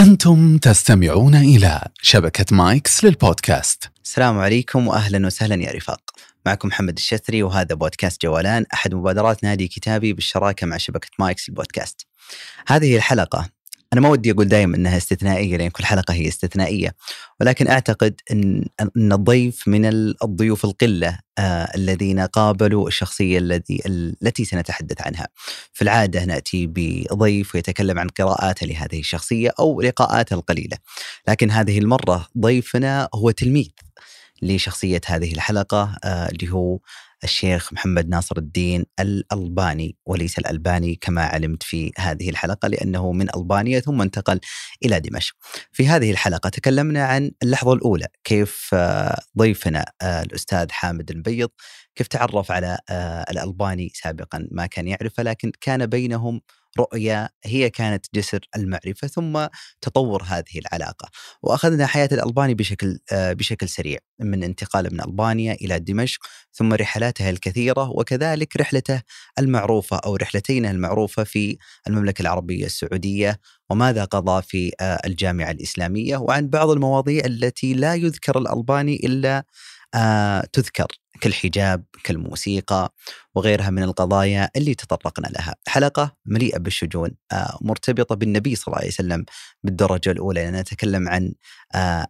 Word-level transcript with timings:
أنتم 0.00 0.58
تستمعون 0.58 1.34
إلى 1.34 1.80
شبكة 2.02 2.56
مايكس 2.56 3.04
للبودكاست 3.04 3.90
السلام 4.04 4.38
عليكم 4.38 4.88
واهلا 4.88 5.26
وسهلا 5.26 5.62
يا 5.62 5.72
رفاق. 5.72 6.00
معكم 6.46 6.68
محمد 6.68 6.96
الشثري 6.96 7.42
وهذا 7.42 7.74
بودكاست 7.74 8.22
جولان 8.22 8.66
أحد 8.74 8.94
مبادرات 8.94 9.44
نادي 9.44 9.68
كتابي 9.68 10.12
بالشراكة 10.12 10.66
مع 10.66 10.76
شبكة 10.76 11.08
مايكس 11.18 11.48
البودكاست. 11.48 12.06
هذه 12.66 12.96
الحلقة 12.96 13.48
أنا 13.92 14.00
ما 14.00 14.08
ودي 14.08 14.30
أقول 14.30 14.48
دائما 14.48 14.76
إنها 14.76 14.96
استثنائية 14.96 15.56
لأن 15.56 15.68
كل 15.68 15.84
حلقة 15.84 16.14
هي 16.14 16.28
استثنائية 16.28 16.94
ولكن 17.40 17.68
أعتقد 17.68 18.20
إن 18.32 18.66
إن 18.96 19.12
الضيف 19.12 19.68
من 19.68 19.84
الضيوف 20.22 20.64
القلة 20.64 21.18
آه 21.38 21.70
الذين 21.74 22.20
قابلوا 22.20 22.88
الشخصية 22.88 23.38
الذي 23.38 23.80
التي 23.86 24.44
سنتحدث 24.44 25.00
عنها. 25.00 25.28
في 25.72 25.82
العادة 25.82 26.24
نأتي 26.24 26.66
بضيف 26.66 27.54
ويتكلم 27.54 27.98
عن 27.98 28.08
قراءاته 28.08 28.66
لهذه 28.66 28.98
الشخصية 29.00 29.50
أو 29.60 29.80
لقاءاته 29.80 30.34
القليلة. 30.34 30.76
لكن 31.28 31.50
هذه 31.50 31.78
المرة 31.78 32.26
ضيفنا 32.38 33.08
هو 33.14 33.30
تلميذ 33.30 33.70
لشخصية 34.42 35.00
هذه 35.06 35.32
الحلقة 35.32 35.96
آه 36.04 36.28
اللي 36.28 36.52
هو 36.52 36.78
الشيخ 37.24 37.72
محمد 37.72 38.08
ناصر 38.08 38.38
الدين 38.38 38.84
الألباني 39.00 39.96
وليس 40.06 40.38
الألباني 40.38 40.94
كما 40.94 41.22
علمت 41.22 41.62
في 41.62 41.92
هذه 41.98 42.30
الحلقة 42.30 42.68
لأنه 42.68 43.12
من 43.12 43.36
ألبانيا 43.36 43.80
ثم 43.80 44.02
انتقل 44.02 44.40
إلى 44.84 45.00
دمشق. 45.00 45.34
في 45.72 45.88
هذه 45.88 46.10
الحلقة 46.10 46.48
تكلمنا 46.48 47.04
عن 47.04 47.30
اللحظة 47.42 47.72
الأولى 47.72 48.06
كيف 48.24 48.74
ضيفنا 49.38 49.84
الأستاذ 50.02 50.70
حامد 50.70 51.10
المبيض 51.10 51.50
كيف 51.94 52.06
تعرف 52.06 52.50
على 52.52 52.78
الألباني 53.30 53.92
سابقا؟ 53.94 54.48
ما 54.50 54.66
كان 54.66 54.88
يعرفه 54.88 55.22
لكن 55.22 55.52
كان 55.60 55.86
بينهم 55.86 56.40
رؤية 56.78 57.28
هي 57.44 57.70
كانت 57.70 58.06
جسر 58.14 58.40
المعرفة 58.56 59.08
ثم 59.08 59.46
تطور 59.80 60.22
هذه 60.22 60.58
العلاقة. 60.58 61.08
وأخذنا 61.42 61.86
حياة 61.86 62.08
الألباني 62.12 62.54
بشكل 62.54 62.98
بشكل 63.12 63.68
سريع 63.68 63.98
من 64.20 64.44
انتقاله 64.44 64.90
من 64.92 65.00
ألبانيا 65.00 65.52
إلى 65.54 65.78
دمشق 65.78 66.20
ثم 66.52 66.72
رحلاته 66.72 67.30
الكثيرة 67.30 67.90
وكذلك 67.90 68.56
رحلته 68.56 69.02
المعروفة 69.38 69.96
أو 69.96 70.16
رحلتين 70.16 70.66
المعروفة 70.66 71.24
في 71.24 71.58
المملكة 71.88 72.22
العربية 72.22 72.66
السعودية 72.66 73.40
وماذا 73.70 74.04
قضى 74.04 74.42
في 74.42 74.72
الجامعة 75.06 75.50
الإسلامية. 75.50 76.16
وعن 76.16 76.48
بعض 76.48 76.70
المواضيع 76.70 77.24
التي 77.24 77.74
لا 77.74 77.94
يذكر 77.94 78.38
الألباني 78.38 79.00
إلا 79.04 79.44
تذكر. 80.52 80.99
كالحجاب 81.20 81.84
كالموسيقى 82.04 82.94
وغيرها 83.34 83.70
من 83.70 83.82
القضايا 83.82 84.50
اللي 84.56 84.74
تطرقنا 84.74 85.26
لها. 85.26 85.54
حلقة 85.68 86.16
مليئة 86.26 86.58
بالشجون 86.58 87.10
مرتبطة 87.60 88.14
بالنبي 88.14 88.56
صلى 88.56 88.66
الله 88.66 88.78
عليه 88.78 88.88
وسلم 88.88 89.24
بالدرجة 89.62 90.10
الأولى. 90.10 90.50
نتكلم 90.50 91.08
عن 91.08 91.32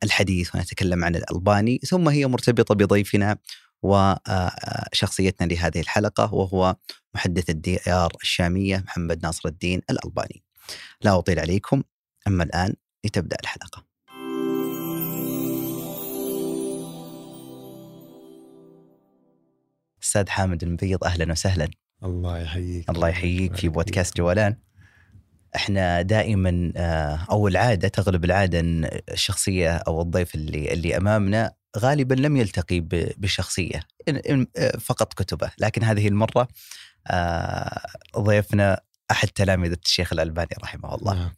الحديث 0.02 0.54
ونتكلم 0.54 1.04
عن 1.04 1.16
الألباني 1.16 1.80
ثم 1.86 2.08
هي 2.08 2.26
مرتبطة 2.26 2.74
بضيفنا 2.74 3.36
وشخصيتنا 3.82 5.46
لهذه 5.46 5.80
الحلقة 5.80 6.34
وهو 6.34 6.76
محدث 7.14 7.50
الديار 7.50 8.12
الشامية 8.22 8.84
محمد 8.86 9.22
ناصر 9.22 9.48
الدين 9.48 9.80
الألباني. 9.90 10.42
لا 11.02 11.18
أطيل 11.18 11.40
عليكم 11.40 11.82
أما 12.26 12.44
الآن 12.44 12.74
لتبدأ 13.04 13.36
الحلقة. 13.42 13.89
أستاذ 20.10 20.28
حامد 20.28 20.62
المبيض 20.62 21.04
أهلا 21.04 21.32
وسهلا. 21.32 21.68
الله 22.04 22.38
يحييك. 22.38 22.90
الله 22.90 23.08
يحييك 23.08 23.56
في 23.56 23.68
بودكاست 23.68 24.16
جولان 24.16 24.56
إحنا 25.56 26.02
دائما 26.02 26.72
أو 27.30 27.48
العاده 27.48 27.88
تغلب 27.88 28.24
العادة 28.24 28.60
إن 28.60 28.90
الشخصية 29.12 29.76
أو 29.76 30.02
الضيف 30.02 30.34
اللي 30.34 30.72
اللي 30.72 30.96
أمامنا 30.96 31.52
غالبا 31.78 32.14
لم 32.14 32.36
يلتقي 32.36 32.80
بشخصية 33.18 33.82
فقط 34.80 35.14
كتبه. 35.14 35.50
لكن 35.58 35.84
هذه 35.84 36.08
المرة 36.08 36.48
ضيفنا 38.18 38.80
أحد 39.10 39.28
تلامذة 39.28 39.78
الشيخ 39.84 40.12
الألباني 40.12 40.56
رحمه 40.62 40.94
الله. 40.94 41.14
نعم. 41.14 41.30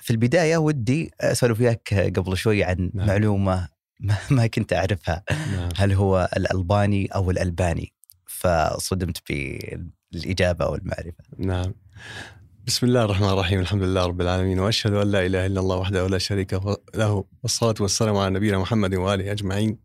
في 0.00 0.10
البداية 0.10 0.56
ودي 0.56 1.10
اسولف 1.20 1.60
وياك 1.60 2.12
قبل 2.16 2.36
شوي 2.36 2.64
عن 2.64 2.90
نعم. 2.94 3.06
معلومة 3.06 3.73
ما 4.30 4.46
كنت 4.46 4.72
أعرفها. 4.72 5.24
نعم. 5.30 5.68
هل 5.76 5.92
هو 5.92 6.28
الألباني 6.36 7.06
أو 7.06 7.30
الألباني؟ 7.30 7.92
فصدمت 8.26 9.18
بالإجابة 10.12 10.64
أو 10.64 10.74
المعرفة. 10.74 11.24
نعم. 11.38 11.74
بسم 12.66 12.86
الله 12.86 13.04
الرحمن 13.04 13.28
الرحيم. 13.28 13.60
الحمد 13.60 13.82
لله 13.82 14.06
رب 14.06 14.20
العالمين. 14.20 14.58
وأشهد 14.58 14.92
أن 14.92 15.10
لا 15.10 15.26
إله 15.26 15.46
إلا 15.46 15.60
الله 15.60 15.76
وحده 15.76 16.06
لا 16.06 16.18
شريك 16.18 16.60
له. 16.94 17.24
والصلاة 17.42 17.74
والسلام 17.80 18.16
على 18.16 18.34
نبينا 18.34 18.58
محمد 18.58 18.94
وآله 18.94 19.32
أجمعين. 19.32 19.78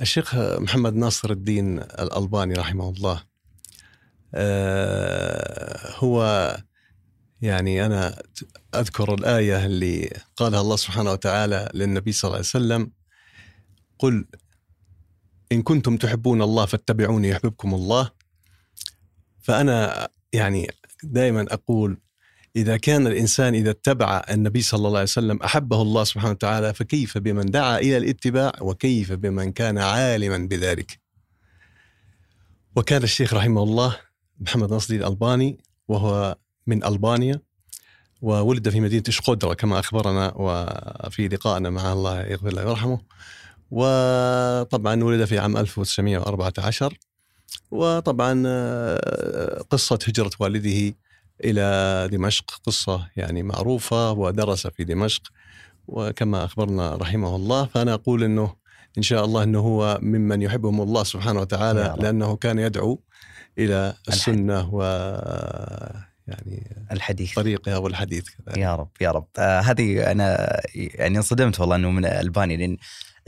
الشيخ 0.00 0.34
محمد 0.34 0.94
ناصر 0.94 1.30
الدين 1.30 1.78
الألباني 1.78 2.54
رحمه 2.54 2.88
الله 2.90 3.22
هو 5.98 6.56
يعني 7.42 7.86
أنا 7.86 8.22
أذكر 8.74 9.14
الآية 9.14 9.66
اللي 9.66 10.10
قالها 10.36 10.60
الله 10.60 10.76
سبحانه 10.76 11.12
وتعالى 11.12 11.70
للنبي 11.74 12.12
صلى 12.12 12.28
الله 12.28 12.36
عليه 12.36 12.46
وسلم 12.48 12.90
قل 13.98 14.26
إن 15.52 15.62
كنتم 15.62 15.96
تحبون 15.96 16.42
الله 16.42 16.66
فاتبعوني 16.66 17.28
يحببكم 17.28 17.74
الله. 17.74 18.10
فأنا 19.42 20.08
يعني 20.32 20.70
دائما 21.02 21.46
أقول 21.50 21.98
إذا 22.56 22.76
كان 22.76 23.06
الإنسان 23.06 23.54
إذا 23.54 23.70
اتبع 23.70 24.24
النبي 24.30 24.62
صلى 24.62 24.78
الله 24.78 24.90
عليه 24.90 25.02
وسلم 25.02 25.42
أحبه 25.42 25.82
الله 25.82 26.04
سبحانه 26.04 26.30
وتعالى 26.30 26.74
فكيف 26.74 27.18
بمن 27.18 27.46
دعا 27.46 27.78
إلى 27.78 27.96
الاتباع 27.96 28.52
وكيف 28.60 29.12
بمن 29.12 29.52
كان 29.52 29.78
عالما 29.78 30.38
بذلك؟ 30.38 31.00
وكان 32.76 33.02
الشيخ 33.02 33.34
رحمه 33.34 33.62
الله 33.62 33.96
محمد 34.40 34.72
نصر 34.72 34.94
الألباني 34.94 35.58
وهو 35.88 36.36
من 36.66 36.84
ألبانيا 36.84 37.40
وولد 38.22 38.68
في 38.68 38.80
مدينة 38.80 39.04
شقودرا 39.08 39.54
كما 39.54 39.78
أخبرنا 39.78 40.32
وفي 40.36 41.28
لقائنا 41.28 41.70
مع 41.70 41.92
الله 41.92 42.20
يغفر 42.20 42.52
له 42.52 42.66
ويرحمه. 42.66 43.00
وطبعا 43.70 45.04
ولد 45.04 45.24
في 45.24 45.38
عام 45.38 45.56
1914 45.56 46.98
وطبعا 47.70 48.32
قصة 49.70 49.98
هجرة 50.08 50.30
والده 50.40 50.94
إلى 51.44 52.08
دمشق 52.12 52.60
قصة 52.64 53.08
يعني 53.16 53.42
معروفة 53.42 54.12
ودرس 54.12 54.66
في 54.66 54.84
دمشق. 54.84 55.22
وكما 55.88 56.44
أخبرنا 56.44 56.96
رحمه 56.96 57.36
الله 57.36 57.64
فأنا 57.66 57.94
أقول 57.94 58.24
أنه 58.24 58.54
إن 58.98 59.02
شاء 59.02 59.24
الله 59.24 59.42
أنه 59.42 59.58
هو 59.58 59.98
ممن 60.02 60.42
يحبهم 60.42 60.80
الله 60.80 61.04
سبحانه 61.04 61.40
وتعالى 61.40 61.96
لأنه 62.00 62.36
كان 62.36 62.58
يدعو 62.58 63.00
إلى 63.58 63.94
السنة 64.08 64.68
و 64.72 64.82
يعني 66.28 66.86
الحديث. 66.92 67.34
طريقها 67.34 67.76
والحديث 67.76 68.24
كذلك. 68.28 68.58
يا 68.58 68.74
رب 68.74 68.90
يا 69.00 69.10
رب. 69.10 69.26
آه 69.38 69.60
هذه 69.60 70.10
أنا 70.12 70.60
يعني 70.74 71.16
انصدمت 71.16 71.60
والله 71.60 71.76
إنه 71.76 71.90
من 71.90 72.04
ألباني 72.04 72.56
لأن 72.56 72.76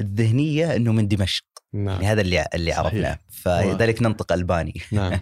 الذهنية 0.01 0.77
إنه 0.77 0.93
من 0.93 1.09
دمشق. 1.09 1.45
نعم. 1.73 1.89
يعني 1.89 2.07
هذا 2.07 2.21
اللي 2.21 2.47
اللي 2.55 2.73
عرفناه. 2.73 3.19
فلذلك 3.29 4.03
ننطق 4.03 4.33
ألباني. 4.33 4.81
نعم. 4.93 5.21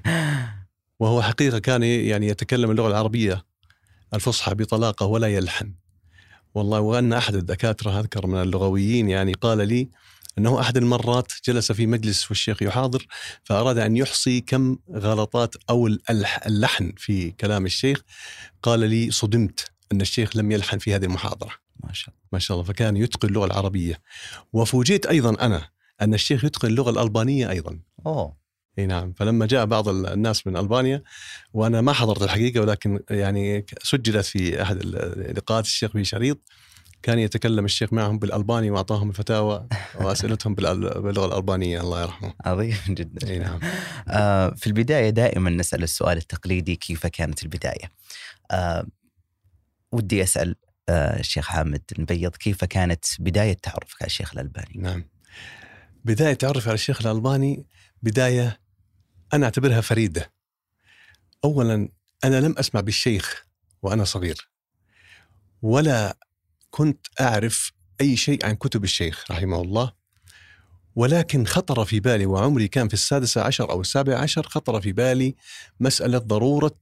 وهو 1.01 1.23
حقيقة 1.23 1.59
كان 1.59 1.83
يعني 1.83 2.27
يتكلم 2.27 2.71
اللغة 2.71 2.89
العربية 2.89 3.45
الفصحى 4.15 4.55
بطلاقة 4.55 5.07
ولا 5.07 5.27
يلحن. 5.27 5.73
والله 6.55 6.81
وأن 6.81 7.13
أحد 7.13 7.35
الدكاترة 7.35 8.01
أذكر 8.01 8.27
من 8.27 8.43
اللغويين 8.43 9.09
يعني 9.09 9.33
قال 9.33 9.69
لي 9.69 9.89
أنه 10.39 10.61
أحد 10.61 10.77
المرات 10.77 11.33
جلس 11.45 11.73
في 11.73 11.87
مجلس 11.87 12.29
والشيخ 12.29 12.63
يحاضر 12.63 13.07
فأراد 13.45 13.79
أن 13.79 13.97
يحصي 13.97 14.41
كم 14.41 14.79
غلطات 14.93 15.55
أو 15.71 15.87
اللحن 16.47 16.93
في 16.97 17.31
كلام 17.31 17.67
الشيخ. 17.67 18.03
قال 18.63 18.81
لي 18.81 19.11
صدمت 19.11 19.71
أن 19.93 20.01
الشيخ 20.01 20.37
لم 20.37 20.53
يلحن 20.53 20.79
في 20.79 20.95
هذه 20.95 21.05
المحاضرة. 21.05 21.51
ما 21.85 21.93
شاء 21.93 22.09
الله. 22.09 22.29
ما 22.33 22.39
شاء 22.39 22.57
الله. 22.57 22.69
فكان 22.69 22.97
يتقن 22.97 23.29
اللغة 23.29 23.47
العربية. 23.47 24.01
وفوجئت 24.53 25.07
أيضا 25.07 25.47
أنا 25.47 25.69
أن 26.03 26.15
الشيخ 26.15 26.45
يتقن 26.45 26.69
اللغة 26.69 26.91
الألبانية 26.91 27.51
أيضا. 27.51 27.79
أوه. 28.07 28.37
أي 28.79 28.87
نعم. 28.87 29.13
فلما 29.13 29.47
جاء 29.47 29.65
بعض 29.65 29.89
الناس 29.89 30.47
من 30.47 30.57
ألبانيا 30.57 31.03
وأنا 31.53 31.81
ما 31.81 31.93
حضرت 31.93 32.23
الحقيقة 32.23 32.61
ولكن 32.61 33.01
يعني 33.11 33.67
سجلت 33.83 34.27
في 34.27 34.63
أحد 34.63 34.85
لقاءات 35.37 35.65
الشيخ 35.65 35.91
في 35.91 36.05
شريط. 36.05 36.39
كان 37.07 37.19
يتكلم 37.19 37.65
الشيخ 37.65 37.93
معهم 37.93 38.19
بالألباني 38.19 38.71
وأعطاهم 38.71 39.11
الفتاوى 39.11 39.69
وأسئلتهم 40.01 40.55
باللغة 40.55 41.27
الألبانية 41.27 41.81
الله 41.81 42.03
يرحمه. 42.03 42.35
عظيم 42.45 42.77
جدا. 42.99 43.29
إي 43.29 43.39
نعم. 43.39 43.61
آه 44.09 44.51
في 44.51 44.67
البداية 44.67 45.11
دائما 45.11 45.51
نسأل 45.51 45.83
السؤال 45.83 46.17
التقليدي 46.19 46.77
كيف 46.77 47.07
كانت 47.07 47.43
البداية؟ 47.43 47.91
آه 48.51 48.87
ودي 49.93 50.23
أسأل 50.23 50.57
آه 50.89 51.21
الشيخ 51.21 51.47
حامد 51.49 51.83
المبيض 51.99 52.37
كيف 52.37 52.65
كانت 52.65 53.05
بداية 53.19 53.53
تعرفك 53.53 54.03
على 54.03 54.07
الشيخ 54.07 54.33
الألباني؟ 54.33 54.73
نعم. 54.77 55.05
بداية 56.05 56.35
تعرفي 56.35 56.69
على 56.69 56.75
الشيخ 56.75 57.07
الألباني 57.07 57.67
بداية 58.03 58.61
أنا 59.33 59.45
أعتبرها 59.45 59.81
فريدة. 59.81 60.33
اولا 61.45 61.89
أنا 62.25 62.41
لم 62.41 62.55
أسمع 62.59 62.81
بالشيخ 62.81 63.47
وأنا 63.83 64.05
صغير. 64.05 64.51
ولا 65.63 66.17
كنت 66.77 67.07
أعرف 67.21 67.73
أي 68.01 68.17
شيء 68.17 68.47
عن 68.47 68.55
كتب 68.55 68.85
الشيخ 68.85 69.25
رحمه 69.31 69.61
الله 69.61 69.93
ولكن 70.97 71.47
خطر 71.47 71.85
في 71.85 72.01
بالي 72.01 72.27
وعمري 72.27 72.69
كان 72.69 72.89
في 72.89 72.95
السادسة 72.95 73.43
عشر 73.43 73.71
أو 73.71 73.81
السابع 73.81 74.19
عشر 74.19 74.43
خطر 74.43 74.81
في 74.81 74.93
بالي 74.93 75.35
مسألة 75.81 76.19
ضرورة 76.19 76.77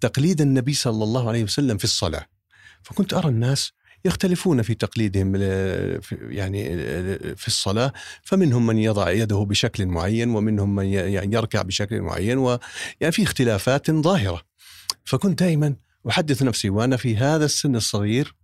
تقليد 0.00 0.40
النبي 0.40 0.74
صلى 0.74 1.04
الله 1.04 1.28
عليه 1.28 1.44
وسلم 1.44 1.78
في 1.78 1.84
الصلاة. 1.84 2.26
فكنت 2.82 3.14
أرى 3.14 3.28
الناس 3.28 3.72
يختلفون 4.04 4.62
في 4.62 4.74
تقليدهم 4.74 5.36
يعني 6.12 6.64
في 7.36 7.46
الصلاة 7.46 7.92
فمنهم 8.22 8.66
من 8.66 8.78
يضع 8.78 9.10
يده 9.10 9.36
بشكل 9.48 9.86
معين 9.86 10.30
ومنهم 10.30 10.74
من 10.74 10.86
يعني 10.86 11.36
يركع 11.36 11.62
بشكل 11.62 12.00
معين 12.00 12.38
ويعني 12.38 13.12
في 13.12 13.22
اختلافات 13.22 13.90
ظاهرة. 13.90 14.42
فكنت 15.04 15.42
دائما 15.42 15.76
أحدث 16.08 16.42
نفسي 16.42 16.70
وأنا 16.70 16.96
في 16.96 17.16
هذا 17.16 17.44
السن 17.44 17.76
الصغير 17.76 18.39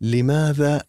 لماذا 0.00 0.82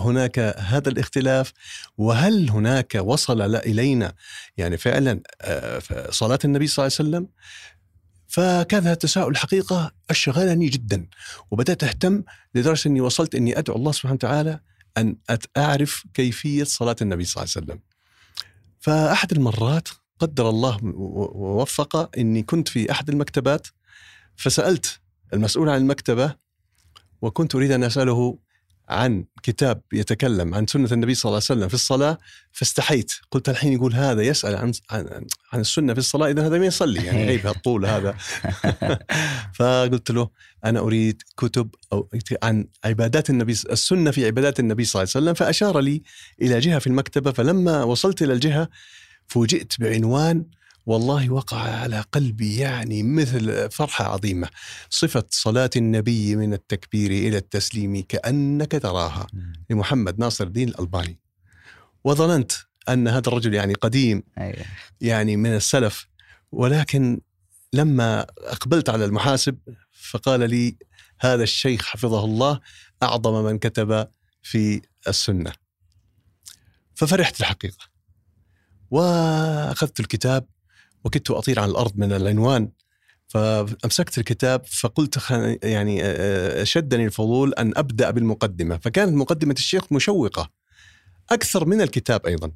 هناك 0.00 0.38
هذا 0.58 0.88
الاختلاف؟ 0.88 1.52
وهل 1.98 2.50
هناك 2.50 2.94
وصل 2.94 3.38
لا 3.38 3.66
إلينا 3.66 4.14
يعني 4.56 4.76
فعلا 4.76 5.20
آه، 5.40 5.82
صلاة 6.10 6.38
النبي 6.44 6.66
صلى 6.66 6.86
الله 6.86 6.96
عليه 6.98 7.08
وسلم؟ 7.10 7.28
فكان 8.28 8.82
هذا 8.82 8.92
التساؤل 8.92 9.30
الحقيقة 9.32 9.92
أشغلني 10.10 10.66
جدا 10.68 11.06
وبدأت 11.50 11.84
أهتم 11.84 12.22
لدرجة 12.54 12.88
أني 12.88 13.00
وصلت 13.00 13.34
أني 13.34 13.58
أدعو 13.58 13.76
الله 13.76 13.92
سبحانه 13.92 14.14
وتعالى 14.14 14.60
أن 14.98 15.16
أت- 15.32 15.46
أعرف 15.56 16.04
كيفية 16.14 16.64
صلاة 16.64 16.96
النبي 17.02 17.24
صلى 17.24 17.42
الله 17.44 17.52
عليه 17.56 17.66
وسلم. 17.66 17.80
فأحد 18.80 19.32
المرات 19.32 19.88
قدر 20.18 20.48
الله 20.50 20.78
ووفق 20.84 22.18
أني 22.18 22.42
كنت 22.42 22.68
في 22.68 22.90
أحد 22.90 23.08
المكتبات 23.10 23.66
فسألت 24.36 25.00
المسؤول 25.32 25.68
عن 25.68 25.76
المكتبة 25.80 26.34
وكنت 27.22 27.54
أريد 27.54 27.70
أن 27.70 27.84
أسأله 27.84 28.38
عن 28.88 29.24
كتاب 29.42 29.82
يتكلم 29.92 30.54
عن 30.54 30.66
سنة 30.66 30.88
النبي 30.92 31.14
صلى 31.14 31.30
الله 31.30 31.42
عليه 31.50 31.60
وسلم 31.60 31.68
في 31.68 31.74
الصلاة 31.74 32.18
فاستحيت. 32.52 33.12
قلت 33.30 33.48
الحين 33.48 33.72
يقول 33.72 33.94
هذا 33.94 34.22
يسأل 34.22 34.56
عن 34.56 34.72
عن, 34.90 35.26
عن 35.52 35.60
السنة 35.60 35.92
في 35.92 35.98
الصلاة 35.98 36.30
إذا 36.30 36.46
هذا 36.46 36.58
ما 36.58 36.66
يصلي 36.66 37.04
يعني 37.04 37.22
عيب 37.28 37.46
هالطول 37.46 37.86
هذا. 37.86 38.14
فقلت 39.58 40.10
له 40.10 40.30
أنا 40.64 40.80
أريد 40.80 41.22
كتب 41.36 41.74
أو 41.92 42.08
عن 42.42 42.66
عبادات 42.84 43.30
النبي 43.30 43.52
السنة 43.52 44.10
في 44.10 44.26
عبادات 44.26 44.60
النبي 44.60 44.84
صلى 44.84 45.02
الله 45.02 45.12
عليه 45.14 45.24
وسلم 45.24 45.34
فأشار 45.34 45.80
لي 45.80 46.02
إلى 46.42 46.58
جهة 46.58 46.78
في 46.78 46.86
المكتبة 46.86 47.32
فلما 47.32 47.84
وصلت 47.84 48.22
إلى 48.22 48.32
الجهة 48.32 48.68
فوجئت 49.26 49.80
بعنوان 49.80 50.44
والله 50.88 51.30
وقع 51.30 51.56
على 51.56 52.00
قلبي 52.00 52.56
يعني 52.56 53.02
مثل 53.02 53.70
فرحة 53.70 54.04
عظيمة. 54.04 54.48
صفة 54.90 55.24
صلاة 55.30 55.70
النبي 55.76 56.36
من 56.36 56.52
التكبير 56.52 57.10
إلى 57.10 57.36
التسليم 57.36 58.02
كأنك 58.08 58.72
تراها. 58.72 59.26
لمحمد 59.70 60.18
ناصر 60.18 60.44
الدين 60.44 60.68
الألباني. 60.68 61.20
وظننت 62.04 62.52
أن 62.88 63.08
هذا 63.08 63.28
الرجل 63.28 63.54
يعني 63.54 63.74
قديم 63.74 64.22
أيوة. 64.38 64.64
يعني 65.00 65.36
من 65.36 65.54
السلف 65.54 66.08
ولكن 66.52 67.20
لما 67.72 68.26
أقبلت 68.38 68.88
على 68.88 69.04
المحاسب 69.04 69.58
فقال 69.92 70.50
لي 70.50 70.76
هذا 71.20 71.42
الشيخ 71.42 71.86
حفظه 71.86 72.24
الله 72.24 72.60
أعظم 73.02 73.44
من 73.44 73.58
كتب 73.58 74.08
في 74.42 74.82
السنة. 75.08 75.52
ففرحت 76.94 77.40
الحقيقة 77.40 77.88
وأخذت 78.90 80.00
الكتاب 80.00 80.46
وكدت 81.04 81.30
أطير 81.30 81.60
على 81.60 81.70
الأرض 81.70 81.92
من 81.96 82.12
العنوان 82.12 82.70
فأمسكت 83.28 84.18
الكتاب 84.18 84.66
فقلت 84.66 85.30
يعني 85.62 86.02
شدني 86.64 87.04
الفضول 87.04 87.54
أن 87.54 87.72
أبدأ 87.76 88.10
بالمقدمة. 88.10 88.76
فكانت 88.76 89.14
مقدمة 89.14 89.54
الشيخ 89.58 89.92
مشوقة 89.92 90.50
أكثر 91.30 91.64
من 91.64 91.80
الكتاب 91.80 92.26
أيضا 92.26 92.52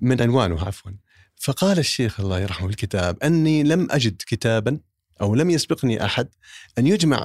من 0.00 0.22
عنوانه 0.22 0.64
عفوا. 0.64 0.92
فقال 1.36 1.78
الشيخ 1.78 2.20
الله 2.20 2.40
يرحمه 2.40 2.68
الكتاب 2.68 3.22
أني 3.22 3.62
لم 3.62 3.88
أجد 3.90 4.22
كتابا 4.26 4.78
أو 5.20 5.34
لم 5.34 5.50
يسبقني 5.50 6.04
أحد 6.04 6.28
أن 6.78 6.86
يجمع 6.86 7.24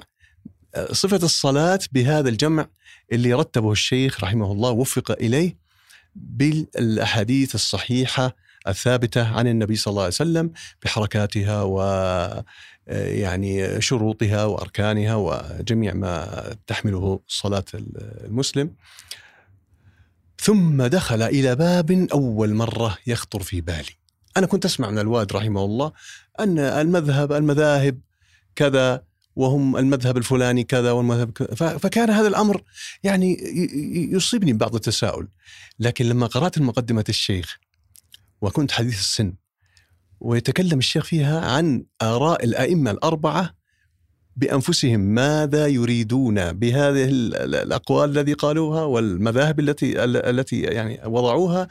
صفة 0.92 1.26
الصلاة 1.26 1.80
بهذا 1.92 2.30
الجمع 2.30 2.68
اللي 3.12 3.34
رتبه 3.34 3.72
الشيخ 3.72 4.24
رحمه 4.24 4.52
الله 4.52 4.72
وفق 4.72 5.12
إليه 5.12 5.58
بالأحاديث 6.16 7.56
الصحيحة 7.56 8.36
الثابتة 8.68 9.38
عن 9.38 9.48
النبي 9.48 9.76
صلى 9.76 9.92
الله 9.92 10.04
عليه 10.04 10.14
وسلم 10.14 10.52
بحركاتها 10.84 11.62
و 11.62 11.82
آه، 12.90 13.08
يعني 13.08 13.82
شروطها 13.82 14.46
وأركانها 14.46 15.16
وجميع 15.16 15.94
ما 15.94 16.44
تحمله 16.68 17.20
صلاة 17.28 17.66
المسلم. 17.74 18.72
ثم 20.42 20.84
دخل 20.84 21.22
إلى 21.22 21.56
باب 21.56 22.08
أول 22.12 22.54
مرة 22.54 22.98
يخطر 23.08 23.44
في 23.44 23.62
بالي. 23.62 24.00
أنا 24.38 24.48
كنت 24.48 24.66
أسمع 24.66 24.90
من 24.90 25.00
الوالد 25.00 25.34
رحمه 25.34 25.66
الله 25.66 25.92
أن 26.40 26.60
المذهب 26.60 27.32
المذاهب 27.32 28.00
كذا 28.56 29.04
وهم 29.36 29.78
المذهب 29.78 30.18
الفلاني 30.18 30.64
كذا 30.64 30.92
والمذهب 30.92 31.32
كذا 31.32 31.78
فكان 31.78 32.10
هذا 32.10 32.28
الأمر 32.28 32.64
يعني 33.04 33.38
يصيبني 34.12 34.54
ببعض 34.54 34.76
التساؤل. 34.76 35.28
لكن 35.80 36.06
لما 36.06 36.28
قرأت 36.28 36.60
مقدمة 36.60 37.06
الشيخ 37.10 37.60
وكنت 38.42 38.72
حديث 38.72 39.00
السن. 39.00 39.34
ويتكلم 40.20 40.78
الشيخ 40.80 41.06
فيها 41.06 41.40
عن 41.52 41.86
آراء 42.02 42.46
الأئمة 42.46 42.92
الأربعة 42.92 43.56
بأنفسهم 44.36 45.00
ماذا 45.00 45.68
يريدون 45.68 46.54
بهذه 46.54 47.04
ال- 47.06 47.36
ال- 47.36 47.56
الأقوال 47.56 48.10
الذي 48.10 48.34
قالوها 48.34 48.84
والمذاهب 48.84 49.60
التي 49.60 50.04
ال- 50.04 50.18
التي 50.26 50.62
يعني 50.62 51.00
وضعوها 51.06 51.68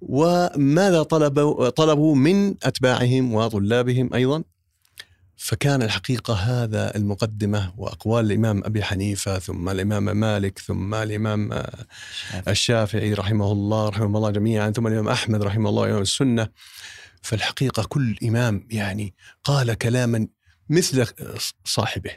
وماذا 0.00 1.02
طلبوا 1.02 1.68
طلبوا 1.68 2.14
من 2.14 2.54
أتباعهم 2.62 3.34
وطلابهم 3.34 4.14
أيضا؟ 4.14 4.42
فكان 5.38 5.82
الحقيقة 5.82 6.34
هذا 6.34 6.96
المقدمة 6.96 7.72
وأقوال 7.76 8.26
الإمام 8.26 8.64
أبي 8.64 8.82
حنيفة 8.82 9.38
ثم 9.38 9.68
الإمام 9.68 10.16
مالك 10.16 10.58
ثم 10.58 10.94
الإمام 10.94 11.52
آه، 11.52 11.86
الشافعي. 12.48 13.14
رحمه 13.14 13.52
الله 13.52 13.88
رحمه 13.88 14.18
الله 14.18 14.30
جميعا 14.30 14.70
ثم 14.70 14.86
الإمام 14.86 15.08
أحمد 15.08 15.42
رحمه 15.42 15.70
الله 15.70 15.90
إمام 15.90 16.02
السنة. 16.02 16.48
فالحقيقة 17.22 17.84
كل 17.88 18.16
إمام 18.22 18.66
يعني 18.70 19.14
قال 19.44 19.74
كلاما 19.74 20.28
مثل 20.68 21.06
صاحبه. 21.64 22.10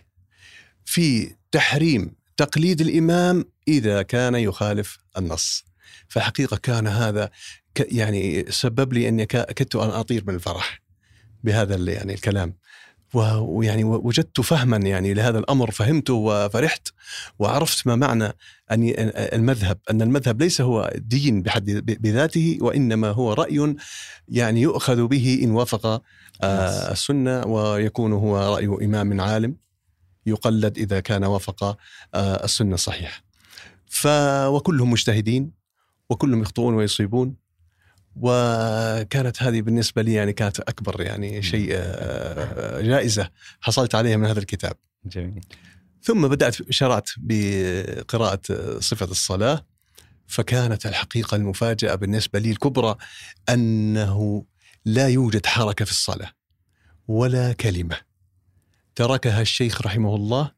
في 0.85 1.35
تحريم 1.51 2.15
تقليد 2.37 2.81
الإمام 2.81 3.45
إذا 3.67 4.01
كان 4.01 4.35
يخالف 4.35 4.97
النص. 5.17 5.65
فحقيقة 6.07 6.57
كان 6.57 6.87
هذا 6.87 7.29
يعني 7.79 8.45
سبب 8.51 8.93
لي 8.93 9.09
أني 9.09 9.25
كدت 9.25 9.75
أن 9.75 9.89
أطير 9.89 10.23
من 10.27 10.35
الفرح 10.35 10.81
بهذا 11.43 11.75
يعني 11.75 12.13
الكلام. 12.13 12.60
ويعني 13.15 13.83
وجدت 13.83 14.41
فهما 14.41 14.77
يعني 14.77 15.13
لهذا 15.13 15.39
الأمر 15.39 15.71
فهمته 15.71 16.13
وفرحت 16.13 16.87
وعرفت 17.39 17.87
ما 17.87 17.95
معنى 17.95 18.25
أن 18.71 18.93
المذهب 19.33 19.77
أن 19.89 20.01
المذهب 20.01 20.41
ليس 20.41 20.61
هو 20.61 20.91
دين 20.95 21.41
بحد 21.41 21.65
بذاته 21.85 22.57
وإنما 22.61 23.09
هو 23.09 23.33
رأي 23.33 23.75
يعني 24.27 24.61
يؤخذ 24.61 25.07
به 25.07 25.39
إن 25.43 25.51
وافق 25.51 26.01
آه، 26.43 26.91
السنة 26.91 27.47
ويكون 27.47 28.13
هو 28.13 28.55
رأي 28.55 28.65
إمام 28.65 29.21
عالم 29.21 29.55
يقلد 30.25 30.77
إذا 30.77 30.99
كان 30.99 31.23
وافق 31.23 31.63
آه، 32.13 32.43
السنة 32.45 32.73
الصحيحة. 32.73 33.23
ف 33.85 34.07
وكلهم 34.47 34.91
مجتهدين 34.91 35.51
وكلهم 36.09 36.41
يخطئون 36.41 36.73
ويصيبون 36.73 37.35
وكانت 38.15 39.43
هذه 39.43 39.61
بالنسبة 39.61 40.01
لي 40.01 40.13
يعني 40.13 40.33
كانت 40.33 40.59
أكبر 40.59 41.01
يعني 41.01 41.41
شيء 41.41 41.69
آه، 41.71 42.81
جائزة 42.81 43.29
حصلت 43.61 43.95
عليها 43.95 44.17
من 44.17 44.25
هذا 44.25 44.39
الكتاب. 44.39 44.73
جميل. 45.05 45.41
ثم 46.03 46.27
بدأت 46.27 46.71
شرعت 46.71 47.09
بقراءة 47.17 48.41
صفة 48.79 49.05
الصلاة 49.05 49.65
فكانت 50.27 50.85
الحقيقة 50.85 51.35
المفاجأة 51.35 51.95
بالنسبة 51.95 52.39
لي 52.39 52.51
الكبرى 52.51 52.95
أنه 53.49 54.45
لا 54.85 55.07
يوجد 55.07 55.45
حركة 55.45 55.85
في 55.85 55.91
الصلاة 55.91 56.31
ولا 57.07 57.53
كلمة 57.53 57.97
تركها 58.95 59.41
الشيخ 59.41 59.81
رحمه 59.81 60.15
الله 60.15 60.51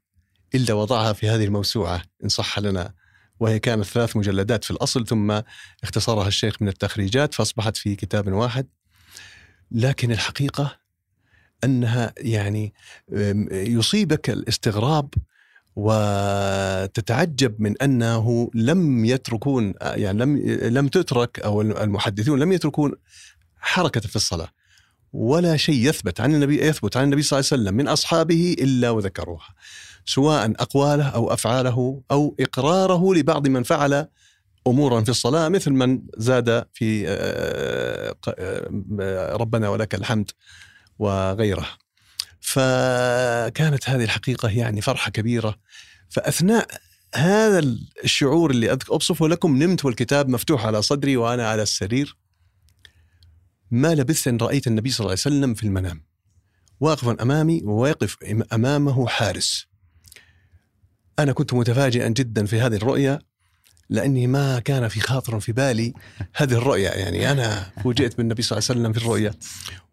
إلا 0.55 0.73
وضعها 0.73 1.13
في 1.13 1.29
هذه 1.29 1.43
الموسوعة 1.45 2.01
إن 2.23 2.29
صح 2.29 2.59
لنا. 2.59 2.93
وهي 3.43 3.59
كانت 3.59 3.85
ثلاث 3.85 4.17
مجلدات 4.17 4.63
في 4.63 4.71
الأصل 4.71 5.07
ثم 5.07 5.41
اختصرها 5.83 6.27
الشيخ 6.27 6.61
من 6.61 6.67
التخريجات 6.67 7.33
فأصبحت 7.33 7.77
في 7.77 7.95
كتاب 7.95 8.33
واحد. 8.33 8.67
لكن 9.71 10.11
الحقيقة 10.11 10.77
أنها 11.63 12.13
يعني 12.17 12.73
يصيبك 13.51 14.29
الاستغراب 14.29 15.13
وتتعجب 15.75 17.61
من 17.61 17.81
أنه 17.81 18.51
لم 18.53 19.05
يتركون 19.05 19.73
يعني 19.81 20.19
لم 20.19 20.37
لم 20.77 20.87
تترك 20.87 21.39
أو 21.39 21.61
المحدثون 21.61 22.39
لم 22.39 22.51
يتركون 22.51 22.93
حركة 23.59 24.01
في 24.01 24.15
الصلاة. 24.15 24.49
ولا 25.13 25.57
شيء 25.57 25.89
يثبت 25.89 26.21
عن 26.21 26.35
النبي 26.35 26.67
يثبت 26.67 26.97
عن 26.97 27.03
النبي 27.03 27.21
صلى 27.21 27.39
الله 27.39 27.49
عليه 27.51 27.61
وسلم 27.63 27.77
من 27.77 27.87
أصحابه 27.87 28.55
إلا 28.59 28.89
وذكروها 28.89 29.55
سواء 30.05 30.51
أقواله 30.51 31.07
أو 31.07 31.33
أفعاله 31.33 32.01
أو 32.11 32.35
إقراره 32.39 33.13
لبعض 33.13 33.47
من 33.47 33.63
فعل 33.63 34.07
أمورا 34.67 35.01
في 35.01 35.09
الصلاة 35.09 35.49
مثل 35.49 35.71
من 35.71 36.01
زاد 36.17 36.65
في 36.73 37.05
آه، 37.07 38.15
آه، 38.39 39.35
ربنا 39.35 39.69
ولك 39.69 39.95
الحمد 39.95 40.31
وغيره. 40.99 41.67
فكانت 42.41 43.89
هذه 43.89 44.03
الحقيقة 44.03 44.49
يعني 44.49 44.81
فرحة 44.81 45.11
كبيرة 45.11 45.55
فأثناء 46.09 46.67
هذا 47.15 47.59
الشعور 48.03 48.51
اللي 48.51 48.77
أوصفه 48.91 49.27
لكم 49.27 49.63
نمت 49.63 49.85
والكتاب 49.85 50.29
مفتوح 50.29 50.65
على 50.65 50.81
صدري 50.81 51.17
وأنا 51.17 51.49
على 51.49 51.63
السرير 51.63 52.15
ما 53.73 53.95
لبثت 53.95 54.27
إن 54.27 54.37
رأيت 54.37 54.67
النبي 54.67 54.89
صلى 54.89 54.99
الله 54.99 55.09
عليه 55.11 55.21
وسلم 55.21 55.53
في 55.53 55.63
المنام. 55.63 56.03
واقفا 56.79 57.17
أمامي 57.21 57.61
وواقف 57.63 58.17
أمامه 58.53 59.07
حارس. 59.07 59.67
أنا 61.19 61.33
كنت 61.33 61.53
متفاجئا 61.53 62.07
جدا 62.07 62.45
في 62.45 62.61
هذه 62.61 62.75
الرؤية 62.75 63.19
لأني 63.89 64.27
ما 64.27 64.59
كان 64.59 64.87
في 64.87 64.99
خاطر 64.99 65.39
في 65.39 65.51
بالي 65.51 65.93
هذه 66.35 66.53
الرؤية. 66.53 66.89
يعني 66.89 67.31
أنا 67.31 67.71
فوجئت 67.83 68.17
بالنبي 68.17 68.41
صلى 68.41 68.57
الله 68.57 68.69
عليه 68.69 68.79
وسلم 68.79 68.93
في 68.93 68.99
الرؤية 68.99 69.35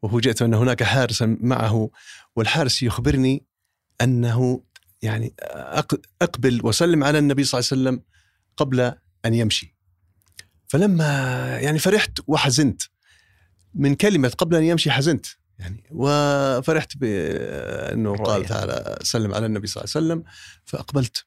وفوجئت 0.03 0.43
أن 0.43 0.55
هناك 0.55 0.83
حارسا 0.83 1.37
معه 1.41 1.91
والحارس 2.37 2.83
يخبرني 2.83 3.47
أنه 4.01 4.63
يعني 5.03 5.35
أقبل 6.23 6.61
وسلم 6.65 7.05
على 7.05 7.19
النبي 7.19 7.45
صلى 7.45 7.59
الله 7.59 7.69
عليه 7.73 7.83
وسلم 7.83 8.05
قبل 8.57 8.81
أن 9.25 9.35
يمشي. 9.35 9.77
فلما 10.69 11.07
يعني 11.59 11.79
فرحت 11.79 12.19
وحزنت. 12.27 12.83
من 13.75 13.95
كلمة 13.95 14.29
قبل 14.39 14.57
أن 14.57 14.65
يمشي 14.65 14.91
حزنت. 14.91 15.27
يعني 15.59 15.85
وفرحت 15.91 16.97
بانه 16.97 18.17
قال 18.17 18.45
تعالى 18.45 18.99
سلم 19.03 19.35
على 19.35 19.47
النبي 19.47 19.67
صلى 19.67 19.85
الله 19.85 19.93
عليه 19.97 20.07
وسلم 20.07 20.25
فأقبلت. 20.65 21.25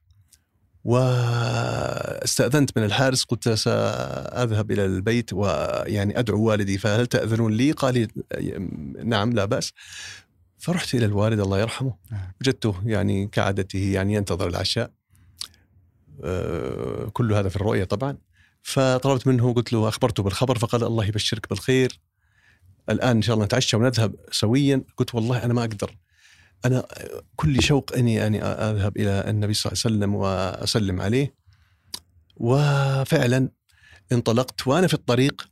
واستأذنت 0.83 2.77
من 2.77 2.83
الحارس 2.83 3.23
قلت 3.23 3.49
سأذهب 3.49 4.71
إلى 4.71 4.85
البيت 4.85 5.33
ويعني 5.33 6.19
أدعو 6.19 6.43
والدي 6.43 6.77
فهل 6.77 7.07
تأذنون 7.07 7.53
لي؟ 7.53 7.71
قال 7.71 8.07
نعم 9.03 9.33
لا 9.33 9.45
بأس. 9.45 9.73
فرحت 10.57 10.95
إلى 10.95 11.05
الوالد 11.05 11.39
الله 11.39 11.59
يرحمه. 11.59 11.95
نعم. 12.11 12.31
وجدته 12.41 12.75
يعني 12.85 13.27
كعادته 13.27 13.79
يعني 13.79 14.13
ينتظر 14.13 14.47
العشاء. 14.47 14.91
آه، 16.23 17.09
كل 17.13 17.33
هذا 17.33 17.49
في 17.49 17.55
الرؤية 17.55 17.83
طبعا. 17.83 18.17
فطلبت 18.61 19.27
منه 19.27 19.53
قلت 19.53 19.73
له 19.73 19.87
أخبرته 19.87 20.23
بالخبر 20.23 20.57
فقال 20.57 20.83
الله 20.83 21.05
يبشرك 21.05 21.49
بالخير. 21.49 21.99
الآن 22.89 23.15
إن 23.15 23.21
شاء 23.21 23.33
الله 23.33 23.45
نتعشى 23.45 23.77
ونذهب 23.77 24.15
سويا. 24.31 24.83
قلت 24.97 25.15
والله 25.15 25.43
أنا 25.43 25.53
ما 25.53 25.61
أقدر. 25.61 25.97
أنا 26.65 26.85
كل 27.35 27.61
شوق 27.61 27.91
إني 27.97 28.27
أني 28.27 28.43
أذهب 28.43 28.97
إلى 28.97 29.29
النبي 29.29 29.53
صلى 29.53 29.71
الله 29.71 29.81
عليه 29.85 29.95
وسلم 29.95 30.15
وأسلم 30.15 31.01
عليه. 31.01 31.35
وفعلا 32.35 33.49
انطلقت 34.11 34.67
وأنا 34.67 34.87
في 34.87 34.93
الطريق 34.93 35.47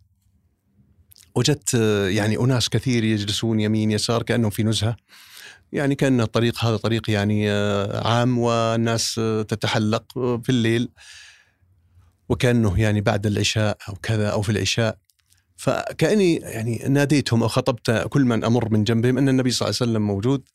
وجدت 1.35 1.73
يعني 2.09 2.37
أناس 2.37 2.69
كثير 2.69 3.03
يجلسون 3.03 3.59
يمين 3.59 3.91
يسار 3.91 4.23
كأنهم 4.23 4.49
في 4.49 4.63
نزهة. 4.63 4.95
يعني 5.71 5.95
كأن 5.95 6.21
الطريق 6.21 6.65
هذا 6.65 6.77
طريق 6.77 7.09
يعني 7.09 7.51
عام 7.89 8.37
والناس 8.37 9.15
تتحلق 9.47 10.13
في 10.13 10.49
الليل. 10.49 10.89
وكأنه 12.29 12.79
يعني 12.79 13.01
بعد 13.01 13.25
العشاء 13.25 13.77
أو 13.89 13.95
كذا 13.95 14.29
أو 14.29 14.41
في 14.41 14.51
العشاء. 14.51 14.97
فكأني 15.61 16.35
يعني 16.35 16.83
ناديتهم 16.89 17.43
أو 17.43 17.47
خطبت 17.47 17.91
كل 18.09 18.25
من 18.25 18.43
أمر 18.43 18.69
من 18.69 18.83
جنبهم 18.83 19.17
أن 19.17 19.29
النبي 19.29 19.51
صلى 19.51 19.69
الله 19.69 19.77
عليه 19.81 19.91
وسلم 19.91 20.07
موجود 20.07 20.49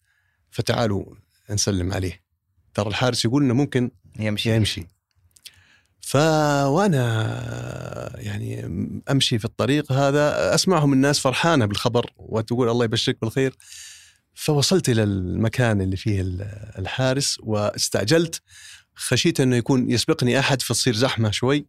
فتعالوا 0.51 1.05
نسلم 1.51 1.93
عليه. 1.93 2.23
ترى 2.75 2.89
الحارس 2.89 3.25
يقول 3.25 3.43
إنه 3.43 3.55
ممكن 3.55 3.91
يمشي. 4.19 4.57
يمشي. 4.57 4.87
ف 6.01 6.17
وأنا 6.67 8.13
يعني 8.17 8.65
أمشي 9.11 9.39
في 9.39 9.45
الطريق 9.45 9.93
هذا 9.93 10.55
أسمعهم 10.55 10.93
الناس 10.93 11.19
فرحانة 11.19 11.67
بالخبر 11.67 12.11
وتقول 12.17 12.69
الله 12.69 12.85
يبشرك 12.85 13.19
بالخير. 13.21 13.57
فوصلت 14.35 14.89
إلى 14.89 15.03
المكان 15.03 15.81
اللي 15.81 15.97
فيه 15.97 16.21
الحارس 16.79 17.39
واستعجلت. 17.41 18.43
خشيت 18.95 19.41
إنه 19.41 19.57
يكون 19.57 19.91
يسبقني 19.91 20.39
أحد 20.39 20.63
فتصير 20.63 20.95
زحمة 20.95 21.31
شوي. 21.31 21.67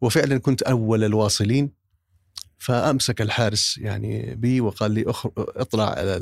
وفعلا 0.00 0.38
كنت 0.38 0.62
أول 0.62 1.04
الواصلين. 1.04 1.83
فأمسك 2.64 3.20
الحارس 3.20 3.78
يعني 3.78 4.34
بي 4.34 4.60
وقال 4.60 4.90
لي 4.90 5.04
اطلع 5.38 5.90
على 5.90 6.16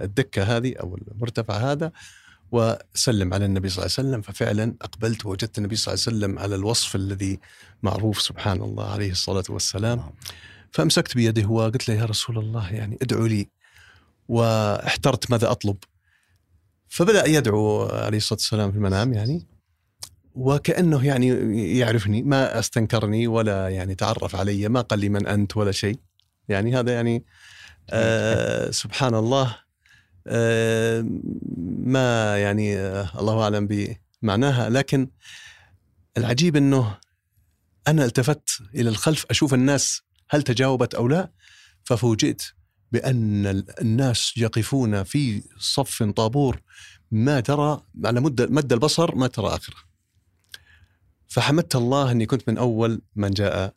الدكة 0.00 0.42
هذه 0.42 0.74
أو 0.80 0.96
المرتفع 0.96 1.56
هذا 1.56 1.92
وسلم 2.52 3.34
على 3.34 3.44
النبي 3.44 3.68
صلى 3.68 3.84
الله 3.84 3.94
عليه 3.98 4.08
وسلم. 4.08 4.22
ففعلا 4.22 4.74
أقبلت 4.82 5.26
ووجدت 5.26 5.58
النبي 5.58 5.76
صلى 5.76 5.94
الله 5.94 6.04
عليه 6.06 6.16
وسلم 6.16 6.38
على 6.38 6.54
الوصف 6.54 6.96
الذي 6.96 7.40
معروف 7.82 8.22
سبحان 8.22 8.62
الله 8.62 8.92
عليه 8.92 9.10
الصلاة 9.10 9.44
والسلام. 9.48 9.98
نعم. 9.98 10.12
فأمسكت 10.72 11.14
بيده 11.14 11.46
وقلت 11.46 11.88
له 11.88 11.94
يا 11.94 12.04
رسول 12.04 12.38
الله 12.38 12.72
يعني 12.72 12.98
ادعو 13.02 13.26
لي. 13.26 13.48
واحترت 14.28 15.30
ماذا 15.30 15.50
أطلب. 15.50 15.76
فبدأ 16.88 17.28
يدعو 17.28 17.86
عليه 17.86 18.18
الصلاة 18.18 18.38
والسلام 18.38 18.70
في 18.70 18.76
المنام 18.76 19.12
يعني. 19.12 19.46
وكأنه 20.36 21.06
يعني 21.06 21.28
يعرفني 21.78 22.22
ما 22.22 22.58
أستنكرني 22.58 23.26
ولا 23.26 23.68
يعني 23.68 23.94
تعرف 23.94 24.36
علي 24.36 24.68
ما 24.68 24.80
قال 24.80 24.98
لي 24.98 25.08
من 25.08 25.26
أنت 25.26 25.56
ولا 25.56 25.72
شيء. 25.72 25.98
يعني 26.48 26.76
هذا 26.76 26.92
يعني 26.92 27.24
آه 27.90 28.70
سبحان 28.70 29.14
الله 29.14 29.56
آه 30.26 31.06
ما 31.78 32.38
يعني 32.38 32.78
آه 32.78 33.10
الله 33.18 33.42
أعلم 33.42 33.68
بمعناها. 34.22 34.70
لكن 34.70 35.10
العجيب 36.16 36.56
إنه 36.56 36.98
أنا 37.88 38.04
التفت 38.04 38.50
إلى 38.74 38.88
الخلف 38.88 39.26
أشوف 39.30 39.54
الناس 39.54 40.02
هل 40.30 40.42
تجاوبت 40.42 40.94
أو 40.94 41.08
لا 41.08 41.30
ففوجئت 41.84 42.42
بأن 42.92 43.46
الناس 43.80 44.32
يقفون 44.36 45.02
في 45.02 45.42
صف 45.58 46.02
طابور 46.02 46.60
ما 47.10 47.40
ترى 47.40 47.82
على 48.04 48.20
مد 48.20 48.52
مد 48.52 48.72
البصر 48.72 49.14
ما 49.14 49.26
ترى 49.26 49.46
آخره. 49.46 49.95
فحمدت 51.28 51.76
الله 51.76 52.10
أني 52.10 52.26
كنت 52.26 52.48
من 52.48 52.58
أول 52.58 53.02
من 53.16 53.30
جاء 53.30 53.74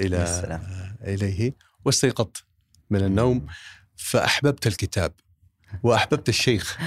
إلى 0.00 0.22
السلام. 0.22 0.62
إليه 1.04 1.54
واستيقظت 1.84 2.44
من 2.90 3.04
النوم 3.04 3.46
فأحببت 3.96 4.66
الكتاب 4.66 5.12
وأحببت 5.82 6.28
الشيخ 6.28 6.78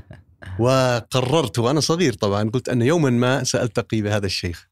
وقررت 0.62 1.58
وأنا 1.58 1.80
صغير 1.80 2.12
طبعا 2.12 2.50
قلت 2.50 2.68
أن 2.68 2.82
يوما 2.82 3.10
ما 3.10 3.44
سألتقي 3.44 4.02
بهذا 4.02 4.26
الشيخ. 4.26 4.68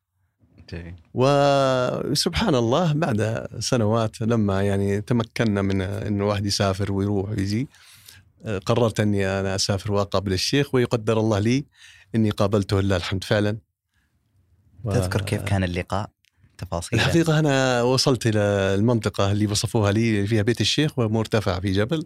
وسبحان 1.15 2.55
الله 2.55 2.93
بعد 2.93 3.47
سنوات 3.59 4.21
لما 4.21 4.63
يعني 4.63 5.01
تمكنا 5.01 5.63
من 5.63 5.81
انه 5.81 6.25
الواحد 6.25 6.47
يسافر 6.47 6.93
ويروح 6.93 7.31
ويجي 7.31 7.69
قررت 8.67 9.01
أني 9.01 9.27
أنا 9.27 9.55
أسافر 9.55 9.93
وأقابل 9.93 10.33
الشيخ 10.33 10.75
ويقدر 10.75 11.21
الله 11.21 11.39
لي 11.39 11.65
أني 12.15 12.31
قابلته 12.31 12.81
لله 12.81 12.97
الحمد 12.97 13.25
فعلا. 13.25 13.59
تذكر 14.95 15.21
كيف 15.21 15.43
كان 15.43 15.65
اللقاء؟ 15.65 16.11
تفاصيل 16.59 16.99
الحقيقة 16.99 17.39
أنا 17.39 17.83
وصلت 17.83 18.27
إلى 18.27 18.41
المنطقة 18.75 19.33
اللي 19.33 19.47
وصفوها 19.47 19.93
لي 19.93 20.27
فيها 20.27 20.43
بيت 20.43 20.61
الشيخ 20.61 20.99
ومرتفع 20.99 21.61
في 21.61 21.73
جبل. 21.73 22.05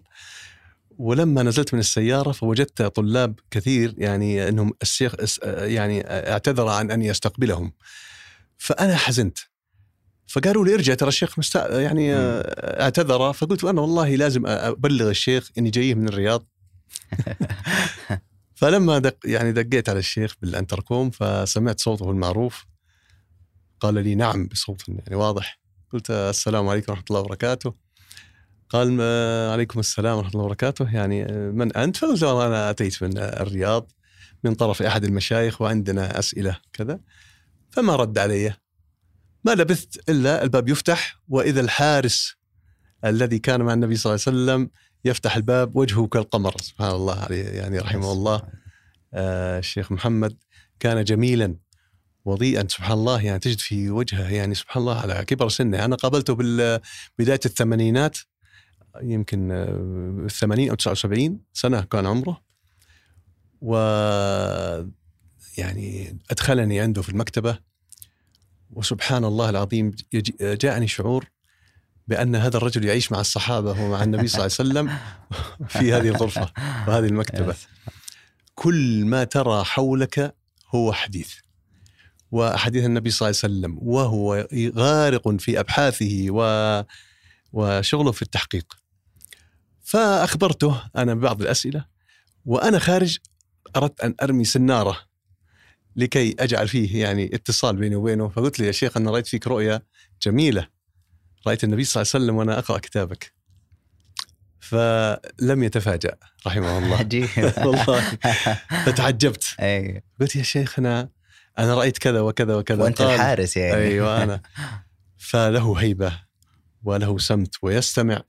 ولما 0.99 1.43
نزلت 1.43 1.75
من 1.75 1.81
السيارة 1.81 2.33
فوجدت 2.33 2.83
طلاب 2.83 3.41
كثير 3.51 3.95
يعني 3.99 4.49
أنهم 4.49 4.73
الشيخ 4.83 5.15
يعني 5.45 6.03
اعتذر 6.07 6.69
عن 6.69 6.91
أن 6.91 7.03
يستقبلهم. 7.03 7.73
فأنا 8.59 8.97
حزنت. 8.97 9.39
فقالوا 10.27 10.65
لي 10.65 10.75
ارجع 10.75 10.95
ترى 10.95 11.09
الشيخ 11.09 11.39
مستا... 11.39 11.81
يعني 11.81 12.15
اعتذر. 12.15 13.33
فقلت 13.33 13.65
أنا 13.65 13.81
والله 13.81 14.15
لازم 14.15 14.47
أبلغ 14.47 15.11
الشيخ 15.11 15.51
إني 15.59 15.71
جاية 15.71 15.95
من 15.95 16.09
الرياض. 16.09 16.47
فلما 18.61 18.99
دق 18.99 19.17
يعني 19.25 19.53
دقيت 19.53 19.89
على 19.89 19.99
الشيخ 19.99 20.35
بالأنتركوم 20.43 21.11
فسمعت 21.11 21.81
صوته 21.81 22.11
المعروف. 22.11 22.67
قال 23.81 23.95
لي 23.95 24.15
نعم 24.15 24.47
بصوت 24.47 24.89
يعني 24.89 25.15
واضح. 25.15 25.61
قلت 25.93 26.11
السلام 26.11 26.69
عليكم 26.69 26.93
ورحمة 26.93 27.05
الله 27.11 27.21
وبركاته. 27.21 27.75
قال 28.69 29.01
عليكم 29.53 29.81
السلام 29.81 30.19
ورحمة 30.19 30.33
الله 30.33 30.45
وبركاته. 30.45 30.95
يعني 30.95 31.25
من 31.53 31.77
أنت؟ 31.77 31.97
فقلت 31.97 32.23
والله 32.23 32.47
أنا 32.47 32.71
أتيت 32.71 33.03
من 33.03 33.19
الرياض 33.19 33.93
من 34.45 34.55
طرف 34.55 34.83
أحد 34.83 35.05
المشايخ 35.05 35.63
وعندنا 35.63 36.19
أسئلة 36.19 36.59
كذا. 36.73 37.01
فما 37.71 37.97
رد 37.97 38.19
علي؟ 38.19 38.55
ما 39.45 39.55
لبثت 39.55 40.11
إلا 40.11 40.43
الباب 40.43 40.69
يفتح 40.69 41.21
وإذا 41.29 41.61
الحارس 41.61 42.35
الذي 43.05 43.39
كان 43.39 43.63
مع 43.63 43.73
النبي 43.73 43.97
صلى 43.97 44.15
الله 44.15 44.25
عليه 44.27 44.37
وسلم 44.39 44.71
يفتح 45.05 45.37
الباب 45.37 45.77
وجهه 45.77 46.07
كالقمر. 46.07 46.57
سبحان 46.61 46.91
الله 46.91 47.21
عليه 47.21 47.45
يعني 47.45 47.79
رحمه 47.79 48.13
الله. 48.13 48.43
آه 49.15 49.59
الشيخ 49.59 49.93
محمد 49.93 50.37
كان 50.81 51.05
جميلا 51.05 51.57
وضيئا 52.25 52.67
سبحان 52.69 52.99
الله 52.99 53.23
يعني 53.23 53.39
تجد 53.39 53.59
في 53.59 53.91
وجهه 53.91 54.29
يعني 54.31 54.55
سبحان 54.55 54.81
الله 54.81 55.01
على 55.01 55.25
كبر 55.25 55.49
سنه. 55.49 55.85
أنا 55.85 55.97
قابلته 55.97 56.35
بالبدايه 56.35 57.41
الثمانينات 57.47 58.19
يمكن 59.03 59.51
آه، 59.53 60.27
80 60.29 60.69
أو 60.69 60.75
79 60.75 61.41
سنة 61.53 61.81
كان 61.81 62.07
عمره. 62.07 62.43
و 63.61 63.77
يعني 65.59 66.19
أدخلني 66.31 66.81
عنده 66.81 67.03
في 67.03 67.09
المكتبة 67.09 67.59
وسبحان 68.71 69.25
الله 69.25 69.51
العظيم 69.51 69.95
جاءني 70.41 70.89
شعور 70.89 71.25
بأن 72.09 72.37
هذا 72.37 72.57
الرجل 72.57 72.85
يعيش 72.85 73.13
مع 73.13 73.21
الصحابة 73.21 73.83
ومع 73.83 74.03
النبي 74.03 74.29
صلى 74.29 74.47
الله 74.47 74.57
عليه 74.59 74.71
وسلم 74.71 74.99
في 75.81 75.93
هذه 75.93 76.09
الغرفه 76.09 76.53
وهذه 76.89 77.07
المكتبة. 77.07 77.55
كل 78.55 79.05
ما 79.05 79.25
ترى 79.25 79.65
حولك 79.65 80.35
هو 80.75 80.93
حديث. 80.93 81.35
وحديث 82.31 82.85
النبي 82.85 83.11
صلى 83.11 83.29
الله 83.29 83.41
عليه 83.45 83.55
وسلم 83.55 83.79
وهو 83.83 84.49
غارق 84.77 85.29
في 85.29 85.61
أبحاثه 85.61 86.27
و 86.31 86.83
وشغله 87.53 88.13
في 88.13 88.23
التحقيق. 88.23 88.77
فأخبرته 89.83 90.83
أنا 90.97 91.15
ببعض 91.15 91.43
الأسئلة 91.43 91.85
وأنا 92.45 92.79
خارج 92.79 93.19
أردت 93.77 94.01
أن 94.01 94.15
أرمي 94.23 94.45
سنارة 94.45 94.99
لكي 95.97 96.37
أجعل 96.39 96.69
فيه 96.69 97.01
يعني 97.03 97.35
اتصال 97.35 97.77
بيني 97.77 97.97
وبينه 97.97 98.29
فقلت 98.29 98.61
له 98.61 98.67
يا 98.67 98.73
شيخ 98.73 98.97
أنا 98.97 99.11
رأيت 99.11 99.27
فيك 99.27 99.47
رؤيا 99.47 99.83
جميلة 100.23 100.69
رأيت 101.47 101.65
النبي 101.65 101.85
صلى 101.85 102.03
الله 102.03 102.11
عليه 102.15 102.25
وسلم 102.25 102.37
وأنا 102.37 102.59
أقرأ 102.59 102.79
كتابك. 102.79 103.33
فلم 104.61 105.63
يتفاجأ 105.63 106.17
رحمه 106.47 106.79
الله. 106.79 106.99
والله. 107.67 108.19
فتعجبت. 108.87 109.45
اي 109.61 110.03
قلت 110.21 110.37
يا 110.37 110.43
شيخنا 110.43 111.09
أنا 111.59 111.75
رأيت 111.75 111.99
كذا 111.99 112.21
وكذا 112.21 112.55
وكذا. 112.57 112.83
وأنت 112.85 113.03
قال- 113.03 113.15
الحارس 113.15 113.57
يعني. 113.57 113.75
أيوه 113.83 114.17
أنا. 114.23 114.43
فله 115.19 115.75
هيبة 115.81 116.13
وله 116.83 117.19
سمت 117.19 117.55
ويستمع 117.63 118.23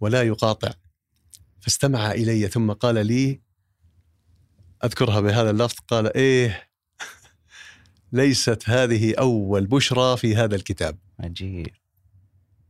ولا 0.00 0.22
يقاطع. 0.22 0.70
فاستمع 1.60 2.10
إلي 2.12 2.48
ثم 2.48 2.72
قال 2.72 3.06
لي 3.06 3.40
أذكرها 4.84 5.20
بهذا 5.20 5.50
اللفظ 5.50 5.76
قال 5.88 6.16
إيه 6.16 6.68
ليست 8.12 8.62
هذه 8.66 9.14
أول 9.18 9.66
بشرى 9.66 10.16
في 10.16 10.36
هذا 10.36 10.56
الكتاب. 10.56 10.98
عجيب. 11.20 11.66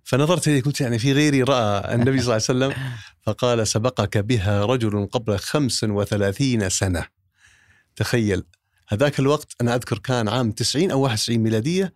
فنظرت 0.04 0.48
إليه 0.48 0.62
قلت 0.62 0.80
يعني 0.80 0.98
في 0.98 1.12
غيري 1.12 1.42
رأى 1.42 1.94
النبي 1.94 2.20
صلى 2.22 2.36
الله 2.36 2.64
عليه 2.66 2.74
وسلم. 2.74 2.74
فقال 3.22 3.68
سبقك 3.68 4.18
بها 4.18 4.64
رجل 4.64 5.06
قبل 5.06 5.38
خمس 5.38 5.84
وثلاثين 5.84 6.68
سنة. 6.68 7.06
تخيل. 7.96 8.44
هذاك 8.88 9.18
الوقت 9.20 9.52
أنا 9.60 9.74
أذكر 9.74 9.98
كان 9.98 10.28
عام 10.28 10.52
90 10.52 10.90
أو 10.90 11.00
91 11.00 11.38
ميلادية 11.38 11.94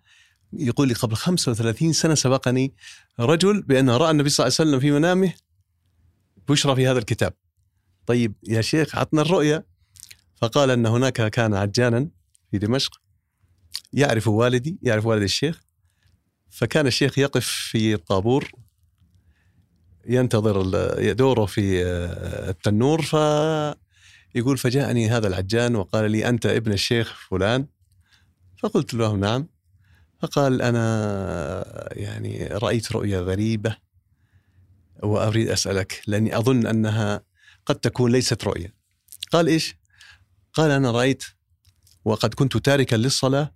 يقول 0.52 0.88
لي 0.88 0.95
قبل 0.95 1.16
35 1.16 1.93
سنة 1.93 2.14
سبقني 2.14 2.75
رجل 3.21 3.62
بانه 3.62 3.97
رأى 3.97 4.11
النبي 4.11 4.28
صلى 4.28 4.47
الله 4.47 4.57
عليه 4.59 4.71
وسلم 4.71 4.81
في 4.81 4.90
منامه 4.90 5.33
بشرى 6.49 6.76
في 6.76 6.87
هذا 6.87 6.99
الكتاب. 6.99 7.33
طيب 8.07 8.35
يا 8.49 8.61
شيخ 8.61 8.97
عطنا 8.97 9.23
الرؤيا 9.23 9.64
فقال 10.37 10.71
أن 10.71 10.87
هناك 10.87 11.31
كان 11.31 11.55
عجانا 11.55 12.09
في 12.50 12.59
دمشق 12.59 13.00
يعرف 13.93 14.28
والدي 14.28 14.78
يعرف 14.83 15.07
والد 15.07 15.23
الشيخ 15.23 15.62
فكان 16.50 16.87
الشيخ 16.87 17.19
يقف 17.19 17.47
في 17.47 17.95
الطابور 17.95 18.50
ينتظر 20.07 20.62
دوره 21.12 21.47
في 21.47 21.83
التنور 22.49 23.02
ف 23.02 23.16
يقول 24.37 24.59
فجاءني 24.59 25.09
هذا 25.09 25.28
العجان 25.28 25.76
وقال 25.76 26.11
لي 26.11 26.28
أنت 26.28 26.47
ابن 26.47 26.73
الشيخ 26.73 27.28
فلان؟ 27.31 27.66
فقلت 28.59 28.95
له 28.95 29.12
نعم. 29.12 29.49
فقال 30.21 30.62
أنا 30.62 30.85
يعني 31.93 32.47
رأيت 32.47 32.93
رؤيا 32.93 33.21
غريبة 33.21 33.76
وأريد 35.02 35.49
أسألك 35.49 36.02
لأني 36.07 36.38
أظن 36.38 36.66
أنها 36.66 37.23
قد 37.66 37.75
تكون 37.75 38.12
ليست 38.12 38.45
رؤيا. 38.45 38.73
قال 39.33 39.49
إيش؟ 39.49 39.76
قال 40.52 40.71
أنا 40.71 40.90
رأيت 40.90 41.25
وقد 42.05 42.35
كنت 42.35 42.57
تاركا 42.57 42.97
للصلاة 42.97 43.55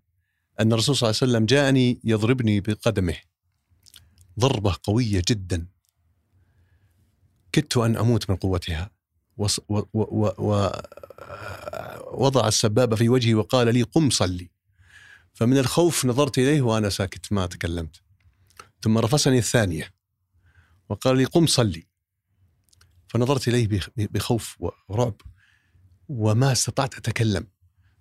أن 0.61 0.73
الرسول 0.73 0.97
صلى 0.97 1.09
الله 1.09 1.19
عليه 1.23 1.33
وسلم 1.33 1.47
جاءني 1.47 2.01
يضربني 2.05 2.61
بقدمه. 2.61 3.17
ضربة 4.39 4.77
قوية 4.83 5.23
جدا. 5.29 5.67
كدت 7.53 7.77
أن 7.77 7.97
أموت 7.97 8.31
من 8.31 8.37
قوتها. 8.37 9.00
وص- 9.41 9.61
و- 9.69 9.79
و- 9.79 10.25
و- 10.25 10.35
و- 10.39 10.71
وضع 12.25 12.49
السبابة 12.49 12.97
في 12.97 13.09
وجهي 13.09 13.35
وقال 13.35 13.75
لي 13.75 13.83
قم 13.83 14.11
صلي. 14.11 14.51
فمن 15.35 15.59
الخوف 15.59 16.07
نظرت 16.07 16.39
إليه 16.39 16.63
وأنا 16.63 16.89
ساكت 16.89 17.33
ما 17.33 17.47
تكلمت. 17.47 18.03
ثم 18.83 18.99
رفسني 18.99 19.39
الثانية 19.39 19.95
وقال 20.89 21.17
لي 21.17 21.25
قم 21.25 21.47
صلي. 21.47 21.87
فنظرت 23.09 23.49
إليه 23.49 23.69
بخ- 23.69 23.89
بخوف 23.97 24.57
ورعب 24.89 25.15
وما 26.09 26.53
استطعت 26.53 26.95
أتكلم. 26.95 27.47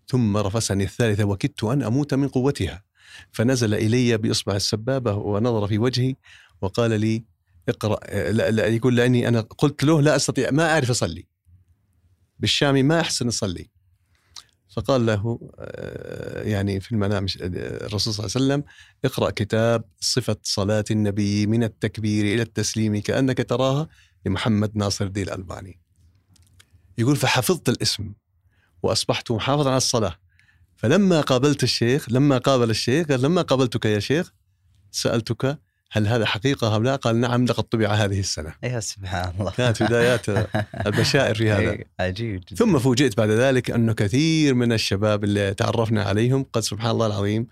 ثم 0.07 0.37
رفسني 0.37 0.83
الثالثة 0.83 1.23
وكدت 1.23 1.63
أن 1.63 1.83
أموت 1.83 2.13
من 2.13 2.27
قوتها. 2.27 2.83
فنزل 3.31 3.73
إلي 3.73 4.17
بإصبع 4.17 4.55
السبابة 4.55 5.13
ونظر 5.13 5.67
في 5.67 5.77
وجهي 5.77 6.15
وقال 6.61 6.99
لي 6.99 7.23
اقرأ 7.69 7.99
لا, 8.31 8.51
لا 8.51 8.67
يقول 8.67 8.95
لأني 8.95 9.27
أنا 9.27 9.41
قلت 9.41 9.83
له 9.83 10.01
لا 10.01 10.15
أستطيع 10.15 10.51
ما 10.51 10.71
أعرف 10.71 10.89
أصلي. 10.89 11.27
بالشامي 12.39 12.83
ما 12.83 12.99
أحسن 12.99 13.27
أصلي. 13.27 13.69
فقال 14.75 15.05
له 15.05 15.51
آه، 15.59 16.43
يعني 16.43 16.79
في 16.79 16.91
المنام 16.91 17.25
الرسول 17.41 18.13
صلى 18.13 18.25
الله 18.25 18.35
عليه 18.35 18.45
وسلم 18.45 18.63
اقرأ 19.05 19.29
كتاب 19.29 19.83
صفة 19.99 20.37
صلاة 20.43 20.85
النبي 20.91 21.47
من 21.47 21.63
التكبير 21.63 22.25
إلى 22.25 22.41
التسليم 22.41 23.01
كأنك 23.01 23.49
تراها 23.49 23.87
لمحمد 24.25 24.77
ناصر 24.77 25.05
الدين 25.05 25.23
الألباني. 25.23 25.79
يقول 26.97 27.15
فحفظت 27.15 27.69
الاسم 27.69 28.13
وأصبحت 28.83 29.31
محافظا 29.31 29.69
على 29.69 29.77
الصلاة. 29.77 30.15
فلما 30.75 31.21
قابلت 31.21 31.63
الشيخ 31.63 32.09
لما 32.09 32.37
قابل 32.37 32.69
الشيخ 32.69 33.07
قال 33.07 33.21
لما 33.21 33.41
قابلتك 33.41 33.85
يا 33.85 33.99
شيخ؟ 33.99 34.33
سألتك 34.91 35.59
هل 35.91 36.07
هذا 36.07 36.25
حقيقة 36.25 36.75
أم 36.75 36.83
لا؟ 36.83 36.95
قال 36.95 37.15
نعم 37.15 37.45
لقد 37.45 37.63
طبع 37.63 37.93
هذه 37.93 38.19
السنة. 38.19 38.53
يا 38.63 38.79
سبحان 38.79 39.33
الله. 39.39 39.51
كانت 39.51 39.83
بدايات 39.83 40.29
البشائر 40.87 41.35
في 41.35 41.51
هذا. 41.51 41.71
إي، 41.71 41.85
عجيب 41.99 42.41
جدا. 42.47 42.55
ثم 42.55 42.79
فوجئت 42.79 43.17
بعد 43.17 43.29
ذلك 43.29 43.71
أنه 43.71 43.93
كثير 43.93 44.53
من 44.53 44.73
الشباب 44.73 45.23
اللي 45.23 45.53
تعرفنا 45.53 46.03
عليهم 46.03 46.45
قد 46.53 46.61
سبحان 46.61 46.91
الله 46.91 47.05
العظيم 47.05 47.47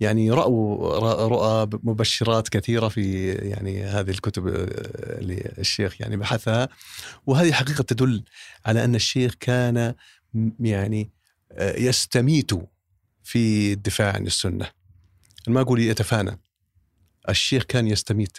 يعني 0.00 0.30
رأوا 0.30 0.98
رأ- 1.00 1.20
رؤى 1.20 1.68
مبشرات 1.82 2.48
كثيرة 2.48 2.88
في 2.88 3.32
يعني 3.32 3.84
هذه 3.84 4.10
الكتب 4.10 4.48
اللي 4.48 5.52
الشيخ 5.58 6.00
يعني 6.00 6.16
بحثها. 6.16 6.68
وهذه 7.26 7.52
حقيقة 7.52 7.82
تدل 7.82 8.22
على 8.66 8.84
أن 8.84 8.94
الشيخ 8.94 9.34
كان 9.40 9.94
يعني 10.60 11.10
آه، 11.52 11.76
يستميت 11.78 12.50
في 13.22 13.72
الدفاع 13.72 14.12
عن 14.12 14.26
السنة. 14.26 14.66
أنا 15.48 15.54
ما 15.54 15.60
أقول 15.60 15.80
يتفانى؟ 15.80 16.38
الشيخ 17.28 17.62
كان 17.62 17.86
يستميت. 17.86 18.38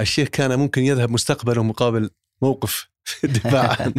الشيخ 0.00 0.28
كان 0.28 0.58
ممكن 0.58 0.82
يذهب 0.82 1.10
مستقبله 1.10 1.62
مقابل 1.62 2.10
موقف 2.42 2.88
الدفاع. 3.24 3.76
عنه 3.80 3.94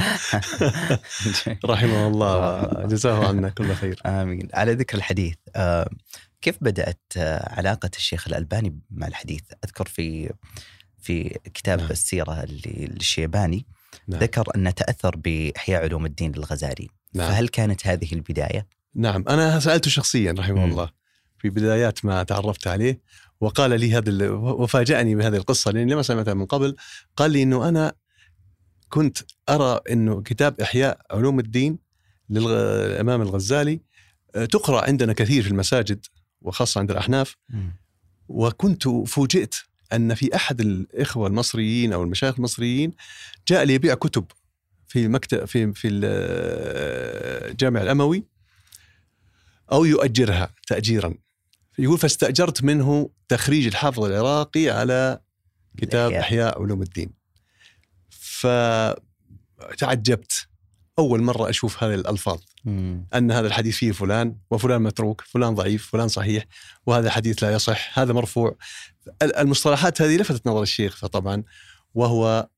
رحمه 1.65 2.07
الله. 2.07 2.61
جزاه 2.91 3.27
عنا 3.27 3.49
كل 3.49 3.73
خير. 3.73 4.01
آمين. 4.05 4.47
على 4.53 4.73
ذكر 4.73 4.97
الحديث 4.97 5.35
آه، 5.55 5.89
كيف 6.41 6.57
بدأت 6.61 7.01
آه، 7.17 7.53
علاقة 7.53 7.89
الشيخ 7.95 8.27
الألباني 8.27 8.79
مع 8.91 9.07
الحديث؟ 9.07 9.41
أذكر 9.65 9.87
في 9.87 10.33
في 11.01 11.39
كتاب 11.53 11.79
نعم. 11.79 11.89
السيرة 11.91 12.45
للشيباني 12.65 13.65
نعم. 14.07 14.19
ذكر 14.19 14.43
انه 14.55 14.71
تأثر 14.71 15.15
بإحياء 15.15 15.83
علوم 15.83 16.05
الدين 16.05 16.31
للغزالي. 16.31 16.87
نعم. 17.13 17.29
فهل 17.29 17.47
كانت 17.47 17.87
هذه 17.87 18.13
البداية؟ 18.13 18.67
نعم. 18.95 19.23
أنا 19.29 19.59
سألته 19.59 19.89
شخصيا 19.89 20.35
رحمه 20.39 20.65
مم. 20.65 20.71
الله. 20.71 20.89
في 21.37 21.49
بدايات 21.49 22.05
ما 22.05 22.23
تعرفت 22.23 22.67
عليه 22.67 23.01
وقال 23.41 23.79
لي 23.79 23.93
هذا 23.93 24.29
وفاجأني 24.31 25.15
بهذه 25.15 25.35
القصة 25.35 25.71
لأني 25.71 25.93
لما 25.93 26.01
سمعتها 26.01 26.33
من 26.33 26.45
قبل 26.45 26.75
قال 27.15 27.31
لي 27.31 27.43
أنه 27.43 27.69
أنا 27.69 27.93
كنت 28.89 29.17
أرى 29.49 29.79
أنه 29.91 30.21
كتاب 30.21 30.61
إحياء 30.61 30.99
علوم 31.11 31.39
الدين 31.39 31.79
للإمام 32.29 33.21
الغزالي 33.21 33.81
آه، 34.35 34.45
تقرأ 34.45 34.85
عندنا 34.85 35.13
كثير 35.13 35.43
في 35.43 35.49
المساجد 35.49 36.05
وخاصة 36.41 36.79
عند 36.79 36.91
الأحناف. 36.91 37.35
وكنت 38.27 38.87
فوجئت 38.87 39.55
أن 39.93 40.15
في 40.15 40.35
أحد 40.35 40.61
الإخوة 40.61 41.27
المصريين 41.27 41.93
أو 41.93 42.03
المشايخ 42.03 42.35
المصريين 42.35 42.93
جاء 43.47 43.63
ليبيع 43.63 43.93
كتب 43.95 44.25
في 44.87 45.07
مكتب 45.07 45.45
في 45.45 45.73
في 45.73 45.87
الجامع 47.51 47.81
الأموي 47.81 48.23
أو 49.71 49.85
يؤجرها 49.85 50.53
تأجيرا. 50.67 51.13
يقول 51.79 51.97
فاستأجرت 51.99 52.63
منه 52.63 53.09
تخريج 53.27 53.67
الحافظ 53.67 54.03
العراقي 54.03 54.69
على 54.69 55.19
كتاب. 55.77 56.11
إحياء. 56.11 56.61
علوم 56.61 56.81
الدين. 56.81 57.13
فتعجبت. 59.69 60.47
أول 60.99 61.21
مرة 61.21 61.49
أشوف 61.49 61.83
هذه 61.83 61.93
الألفاظ. 61.95 62.39
مم. 62.65 63.07
أن 63.15 63.31
هذا 63.31 63.47
الحديث 63.47 63.75
فيه 63.77 63.91
فلان 63.91 64.35
وفلان 64.51 64.81
متروك 64.81 65.21
فلان 65.21 65.55
ضعيف 65.55 65.89
فلان 65.91 66.07
صحيح 66.07 66.45
وهذا 66.85 67.09
حديث 67.09 67.43
لا 67.43 67.51
يصح 67.53 67.99
هذا 67.99 68.13
مرفوع. 68.13 68.57
ال- 69.21 69.35
المصطلحات 69.35 70.01
هذه 70.01 70.17
لفتت 70.17 70.47
نظر 70.47 70.61
الشيخ 70.61 70.97
فطبعا 70.97 71.43
وهو 71.95 72.49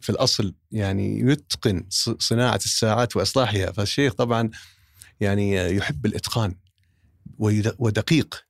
في 0.00 0.10
الأصل 0.10 0.54
يعني 0.72 1.20
يتقن 1.20 1.86
ص- 1.88 2.10
صناعة 2.18 2.56
الساعات 2.64 3.16
وإصلاحها. 3.16 3.72
فالشيخ 3.72 4.12
طبعا 4.14 4.50
يعني 5.20 5.56
يحب 5.76 6.06
الإتقان 6.06 6.54
ويد- 7.38 7.74
ودقيق. 7.78 8.44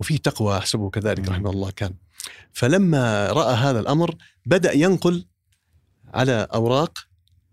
وفيه 0.00 0.16
تقوى 0.16 0.58
أحسبه 0.58 0.90
كذلك 0.90 1.20
مم. 1.28 1.34
رحمه 1.34 1.50
الله 1.50 1.70
كان 1.70 1.94
فلما 2.52 3.26
رأى 3.32 3.54
هذا 3.54 3.80
الأمر 3.80 4.14
بدأ 4.46 4.72
ينقل 4.72 5.24
على 6.14 6.48
أوراق 6.54 6.98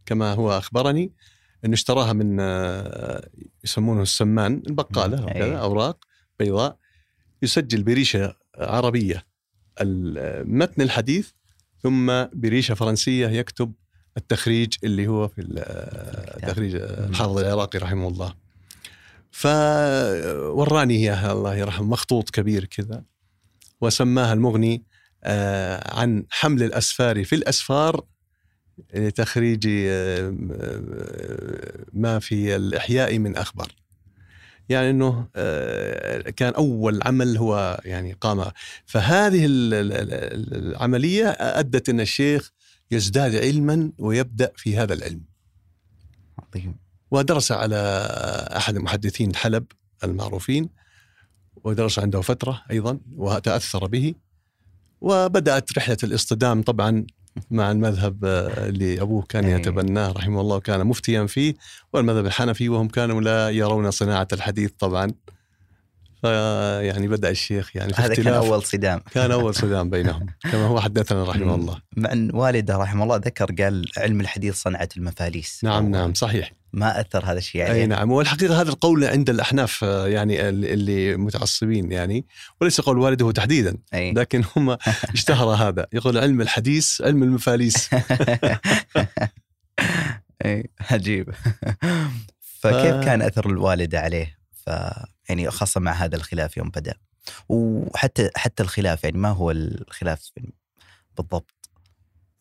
كما 0.06 0.34
هو 0.34 0.58
أخبرني 0.58 1.12
انه 1.66 1.74
اشتراها 1.74 2.14
من 2.14 2.38
آه، 2.40 3.30
يسمونه 3.64 4.02
السمان 4.02 4.62
البقاله 4.68 5.18
مم. 5.18 5.24
وكذا 5.24 5.44
أي. 5.46 5.60
أوراق 5.60 6.06
بيضاء 6.40 6.78
يسجل 7.42 7.84
بريشة 7.84 8.36
عربية 8.58 9.26
ال- 9.82 10.58
متن 10.58 10.82
الحديث 10.82 11.30
ثم 11.84 12.26
بريشة 12.34 12.74
فرنسية 12.74 13.28
يكتب 13.28 13.74
التخريج 14.18 14.74
اللي 14.84 15.08
هو 15.08 15.28
في 15.28 15.42
ال- 15.42 15.60
الكتاب. 15.60 16.50
تخريج 16.52 16.76
الحافظ 16.76 17.38
العراقي 17.38 17.80
رحمه 17.80 18.08
الله 18.08 18.34
فوراني 19.32 20.94
إياها 20.96 21.32
الله 21.32 21.56
يرحمه 21.56 21.88
مخطوط 21.88 22.30
كبير 22.30 22.66
كذا. 22.66 23.04
وسماها 23.82 24.34
المغني 24.34 24.84
آه، 25.24 26.00
عن 26.00 26.26
حمل 26.30 26.63
الاسفار 26.63 27.24
في 27.24 27.36
الأسفار 27.36 28.06
لتخريج 28.94 29.68
آه، 29.68 30.36
آه، 30.52 31.86
ما 31.94 32.20
في 32.20 32.56
الإحياء 32.56 33.20
من 33.20 33.38
أخبار. 33.38 33.72
يعني 34.70 34.90
إنه 34.90 35.28
كان 36.32 36.54
أول 36.54 37.00
عمل 37.04 37.38
هو 37.38 37.82
يعني 37.86 38.13
قام. 38.13 38.52
فهذه 38.86 39.46
ال- 39.46 39.74
ال- 39.74 39.94
ال- 39.94 40.68
العملية 40.68 41.28
أدت 41.30 41.90
إن 41.90 42.00
الشيخ 42.00 42.52
يزداد 42.92 43.36
علما 43.36 43.92
ويبدأ 43.98 44.52
في 44.56 44.78
هذا 44.78 44.94
العلم. 44.94 45.22
عظيم. 46.40 46.87
ودرس 47.12 47.52
على 47.52 48.08
أحد 48.58 48.78
محدثين 48.78 49.36
حلب 49.36 49.65
المعروفين 50.04 50.70
ودرس 51.63 52.00
عنده 52.00 52.22
فترة 52.22 52.62
أيضا 52.72 53.00
وتأثر 53.15 53.88
به 53.88 54.13
وبدأت 55.02 55.78
رحلة 55.78 55.98
الاصطدام 56.04 56.62
طبعا 56.62 57.06
مع 57.52 57.72
المذهب 57.72 58.26
آه، 58.26 58.67
اللي 58.67 59.02
أبوه 59.02 59.24
كان. 59.30 59.46
يتبناه 59.50 60.12
رحمه 60.12 60.41
الله 60.41 60.56
وكان 60.56 60.88
مفتيا 60.88 61.26
فيه 61.26 61.54
والمذهب 61.93 62.26
الحنفي 62.26 62.70
وهم 62.70 62.88
كانوا 62.88 63.22
لا 63.22 63.50
يرون 63.50 63.91
صناعة 63.91 64.28
الحديث 64.34 64.72
طبعا 64.80 65.12
فيعني 66.28 67.08
بدأ 67.08 67.30
الشيخ 67.30 67.76
يعني 67.76 67.94
في 67.94 68.02
هذا 68.02 68.16
كان 68.16 68.28
أول 68.34 68.63
صدام. 68.63 69.00
كان 69.12 69.32
أول 69.32 69.56
صدام 69.56 69.90
بينهم. 69.90 70.26
كما 70.52 70.66
هو 70.66 70.80
حدثنا 70.82 71.24
رحمه. 71.24 71.56
الله. 71.56 71.82
مع 71.98 72.12
ان 72.12 72.36
والده 72.36 72.78
رحمه 72.78 73.04
الله 73.04 73.16
ذكر 73.16 73.46
قال 73.63 73.86
علم 73.98 74.22
الحديث 74.22 74.56
صنعة 74.56 74.90
المفاليس. 74.98 75.60
نعم 75.63 75.92
نعم 75.92 76.13
صحيح. 76.13 76.52
ما 76.74 77.02
أثر 77.02 77.26
هذا 77.26 77.38
الشيء 77.38 77.62
عليه. 77.63 77.74
أي 77.74 77.86
نعم 77.86 78.12
والحقيقة 78.12 78.62
هذا 78.62 78.70
القول 78.70 79.04
عند 79.06 79.30
الأحناف 79.30 79.82
يعني 79.82 80.50
ال- 80.50 80.66
اللي 80.66 81.18
متعصبين 81.18 81.92
يعني 81.92 82.26
وليس 82.62 82.82
قول 82.82 82.98
والده 82.98 83.32
تحديدا 83.32 83.78
أي. 83.94 84.12
لكن 84.13 84.44
هم 84.56 84.78
اشتهر 85.16 85.48
هذا. 85.48 85.88
يقول 85.94 86.18
علم 86.18 86.42
الحديث 86.42 87.02
علم 87.02 87.24
المفاليس. 87.24 87.90
أي 90.46 90.70
عجيب. 90.92 91.30
فكيف 92.62 92.96
كان 93.06 93.22
أثر 93.22 93.50
الوالده 93.50 94.00
عليه؟ 94.00 94.38
ف 94.66 94.70
يعني 95.30 95.52
خاصة 95.52 95.80
مع 95.80 95.92
هذا 95.92 96.16
الخلاف 96.16 96.58
يوم 96.58 96.70
بدأ. 96.70 96.94
وحتى 97.50 98.30
حتى 98.36 98.63
الخلاف 98.63 99.04
يعني 99.04 99.18
ما 99.18 99.30
هو 99.30 99.52
الخلاف 99.52 100.32
يعني 100.38 100.54
بالضبط؟ 101.18 101.52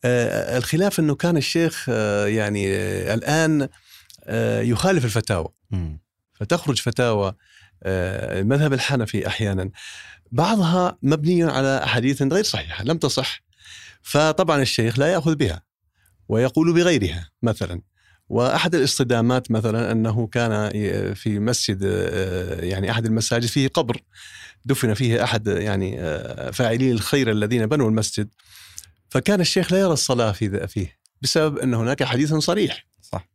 آه، 0.05 0.57
الخلاف 0.57 0.99
إنه 0.99 1.15
كان 1.15 1.37
الشيخ 1.37 1.85
آه، 1.89 2.25
يعني 2.27 2.75
آه، 2.75 3.13
الآن 3.13 3.69
آه، 4.23 4.61
يخالف 4.61 5.05
الفتاوى. 5.05 5.47
مم. 5.71 5.99
فتخرج 6.33 6.81
فتاوى 6.81 7.35
آه، 7.83 8.39
المذهب 8.39 8.73
الحنفي 8.73 9.27
أحيانا. 9.27 9.69
بعضها 10.31 10.97
مبني 11.03 11.43
على 11.43 11.83
أحاديث 11.83 12.21
غير 12.21 12.43
صحيحة 12.43 12.83
لم 12.83 12.97
تصح. 12.97 13.43
فطبعا 14.01 14.61
الشيخ 14.61 14.99
لا 14.99 15.07
يأخذ 15.07 15.35
بها 15.35 15.61
ويقول 16.27 16.73
بغيرها 16.73 17.29
مثلا. 17.43 17.81
وأحد 18.29 18.75
الاصطدامات 18.75 19.51
مثلا 19.51 19.91
أنه 19.91 20.27
كان 20.27 20.71
في 21.13 21.39
مسجد 21.39 21.79
آه، 21.83 22.61
يعني 22.61 22.91
أحد 22.91 23.05
المساجد 23.05 23.45
فيه 23.45 23.67
قبر. 23.67 24.01
دفن 24.65 24.93
فيه 24.93 25.23
أحد 25.23 25.47
يعني 25.47 26.01
آه، 26.01 26.51
فاعلي 26.51 26.91
الخير 26.91 27.31
الذين 27.31 27.65
بنوا 27.65 27.89
المسجد. 27.89 28.29
فكان 29.09 29.41
الشيخ 29.41 29.73
لا 29.73 29.79
يرى 29.79 29.93
الصلاة 29.93 30.31
في 30.31 30.67
فيه 30.67 30.97
بسبب 31.21 31.57
أن 31.57 31.73
هناك 31.73 32.03
حديث 32.03 32.33
صريح. 32.33 32.87
صح. 33.01 33.27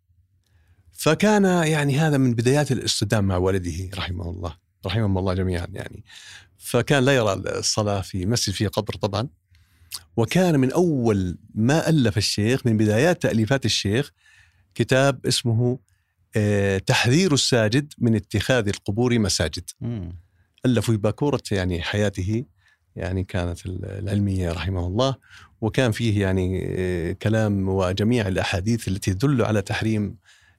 فكان 0.92 1.44
يعني 1.44 1.98
هذا 1.98 2.18
من 2.18 2.34
بدايات 2.34 2.72
الاصطدام 2.72 3.24
مع 3.24 3.36
والده 3.36 3.90
رحمه 3.98 4.30
الله 4.30 4.56
رحمهم 4.86 5.18
الله 5.18 5.34
جميعا 5.34 5.66
يعني. 5.72 6.04
فكان 6.58 7.04
لا 7.04 7.16
يرى 7.16 7.32
الصلاة 7.32 8.00
في 8.00 8.26
مسجد 8.26 8.54
فيه 8.54 8.68
قبر 8.68 8.94
طبعا. 8.94 9.28
وكان 10.16 10.60
من 10.60 10.72
أول 10.72 11.38
ما 11.54 11.88
ألف 11.88 12.18
الشيخ 12.18 12.66
من 12.66 12.76
بدايات 12.76 13.22
تأليفات 13.22 13.64
الشيخ 13.64 14.12
كتاب 14.74 15.26
اسمه 15.26 15.78
آه، 16.36 16.78
تحذير 16.78 17.34
الساجد 17.34 17.92
من 17.98 18.14
اتخاذ 18.14 18.68
القبور 18.68 19.18
مساجد 19.18 19.64
مم. 19.80 20.16
ألف 20.66 20.90
في 20.90 20.96
باكورة 20.96 21.42
يعني 21.50 21.82
حياته 21.82 22.44
يعني 22.96 23.24
كانت 23.24 23.66
العلمية 23.66 24.52
رحمه 24.52 24.86
الله 24.86 25.14
وكان 25.60 25.92
فيه 25.92 26.20
يعني 26.20 26.66
آه، 26.78 27.12
كلام 27.12 27.68
وجميع 27.68 28.28
الأحاديث 28.28 28.88
التي 28.88 29.14
تدل 29.14 29.42
على 29.42 29.62
تحريم 29.62 30.16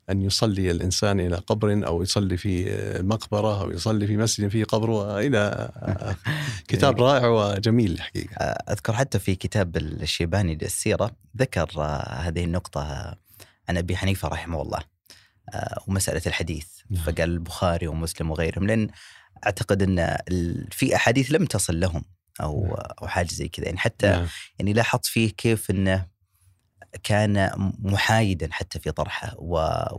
أن 0.10 0.22
يصلي 0.22 0.72
الإنسان 0.72 1.20
إلى 1.20 1.36
قبر 1.36 1.88
أو 1.88 2.02
يصلي 2.04 2.38
في 2.38 2.72
آه، 2.72 3.02
مقبرة 3.02 3.62
أو 3.62 3.72
يصلي 3.72 4.08
في 4.08 4.18
مسجد 4.18 4.48
فيه 4.48 4.64
قبر 4.64 4.90
وإلى 4.90 5.72
آخره. 5.76 6.18
كتاب 6.68 7.02
رائع 7.02 7.28
وجميل 7.28 7.92
الحقيقة 7.92 8.46
أذكر 8.46 8.94
حتى 8.94 9.20
في 9.20 9.36
كتاب 9.36 9.78
الشيباني 9.78 10.56
للسيرة 10.56 11.12
ذكر 11.38 11.82
هذه 12.10 12.44
النقطة 12.44 12.82
آه، 12.82 13.18
عن 13.70 13.78
أبي 13.78 13.98
حنيفة 13.98 14.28
رحمه 14.28 14.62
الله 14.62 14.80
آه، 15.54 15.84
ومسألة 15.88 16.22
الحديث 16.28 16.68
نعم. 16.90 17.04
فقال 17.04 17.30
البخاري 17.30 17.88
ومسلم 17.88 18.32
وغيرهم 18.32 18.68
لأن 18.68 18.90
أعتقد 19.46 19.82
أن 19.84 20.00
ال- 20.00 20.68
في 20.72 20.96
أحاديث 20.96 21.32
لم 21.32 21.46
تصل 21.46 21.80
لهم 21.80 22.04
أو 22.42 22.64
نعم. 22.66 22.74
أو 23.02 23.08
حاجة 23.08 23.28
زي 23.34 23.48
كذا 23.48 23.66
يعني 23.66 23.78
حتى 23.78 24.08
نعم. 24.08 24.28
يعني 24.60 24.74
لاحظت 24.74 25.06
فيه 25.06 25.30
كيف 25.32 25.72
أنه 25.72 26.14
كان 27.04 27.50
محايدا 27.80 28.48
حتى 28.52 28.80
في 28.80 28.92
طرحه 28.92 29.36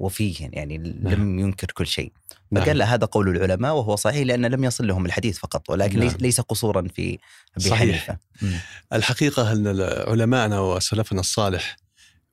وفيه 0.00 0.48
يعني 0.53 0.79
لم 0.79 1.38
ينكر 1.38 1.66
كل 1.66 1.87
شيء. 1.87 2.12
فقال 2.57 2.79
له 2.79 2.94
هذا 2.94 3.07
قول 3.07 3.29
العلماء 3.37 3.74
وهو 3.74 3.96
صحيح 3.96 4.27
لأن 4.27 4.46
لم 4.46 4.64
يصل 4.64 4.87
لهم 4.87 5.07
الحديث 5.07 5.38
فقط 5.38 5.70
ولكن 5.70 5.98
نعم. 5.98 6.16
ليس 6.20 6.40
قصورا 6.40 6.88
في 6.88 7.18
أبي 7.57 7.68
صحيح. 7.68 7.81
حنيفة 7.81 8.18
مم. 8.42 8.59
الحقيقة 8.92 9.53
أن 9.53 9.66
علماءنا 10.09 10.61
وسلفنا 10.61 11.20
الصالح 11.20 11.77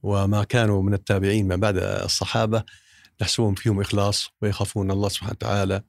وما 0.03 0.43
كانوا 0.43 0.81
من 0.83 0.93
التابعين 0.93 1.47
ما 1.47 1.55
بعد 1.55 1.77
الصحابة 1.77 2.63
نحسبهم 3.21 3.55
فيهم 3.55 3.81
إخلاص 3.81 4.29
ويخافون 4.41 4.91
الله 4.91 5.09
سبحانه 5.09 5.31
وتعالى 5.31 5.81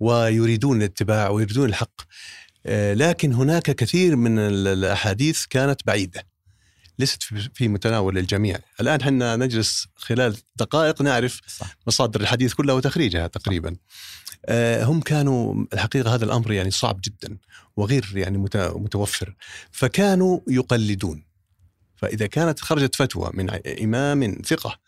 ويريدون 0.00 0.78
الاتباع 0.78 1.28
ويريدون 1.28 1.68
الحق. 1.68 2.00
آه، 2.66 2.94
لكن 2.94 3.32
هناك 3.32 3.62
كثير 3.62 4.16
من 4.16 4.38
ال- 4.38 4.66
الأحاديث 4.68 5.46
كانت 5.46 5.86
بعيدة 5.86 6.26
ليست 6.98 7.22
في- 7.54 7.68
متناول 7.68 8.18
الجميع 8.18 8.58
الآن 8.80 9.02
حنا 9.02 9.36
نجلس 9.36 9.86
خلال 9.96 10.36
دقائق 10.56 11.02
نعرف 11.02 11.40
صح. 11.46 11.76
مصادر 11.86 12.20
الحديث 12.20 12.52
كلها 12.54 12.74
وتخريجها 12.74 13.26
تقريبا. 13.26 13.76
آه، 14.46 14.84
هم 14.84 15.00
كانوا 15.00 15.64
الحقيقة 15.72 16.14
هذا 16.14 16.24
الأمر 16.24 16.52
يعني 16.52 16.70
صعب 16.70 17.00
جدا 17.04 17.38
وغير 17.76 18.10
يعني 18.14 18.38
مت- 18.38 18.56
متوفر. 18.56 19.34
فكانوا 19.72 20.40
يقلدون. 20.48 21.24
فإذا 22.00 22.26
كانت 22.26 22.60
خرجت 22.60 22.94
فتوى 22.94 23.30
من 23.34 23.50
إمام 23.66 24.42
ثقة 24.44 24.78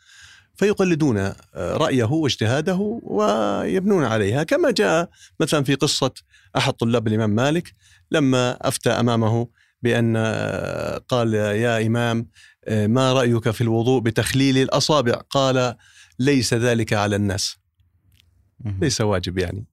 فيقلدون 0.54 1.18
آه، 1.18 1.34
رأيه 1.54 2.04
واجتهاده 2.04 3.00
ويبنون 3.02 4.04
عليها. 4.04 4.42
كما 4.42 4.70
جاء 4.70 5.10
مثلا 5.40 5.64
في 5.64 5.74
قصة 5.74 6.10
أحد 6.56 6.72
طلاب 6.72 7.08
الإمام 7.08 7.30
مالك 7.30 7.74
لما 8.10 8.68
أفتى 8.68 8.90
أمامه 8.90 9.48
بأن 9.82 10.14
آه، 10.16 10.98
قال 10.98 11.34
يا 11.34 11.86
إمام 11.86 12.28
آه، 12.64 12.86
ما 12.86 13.12
رأيك 13.12 13.50
في 13.50 13.60
الوضوء 13.60 14.00
بتخليل 14.00 14.58
الأصابع؟ 14.58 15.12
قال 15.12 15.74
ليس 16.18 16.54
ذلك 16.54 16.92
على 16.92 17.16
الناس. 17.16 17.56
ليس 18.80 19.00
واجب 19.00 19.38
يعني. 19.38 19.66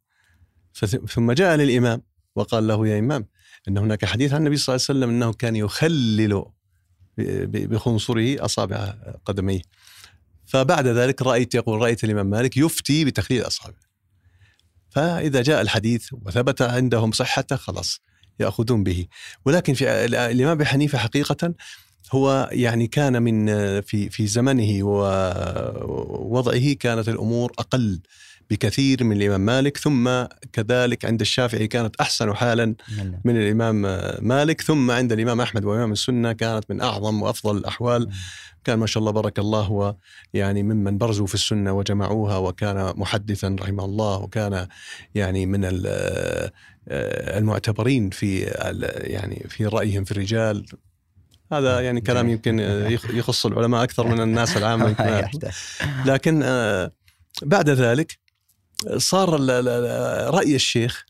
ثم 1.07 1.31
جاء 1.31 1.55
للإمام 1.55 2.01
وقال 2.35 2.67
له 2.67 2.87
يا 2.87 2.99
إمام 2.99 3.25
أن 3.67 3.77
هناك 3.77 4.05
حديث 4.05 4.33
عن 4.33 4.39
النبي 4.39 4.57
صلى 4.57 4.75
الله 4.75 4.85
عليه 4.89 4.99
وسلم 4.99 5.09
أنه 5.09 5.33
كان 5.33 5.55
يخلل 5.55 6.45
بخنصره 7.47 8.45
أصابع 8.45 8.93
قدميه. 9.25 9.61
فبعد 10.45 10.87
ذلك 10.87 11.21
رأيت 11.21 11.55
يقول 11.55 11.81
رأيت 11.81 12.03
الإمام 12.03 12.25
مالك 12.25 12.57
يفتي 12.57 13.05
بتخليل 13.05 13.41
الأصابع. 13.41 13.77
فإذا 14.89 15.41
جاء 15.41 15.61
الحديث 15.61 16.13
وثبت 16.13 16.61
عندهم 16.61 17.11
صحته 17.11 17.55
خلاص 17.55 17.99
يأخذون 18.39 18.83
به. 18.83 19.05
ولكن 19.45 19.73
في 19.73 20.05
ال- 20.05 20.15
الإمام 20.15 20.51
أبي 20.51 20.65
حنيفة 20.65 20.97
حقيقة 20.97 21.53
هو 22.11 22.49
يعني 22.51 22.87
كان 22.87 23.23
من 23.23 23.45
في 23.81 24.09
في 24.09 24.27
زمنه 24.27 24.83
ووضعه 24.83 26.73
كانت 26.73 27.09
الأمور 27.09 27.51
أقل 27.59 28.01
بكثير 28.49 29.03
من 29.03 29.17
الإمام 29.17 29.41
مالك 29.41 29.77
ثم 29.77 30.09
كذلك 30.53 31.05
عند 31.05 31.21
الشافعي 31.21 31.67
كانت 31.67 31.95
أحسن 32.01 32.35
حالا 32.35 32.75
من 33.25 33.37
الإمام 33.37 33.81
مالك 34.27 34.61
ثم 34.61 34.91
عند 34.91 35.11
الإمام 35.11 35.41
أحمد 35.41 35.65
وإمام 35.65 35.91
السنة 35.91 36.31
كانت 36.31 36.71
من 36.71 36.81
أعظم 36.81 37.21
وأفضل 37.21 37.57
الأحوال. 37.57 38.09
كان 38.63 38.79
ما 38.79 38.85
شاء 38.85 39.01
الله 39.01 39.11
بارك 39.11 39.39
الله 39.39 39.61
هو 39.61 39.95
يعني 40.33 40.63
ممن 40.63 40.97
برزوا 40.97 41.27
في 41.27 41.35
السنة 41.35 41.73
وجمعوها 41.73 42.37
وكان 42.37 42.93
محدثا 42.95 43.55
رحمه 43.59 43.85
الله 43.85 44.17
وكان 44.17 44.67
يعني 45.15 45.45
من 45.45 45.69
المعتبرين 47.37 48.09
في 48.09 48.39
يعني 48.97 49.45
في 49.49 49.65
رأيهم 49.65 50.03
في 50.03 50.11
الرجال. 50.11 50.65
هذا 51.51 51.79
يعني 51.79 52.01
كلام 52.01 52.29
يمكن 52.29 52.59
يخص 53.09 53.45
العلماء 53.45 53.83
أكثر 53.83 54.07
من 54.07 54.21
الناس 54.21 54.57
العامة 54.57 54.95
لكن 56.11 56.39
بعد 57.41 57.69
ذلك 57.69 58.28
صار 58.97 59.29
رأي 60.33 60.55
الشيخ 60.55 61.05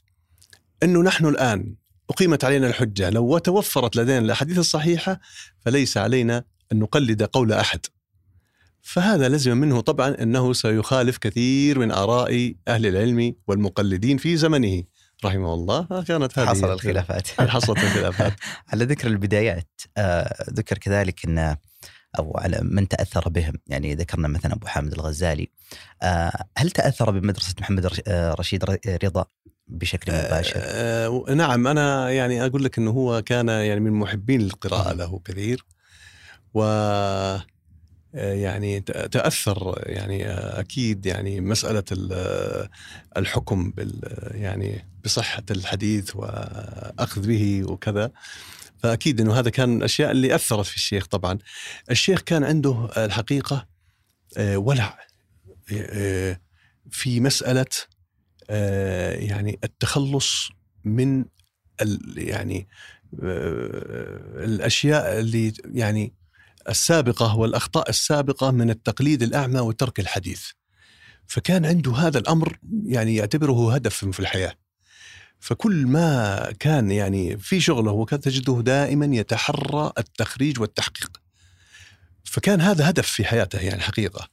إنه 0.83 1.01
نحن 1.01 1.25
الآن 1.25 1.75
أقيمت 2.09 2.43
علينا 2.43 2.67
الحجة. 2.67 3.09
لو 3.09 3.37
توفرت 3.37 3.95
لدينا 3.95 4.19
الأحاديث 4.19 4.57
الصحيحة 4.57 5.19
فليس 5.59 5.97
علينا 5.97 6.43
أن 6.71 6.79
نقلد 6.79 7.23
قول 7.23 7.53
أحد. 7.53 7.79
فهذا 8.81 9.29
لزم 9.29 9.57
منه 9.57 9.81
طبعا 9.81 10.15
إنه 10.21 10.53
سيخالف 10.53 11.17
كثير 11.17 11.79
من 11.79 11.91
آراء 11.91 12.53
أهل 12.67 12.85
العلم 12.85 13.35
والمقلدين 13.47 14.17
في 14.17 14.37
زمنه. 14.37 14.83
رحمه 15.25 15.53
الله. 15.53 16.03
كانت 16.07 16.39
هذه 16.39 16.47
حصل 16.47 16.71
الخلافات. 16.73 17.27
حصلت 17.27 17.77
الخلافات. 17.77 18.33
على 18.73 18.85
ذكر 18.85 19.07
البدايات 19.07 19.81
آه 19.97 20.45
ذكر 20.49 20.77
كذلك 20.77 21.25
إن 21.25 21.57
أو 22.19 22.33
على 22.37 22.59
من 22.61 22.87
تأثر 22.87 23.29
بهم. 23.29 23.53
يعني 23.67 23.95
ذكرنا 23.95 24.27
مثلا 24.27 24.53
أبو 24.53 24.67
حامد 24.67 24.93
الغزالي. 24.93 25.49
آه 26.01 26.45
هل 26.57 26.71
تأثر 26.71 27.11
بمدرسة 27.11 27.55
محمد 27.61 27.91
آه، 28.07 28.33
رشيد 28.33 28.63
رضا 29.03 29.25
بشكل 29.67 30.11
مباشر؟ 30.11 30.53
آه 30.63 31.25
نعم 31.29 31.67
أنا 31.67 32.09
يعني 32.11 32.45
أقول 32.45 32.63
لك 32.63 32.77
إنه 32.77 32.91
هو 32.91 33.21
كان 33.21 33.47
يعني 33.47 33.79
من 33.79 33.91
محبين 33.91 34.41
القراءة 34.41 34.93
له 34.93 35.19
كثير. 35.25 35.65
و 36.53 36.63
آه، 38.15 38.33
يعني 38.33 38.79
تأثر 39.11 39.83
يعني 39.85 40.27
آه، 40.27 40.59
أكيد 40.59 41.05
يعني 41.05 41.41
مسألة 41.41 41.83
الحكم 43.17 43.71
بال 43.71 44.01
يعني 44.31 44.85
بصحة 45.05 45.43
الحديث 45.51 46.15
وأخذ 46.15 47.27
به 47.27 47.63
وكذا. 47.65 48.11
فأكيد 48.79 49.21
إنه 49.21 49.39
هذا 49.39 49.49
كان 49.49 49.69
من 49.69 49.77
الأشياء 49.77 50.11
اللي 50.11 50.35
أثرت 50.35 50.65
في 50.65 50.75
الشيخ 50.75 51.07
طبعا 51.07 51.37
الشيخ 51.91 52.21
كان 52.21 52.43
عنده 52.43 52.89
الحقيقة 52.97 53.67
آه، 54.37 54.57
ولع 54.57 54.99
في 56.91 57.19
مسألة 57.19 57.65
يعني 59.19 59.59
التخلص 59.63 60.49
من 60.83 61.25
يعني 62.15 62.67
الأشياء 64.43 65.19
اللي 65.19 65.53
يعني 65.65 66.13
السابقة 66.69 67.37
والأخطاء 67.37 67.89
السابقة 67.89 68.51
من 68.51 68.69
التقليد 68.69 69.23
الأعمى 69.23 69.59
وترك 69.59 69.99
الحديث. 69.99 70.45
فكان 71.27 71.65
عنده 71.65 71.91
هذا 71.91 72.19
الأمر 72.19 72.57
يعني 72.85 73.15
يعتبره 73.15 73.73
هدف 73.73 74.05
في 74.05 74.19
الحياة. 74.19 74.53
فكل 75.39 75.87
ما 75.87 76.51
كان 76.59 76.91
يعني 76.91 77.37
في 77.37 77.61
شغله 77.61 77.91
وكان 77.91 78.19
تجده 78.19 78.61
دائما 78.61 79.15
يتحرى 79.15 79.91
التخريج 79.97 80.59
والتحقيق. 80.59 81.21
فكان 82.23 82.61
هذا 82.61 82.89
هدف 82.89 83.07
في 83.07 83.25
حياته 83.25 83.59
يعني 83.59 83.81
حقيقة. 83.81 84.29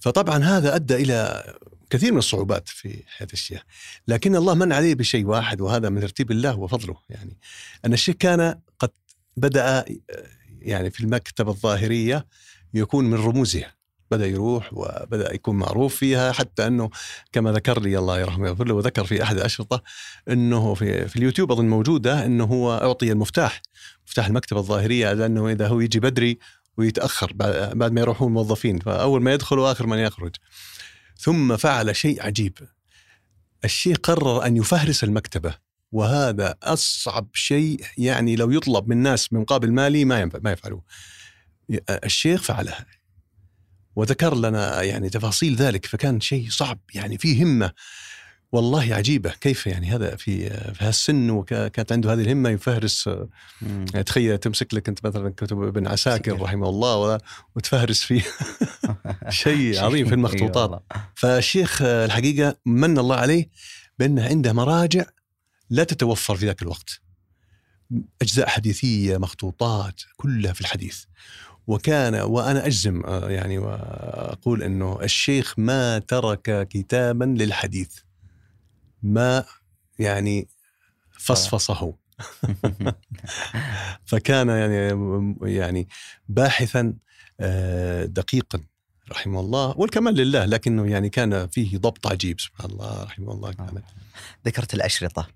فطبعا 0.00 0.44
هذا 0.44 0.74
أدى 0.74 0.94
إلى 0.94 1.44
كثير 1.90 2.12
من 2.12 2.18
الصعوبات 2.18 2.68
في 2.68 3.02
حياه 3.06 3.28
الشيخ، 3.32 3.62
لكن 4.08 4.36
الله 4.36 4.54
من 4.54 4.72
عليه 4.72 4.94
بشيء 4.94 5.26
واحد 5.26 5.60
وهذا 5.60 5.88
من 5.88 6.00
ترتيب 6.00 6.30
الله 6.30 6.58
وفضله 6.58 6.96
يعني 7.10 7.36
أن 7.84 7.92
الشيخ 7.92 8.16
كان 8.16 8.60
قد 8.78 8.90
بدأ 9.36 9.84
يعني 10.60 10.90
في 10.90 11.00
المكتبة 11.00 11.50
الظاهرية 11.50 12.26
يكون 12.74 13.04
من 13.04 13.14
رموزها 13.14 13.74
بدأ 14.10 14.26
يروح 14.26 14.70
وبدأ 14.72 15.34
يكون 15.34 15.56
معروف 15.56 15.96
فيها 15.96 16.32
حتى 16.32 16.66
أنه 16.66 16.90
كما 17.32 17.52
ذكر 17.52 17.80
لي 17.80 17.98
الله 17.98 18.20
يرحمه 18.20 18.44
ويغفر 18.44 18.64
له 18.64 18.74
وذكر 18.74 19.04
في 19.04 19.22
أحد 19.22 19.36
الاشرطه 19.36 19.82
أنه 20.28 20.74
في, 20.74 21.08
في 21.08 21.16
اليوتيوب 21.16 21.52
أظن 21.52 21.68
موجوده 21.68 22.26
أنه 22.26 22.44
هو 22.44 22.74
أعطي 22.74 23.12
المفتاح 23.12 23.62
مفتاح 24.06 24.26
المكتبة 24.26 24.60
الظاهرية 24.60 25.12
لأنه 25.12 25.48
إذا 25.48 25.68
هو 25.68 25.80
يجي 25.80 26.00
بدري 26.00 26.38
ويتأخر 26.76 27.32
بعد 27.74 27.92
ما 27.92 28.00
يروحون 28.00 28.28
الموظفين 28.28 28.78
فأول 28.78 29.22
ما 29.22 29.32
يدخل 29.32 29.58
وآخر 29.58 29.86
من 29.86 29.98
يخرج. 29.98 30.36
ثم 31.18 31.56
فعل 31.56 31.96
شيء 31.96 32.22
عجيب. 32.22 32.58
الشيخ 33.64 33.96
قرر 34.02 34.46
أن 34.46 34.56
يفهرس 34.56 35.04
المكتبة 35.04 35.54
وهذا 35.92 36.54
أصعب 36.62 37.28
شيء 37.32 37.84
يعني 37.98 38.36
لو 38.36 38.50
يطلب 38.50 38.88
من 38.88 38.96
ناس 38.96 39.32
من 39.32 39.40
مقابل 39.40 39.72
مالي 39.72 40.04
ما 40.04 40.30
ما 40.42 40.52
يفعلوه. 40.52 40.82
الشيخ 41.90 42.42
فعلها. 42.42 42.86
وذكر 43.96 44.34
لنا 44.34 44.82
يعني 44.82 45.08
تفاصيل 45.08 45.56
ذلك 45.56 45.86
فكان 45.86 46.20
شيء 46.20 46.46
صعب 46.50 46.78
يعني 46.94 47.18
فيه 47.18 47.44
همة. 47.44 47.72
والله 48.52 48.94
عجيبة 48.94 49.30
كيف 49.30 49.66
يعني 49.66 49.94
هذا 49.94 50.16
في 50.16 50.50
في 50.50 50.84
هالسن 50.84 51.30
وكانت 51.30 51.92
عنده 51.92 52.12
هذه 52.12 52.20
الهمة 52.20 52.50
يفهرس 52.50 53.10
يعني 53.62 54.04
تخيل 54.04 54.38
تمسك 54.38 54.74
لك 54.74 54.88
أنت 54.88 55.06
مثلا 55.06 55.30
كتب 55.36 55.62
ابن 55.62 55.86
عساكر 55.86 56.40
رحمه 56.40 56.68
الله 56.68 57.18
وتفهرس 57.56 58.02
فيه. 58.02 58.22
شيء 59.28 59.84
عظيم 59.84 60.06
في 60.06 60.14
المخطوطات. 60.14 60.82
فالشيخ 61.14 61.82
الحقيقة 61.82 62.56
من 62.66 62.98
الله 62.98 63.16
عليه 63.16 63.50
بانه 63.98 64.24
عنده 64.24 64.52
مراجع 64.52 65.04
لا 65.70 65.84
تتوفر 65.84 66.36
في 66.36 66.46
ذاك 66.46 66.62
الوقت. 66.62 67.00
أجزاء 68.22 68.48
حديثية 68.48 69.18
مخطوطات 69.18 70.00
كلها 70.16 70.52
في 70.52 70.60
الحديث. 70.60 71.04
وكان 71.66 72.14
وأنا 72.14 72.66
أجزم 72.66 73.02
آه، 73.06 73.30
يعني 73.30 73.58
وأقول 73.58 74.62
أنه 74.62 74.98
الشيخ 75.02 75.54
ما 75.58 75.98
ترك 75.98 76.68
كتابا 76.68 77.24
للحديث. 77.24 77.98
ما 79.02 79.44
يعني 79.98 80.48
فصفصه. 81.10 81.94
فكان 84.10 84.48
يعني 84.48 84.98
يعني 85.42 85.88
باحثا 86.28 86.94
آه، 87.40 88.04
دقيقا 88.04 88.60
رحمه 89.10 89.40
الله 89.40 89.78
والكمال 89.78 90.14
لله 90.14 90.44
لكنه 90.44 90.86
يعني 90.86 91.08
كان 91.08 91.46
فيه 91.46 91.78
ضبط 91.78 92.06
عجيب 92.06 92.40
سبحان 92.40 92.70
الله 92.70 93.02
رحمه 93.04 93.32
الله 93.32 93.52
كان. 93.52 93.82
ذكرت 94.46 94.74
الأشرطة 94.74 95.28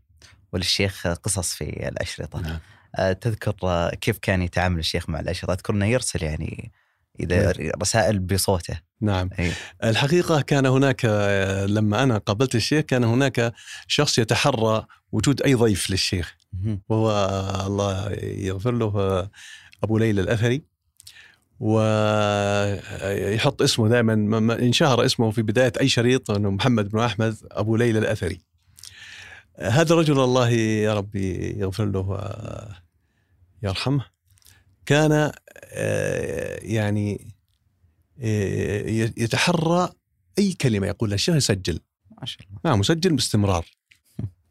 وللشيخ 0.53 1.07
قصص 1.07 1.55
في 1.55 1.89
الأشرطة. 1.89 2.41
نعم. 2.41 2.59
آه، 2.99 3.13
تذكر 3.13 3.91
كيف 4.01 4.19
كان 4.19 4.43
يتعامل 4.43 4.79
الشيخ 4.79 5.09
مع 5.09 5.21
الأشرطة 5.21 5.53
أذكر 5.53 5.75
أنه 5.75 5.87
يرسل 5.87 6.23
يعني 6.23 6.73
إذا 7.21 7.53
نعم. 7.53 7.71
رسائل 7.83 8.19
بصوته. 8.19 8.81
نعم. 9.01 9.31
أي. 9.39 9.53
الحقيقة 9.85 10.41
كان 10.41 10.67
هناك 10.67 11.03
آه، 11.05 11.67
لما 11.67 12.03
أنا 12.03 12.19
قابلت 12.19 12.55
الشيخ 12.55 12.85
كان 12.85 13.05
هناك 13.05 13.53
شخص 13.89 14.19
يتحرى 14.19 14.87
وجود 15.13 15.43
أي 15.43 15.55
ضيف 15.55 15.91
للشيخ. 15.91 16.37
وهو 16.89 17.11
الله 17.67 18.13
يغفر 18.23 18.73
له 18.73 19.29
أبو 19.83 19.99
ليلى 19.99 20.21
الأثري. 20.21 20.63
ويحط 21.61 23.63
اسمه 23.63 23.89
دائما 23.89 24.55
انشهر 24.55 25.05
اسمه 25.05 25.31
في 25.31 25.43
بداية 25.43 25.73
أي 25.81 25.89
شريط 25.89 26.31
أنه 26.31 26.51
محمد 26.51 26.89
بن 26.89 27.01
أحمد 27.01 27.37
أبو 27.51 27.77
ليلى 27.77 27.99
الأثري. 27.99 28.41
هذا 29.61 29.93
الرجل 29.93 30.21
الله 30.21 30.51
يا 30.51 30.95
ربي 30.95 31.59
يغفر 31.59 31.85
له 31.85 32.19
ويرحمه 33.65 34.07
كان 34.87 35.33
آه، 35.73 36.59
يعني 36.63 37.35
آه، 38.21 39.11
يتحرى 39.17 39.93
أي 40.39 40.53
كلمة 40.53 40.87
يقولها 40.87 41.15
الشيخ 41.15 41.35
يسجل. 41.35 41.81
ما 42.21 42.27
شاء 42.27 42.47
الله. 42.47 42.61
نعم 42.65 42.79
مسجل 42.79 43.13
باستمرار. 43.13 43.67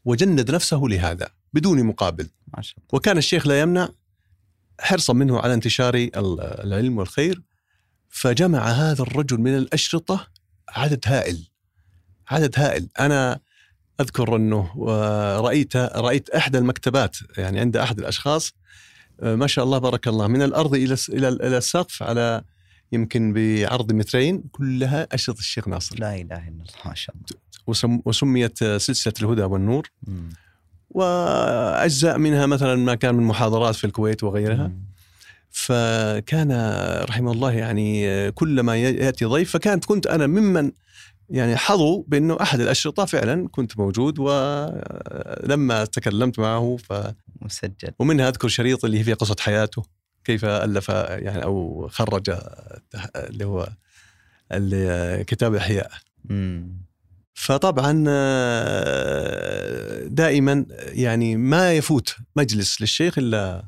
وجند 0.04 0.50
نفسه 0.50 0.80
لهذا 0.84 1.28
بدون 1.52 1.84
مقابل. 1.84 2.28
ما 2.56 2.62
شاء 2.62 2.78
الله. 2.78 2.88
وكان 2.92 3.18
الشيخ 3.18 3.46
لا 3.46 3.60
يمنع 3.60 3.88
حرصا 4.80 5.12
منه 5.12 5.40
على 5.40 5.54
انتشار 5.54 6.08
العلم 6.16 6.98
والخير. 6.98 7.42
فجمع 8.08 8.68
هذا 8.68 9.02
الرجل 9.02 9.38
من 9.38 9.56
الأشرطة 9.56 10.28
عدد 10.68 11.00
هائل. 11.06 11.48
عدد 12.28 12.58
هائل. 12.58 12.88
أنا 13.00 13.40
أذكر 14.00 14.36
أنه 14.36 14.70
رأيت 15.40 15.76
رأيت 15.76 16.30
إحدى 16.30 16.58
المكتبات 16.58 17.16
يعني 17.38 17.60
عند 17.60 17.76
أحد 17.76 17.98
الأشخاص 17.98 18.48
آه، 18.48 18.63
ما 19.22 19.46
شاء 19.46 19.64
الله 19.64 19.78
بارك 19.78 20.08
الله. 20.08 20.26
من 20.26 20.42
الأرض 20.42 20.74
إلى 20.74 20.96
إلى 21.08 21.28
إلى 21.28 21.58
السقف 21.58 22.02
على 22.02 22.42
يمكن 22.92 23.32
بعرض 23.32 23.92
مترين 23.92 24.44
كلها 24.52 25.08
أشرطة 25.12 25.38
الشيخ 25.38 25.68
ناصر. 25.68 25.96
لا 25.98 26.14
إله 26.14 26.20
إلا 26.20 26.48
الله 26.48 26.64
ما 26.86 26.94
شاء 26.94 27.16
الله. 27.16 27.40
وسم 27.66 28.00
وسميت 28.04 28.58
سلسلة 28.58 29.14
الهدى 29.20 29.42
والنور. 29.42 29.90
وأجزاء 30.90 32.18
منها 32.18 32.46
مثلا 32.46 32.74
ما 32.74 32.94
كان 32.94 33.14
من 33.14 33.22
محاضرات 33.22 33.74
في 33.74 33.84
الكويت 33.84 34.24
وغيرها. 34.24 34.72
فكان 35.50 36.52
رحمه 37.08 37.32
الله 37.32 37.52
يعني 37.52 38.30
كلما 38.30 38.76
يأتي 38.76 39.24
ضيف 39.24 39.50
فكانت 39.50 39.84
كنت 39.84 40.06
أنا 40.06 40.26
ممن 40.26 40.72
يعني 41.30 41.56
حظوا 41.56 42.02
بأنه 42.06 42.36
أحد 42.40 42.60
الأشرطة 42.60 43.04
فعلا 43.04 43.48
كنت 43.48 43.78
موجود. 43.78 44.18
ولما 44.18 45.84
تكلمت 45.84 46.38
معه 46.38 46.76
ف 46.84 46.92
مسجل 47.44 47.92
ومنها 47.98 48.28
أذكر 48.28 48.48
شريط 48.48 48.84
اللي 48.84 48.98
هي 48.98 49.04
فيه 49.04 49.14
قصة 49.14 49.36
حياته 49.40 49.82
كيف 50.24 50.44
ألف 50.44 50.88
يعني 50.88 51.44
أو 51.44 51.88
خرج 51.88 52.36
اللي 53.16 53.44
هو 53.44 53.68
اللي 54.52 55.24
كتاب 55.26 55.54
الاحياء. 55.54 55.90
فطبعا 57.34 58.04
آه، 58.08 60.04
دائما 60.06 60.66
يعني 60.70 61.36
ما 61.36 61.72
يفوت 61.72 62.16
مجلس 62.36 62.80
للشيخ 62.80 63.18
إلا 63.18 63.64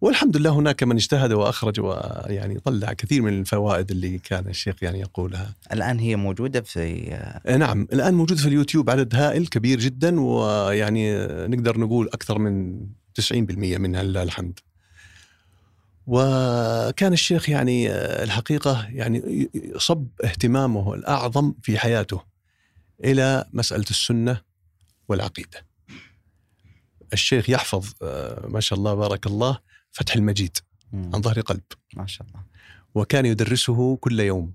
والحمد 0.00 0.36
لله 0.36 0.50
هناك 0.50 0.82
من 0.82 0.96
اجتهد 0.96 1.32
وأخرج 1.32 1.80
ويعني 1.80 2.58
طلع 2.58 2.92
كثير 2.92 3.22
من 3.22 3.40
الفوائد 3.40 3.90
اللي 3.90 4.18
كان 4.18 4.48
الشيخ 4.48 4.82
يعني 4.82 5.00
يقولها. 5.00 5.54
الآن 5.72 5.98
هي 5.98 6.16
موجودة 6.16 6.60
في 6.60 7.12
آه، 7.46 7.56
نعم 7.56 7.88
الآن 7.92 8.14
موجود 8.14 8.38
في 8.38 8.46
اليوتيوب 8.46 8.90
عدد 8.90 9.14
هائل 9.14 9.46
كبير 9.46 9.80
جدا 9.80 10.20
ويعني 10.20 11.26
نقدر 11.26 11.78
نقول 11.78 12.08
أكثر 12.08 12.38
من 12.38 12.80
90% 13.14 13.32
منها 13.78 14.02
لله 14.02 14.22
الحمد. 14.22 14.60
وكان 16.06 17.12
الشيخ 17.12 17.48
يعني 17.48 17.90
آه، 17.90 18.24
الحقيقة 18.24 18.88
يعني 18.90 19.50
صب 19.76 20.08
اهتمامه 20.24 20.94
الأعظم 20.94 21.54
في 21.62 21.78
حياته 21.78 22.22
إلى 23.04 23.44
مسألة 23.52 23.86
السنة 23.90 24.40
والعقيدة. 25.08 25.66
الشيخ 27.12 27.50
يحفظ 27.50 27.92
آه، 28.02 28.46
ما 28.48 28.60
شاء 28.60 28.78
الله 28.78 28.94
بارك 28.94 29.26
الله 29.26 29.66
فتح 29.96 30.14
المجيد 30.16 30.56
مم. 30.92 31.10
عن 31.14 31.22
ظهر 31.22 31.40
قلب. 31.40 31.62
ما 31.96 32.06
شاء 32.06 32.26
الله. 32.28 32.40
وكان 32.94 33.26
يدرسه 33.26 33.96
كل 33.96 34.20
يوم. 34.20 34.52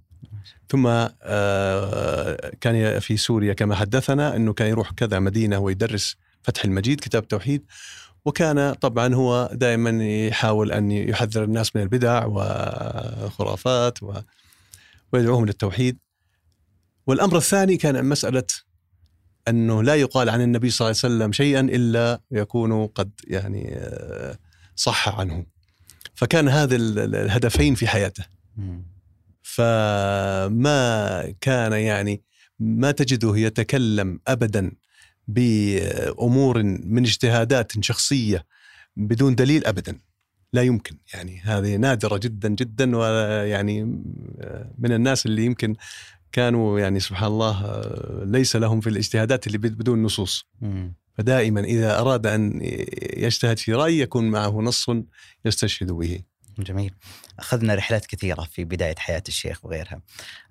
ثم 0.69 0.87
آه، 1.21 2.51
كان 2.61 2.99
في 2.99 3.17
سوريا 3.17 3.53
كما 3.53 3.75
حدثنا 3.75 4.35
إنه 4.35 4.53
كان 4.53 4.67
يروح 4.67 4.91
كذا 4.91 5.19
مدينة 5.19 5.59
ويدرس 5.59 6.15
فتح 6.43 6.63
المجيد 6.65 6.99
كتاب 6.99 7.27
توحيد. 7.27 7.65
وكان 8.25 8.73
طبعا 8.73 9.13
هو 9.15 9.49
دائما 9.53 10.03
يحاول 10.27 10.71
أن 10.71 10.91
يحذر 10.91 11.43
الناس 11.43 11.75
من 11.75 11.81
البدع 11.81 12.25
والخرافات 12.25 14.03
و- 14.03 14.13
ويدعوهم 15.13 15.45
للتوحيد. 15.45 15.97
والأمر 17.07 17.37
الثاني 17.37 17.77
كان 17.77 18.05
مسألة 18.05 18.43
أنه 19.47 19.83
لا 19.83 19.95
يقال 19.95 20.29
عن 20.29 20.41
النبي 20.41 20.69
صلى 20.69 20.85
الله 20.85 20.99
عليه 21.03 21.15
وسلم 21.15 21.31
شيئا 21.31 21.59
إلا 21.59 22.21
يكون 22.31 22.87
قد 22.87 23.11
يعني 23.27 23.73
آه، 23.75 24.37
صح 24.75 25.19
عنه. 25.19 25.45
فكان 26.13 26.47
هذا 26.49 26.75
ال- 26.75 26.99
ال- 26.99 27.15
الهدفين 27.15 27.75
في 27.75 27.87
حياته. 27.87 28.23
فما 29.41 31.33
كان 31.41 31.71
يعني 31.73 32.21
ما 32.59 32.91
تجده 32.91 33.37
يتكلم 33.37 34.19
ابدا 34.27 34.71
بأمور 35.27 36.63
من 36.63 37.03
اجتهادات 37.03 37.83
شخصية 37.83 38.45
بدون 38.97 39.35
دليل 39.35 39.65
ابدا. 39.65 39.99
لا 40.53 40.61
يمكن. 40.61 40.97
يعني 41.13 41.39
هذه 41.39 41.75
نادرة 41.75 42.17
جدا 42.17 42.49
جدا 42.49 42.97
ويعني 42.97 43.83
من 44.77 44.91
الناس 44.91 45.25
اللي 45.25 45.45
يمكن 45.45 45.75
كانوا 46.31 46.79
يعني 46.79 46.99
سبحان 46.99 47.31
الله 47.31 47.81
ليس 48.25 48.55
لهم 48.55 48.81
في 48.81 48.89
الاجتهادات 48.89 49.47
اللي 49.47 49.57
بدون 49.57 50.03
نصوص. 50.03 50.45
فدائما 51.17 51.61
إذا 51.61 51.99
أراد 51.99 52.27
أن 52.27 52.59
يجتهد 53.17 53.59
في 53.59 53.73
رأي 53.73 53.99
يكون 53.99 54.29
معه 54.29 54.61
نص 54.61 54.89
يستشهد 55.45 55.91
به 55.91 56.21
جميل 56.59 56.93
أخذنا 57.39 57.75
رحلات 57.75 58.05
كثيرة 58.05 58.47
في 58.51 58.63
بداية 58.63 58.95
حياة 58.97 59.23
الشيخ 59.27 59.65
وغيرها 59.65 60.01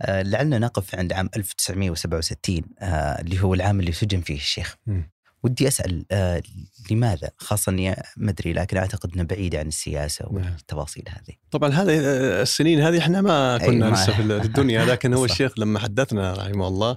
آه، 0.03 0.23
لعلنا 0.23 0.59
نقف 0.59 0.94
عند 0.94 1.12
عام 1.12 1.31
1967 1.37 2.62
آه، 2.79 3.20
اللي 3.20 3.42
هو 3.42 3.55
العام 3.55 3.81
اللي 3.81 3.92
سجن 3.92 4.20
فيه 4.20 4.37
الشيخ 4.37 4.77
مم. 4.87 5.11
ودي 5.42 5.68
أسأل 5.68 6.05
آه، 6.11 6.42
لماذا 6.90 7.31
خاصة 7.37 7.70
أني 7.70 7.96
ما 8.16 8.31
أدري 8.31 8.53
لكن 8.53 8.77
أعتقد 8.77 9.14
أنه 9.14 9.23
بعيد 9.23 9.55
عن 9.55 9.68
السياسة 9.68 10.25
نعم. 10.33 10.53
والتفاصيل 10.53 11.05
هذه 11.09 11.37
طبعا 11.51 11.70
هذه 11.70 11.99
السنين 12.42 12.81
هذه 12.81 12.99
إحنا 12.99 13.20
ما 13.20 13.59
كنا 13.59 13.85
لسه 13.85 14.12
في 14.12 14.23
الدنيا 14.23 14.85
لكن 14.85 15.14
هو. 15.14 15.25
الشيخ 15.31 15.59
لما 15.59 15.79
حدثنا 15.79 16.33
رحمه 16.33 16.68
الله 16.68 16.96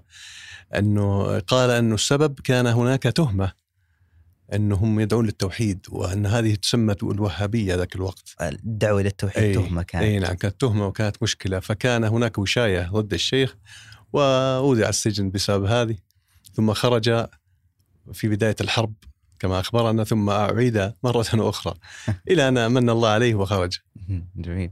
أنه 0.77 1.39
قال 1.39 1.69
انه 1.69 1.95
السبب 1.95 2.39
كان 2.39 2.67
هناك 2.67 3.03
تهمة 3.03 3.51
انهم 4.53 4.99
يدعون 4.99 5.25
للتوحيد 5.25 5.86
وأن 5.89 6.25
هذه 6.25 6.55
تسمى 6.55 6.95
الوهابية 7.03 7.75
ذاك 7.75 7.95
الوقت. 7.95 8.36
الدعوة 8.41 9.01
إلى 9.01 9.09
التوحيد 9.09 9.57
أي- 9.57 9.63
تهمة 9.63 9.83
كانت 9.83 10.03
اي 10.03 10.19
نعم 10.19 10.33
كانت 10.33 10.62
تهمة 10.62 10.88
وكانت 10.88 11.23
مشكلة 11.23 11.59
فكان 11.59 12.03
هناك 12.03 12.38
وشاية 12.38 12.89
ضد 12.91 13.13
الشيخ 13.13 13.55
واودع 14.13 14.89
السجن 14.89 15.29
بسبب 15.31 15.65
هذه 15.65 15.95
ثم 16.53 16.73
خرج 16.73 17.25
في 18.13 18.27
بداية 18.27 18.55
الحرب 18.62 18.93
كما 19.39 19.59
أخبرنا 19.59 20.03
ثم 20.03 20.29
أعيد 20.29 20.93
مرة 21.03 21.25
أخرى 21.33 21.73
إلى 22.31 22.47
أن 22.47 22.71
من 22.71 22.89
الله 22.89 23.09
عليه 23.09 23.36
وخرج. 23.36 23.77
جميل 24.36 24.71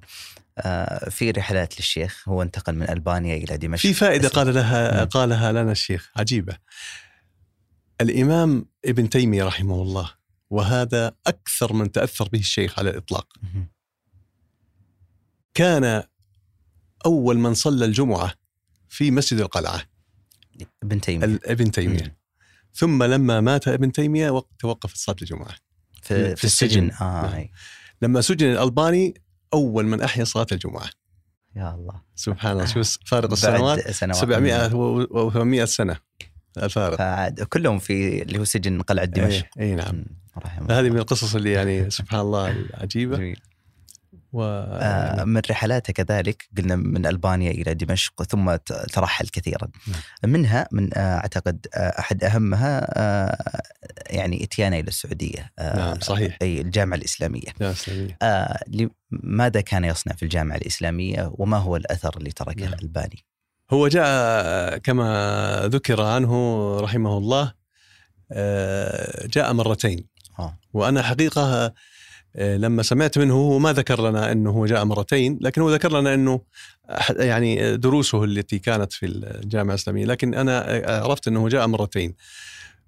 في 1.09 1.31
رحلات 1.37 1.77
للشيخ 1.79 2.29
هو 2.29 2.41
انتقل 2.41 2.75
من 2.75 2.89
ألبانيا 2.89 3.35
إلى 3.37 3.57
دمشق 3.57 3.81
في 3.81 3.93
فائدة 3.93 4.27
قال 4.29 4.53
لها. 4.53 5.03
قالها 5.03 5.51
لنا 5.51 5.71
الشيخ 5.71 6.11
عجيبة. 6.15 6.57
الإمام 8.01 8.65
ابن 8.85 9.09
تيمية 9.09 9.43
رحمه 9.43 9.81
الله 9.81 10.11
وهذا 10.49 11.11
أكثر 11.27 11.73
من 11.73 11.91
تأثر 11.91 12.29
به 12.29 12.39
الشيخ 12.39 12.79
على 12.79 12.89
الإطلاق. 12.89 13.33
كان 15.53 16.03
أول 17.05 17.37
من 17.37 17.53
صلى 17.53 17.85
الجمعة 17.85 18.33
في 18.89 19.11
مسجد 19.11 19.39
القلعة 19.39 19.81
ابن 20.83 21.01
تيمية 21.01 21.25
ال- 21.25 21.47
ابن 21.47 21.71
تيمية. 21.71 22.17
ثم 22.73 23.03
لما 23.03 23.41
مات 23.41 23.67
ابن 23.67 23.91
تيمية 23.91 24.29
وق- 24.29 24.49
توقفت 24.59 24.97
صلاه 24.97 25.15
الجمعة. 25.21 25.55
في, 26.01 26.29
في 26.29 26.35
في 26.35 26.43
السجن 26.43 26.87
السجن. 26.87 27.05
آه 27.05 27.35
نعم. 27.35 27.47
لما 28.01 28.21
سجن 28.21 28.51
الألباني 28.51 29.21
أول 29.53 29.85
من 29.85 30.01
أحيا 30.01 30.23
صلاة 30.23 30.47
الجمعة. 30.51 30.89
يا 31.55 31.75
الله 31.75 32.01
سبحان 32.15 32.51
الله 32.51 32.65
شوف 32.65 32.97
فارق 33.05 33.31
السنوات 33.31 33.91
سنوات 33.91 34.17
700 34.17 34.75
و 34.75 35.31
800 35.31 35.65
سنة 35.65 35.97
الفارق. 36.57 36.97
فعاد 36.97 37.43
كلهم 37.43 37.79
في 37.79 38.21
اللي 38.21 38.39
هو 38.39 38.43
سجن 38.43 38.81
قلعة 38.81 39.05
دمشق 39.05 39.45
اي 39.59 39.63
إي 39.63 39.75
نعم. 39.75 40.05
رحمه 40.37 40.67
فهذه 40.67 40.89
من. 40.89 40.97
القصص 40.97 41.35
اللي 41.35 41.51
يعني 41.51 41.89
سبحان 41.89 42.19
الله 42.19 42.51
العجيبة 42.51 43.17
جميل. 43.17 43.39
و 44.33 44.43
آه، 44.43 45.23
من 45.23 45.41
رحلاته 45.49 45.93
كذلك 45.93 46.49
قلنا 46.57 46.75
من 46.75 47.05
ألبانيا 47.05 47.51
إلى 47.51 47.73
دمشق 47.73 48.23
ثم 48.23 48.55
ترحل 48.93 49.27
كثيرا 49.27 49.67
منها 50.23 50.67
من 50.71 50.97
آه، 50.97 51.17
أعتقد 51.17 51.67
آه، 51.73 51.99
أحد 51.99 52.23
أهمها 52.23 52.87
آه، 52.99 53.61
يعني 54.09 54.43
اتيانه 54.43 54.79
إلى 54.79 54.87
السعودية 54.87 55.51
آه، 55.59 55.77
نعم 55.77 55.99
صحيح 55.99 56.37
أي 56.41 56.61
الجامعة 56.61 56.97
الإسلامية 56.97 57.49
يا 57.61 57.73
سلام 57.73 58.07
آه، 58.21 58.63
ماذا 59.11 59.61
كان 59.61 59.83
يصنع 59.85 60.15
في 60.15 60.23
الجامعة 60.23 60.55
الإسلامية 60.55 61.31
وما 61.33 61.57
هو 61.57 61.75
الأثر 61.75 62.17
اللي 62.17 62.31
تركه 62.31 62.65
نعم. 62.65 62.73
الألباني؟ 62.73 63.25
هو 63.71 63.87
جاء 63.87 64.77
كما 64.77 65.61
ذكر 65.65 66.01
عنه 66.01 66.77
رحمه 66.79 67.17
الله 67.17 67.53
آه، 68.31 69.27
جاء 69.27 69.53
مرتين 69.53 70.07
آه. 70.39 70.57
وأنا 70.73 71.01
حقيقة 71.01 71.65
آه، 71.65 71.73
لما 72.35 72.83
سمعت 72.83 73.17
منه 73.17 73.33
هو 73.33 73.59
ما 73.59 73.73
ذكر 73.73 74.09
لنا 74.09 74.31
إنه 74.31 74.49
هو 74.49 74.65
جاء 74.65 74.85
مرتين 74.85 75.39
لكن 75.41 75.61
هو 75.61 75.73
ذكر 75.73 75.99
لنا 75.99 76.13
إنه 76.13 76.41
يعني 77.09 77.77
دروسه 77.77 78.23
التي 78.23 78.59
كانت 78.59 78.93
في 78.93 79.05
الجامعة 79.05 79.73
الإسلامية 79.73 80.05
لكن 80.05 80.33
أنا 80.33 80.81
عرفت 80.85 81.27
إنه 81.27 81.49
جاء 81.49 81.67
مرتين. 81.67 82.15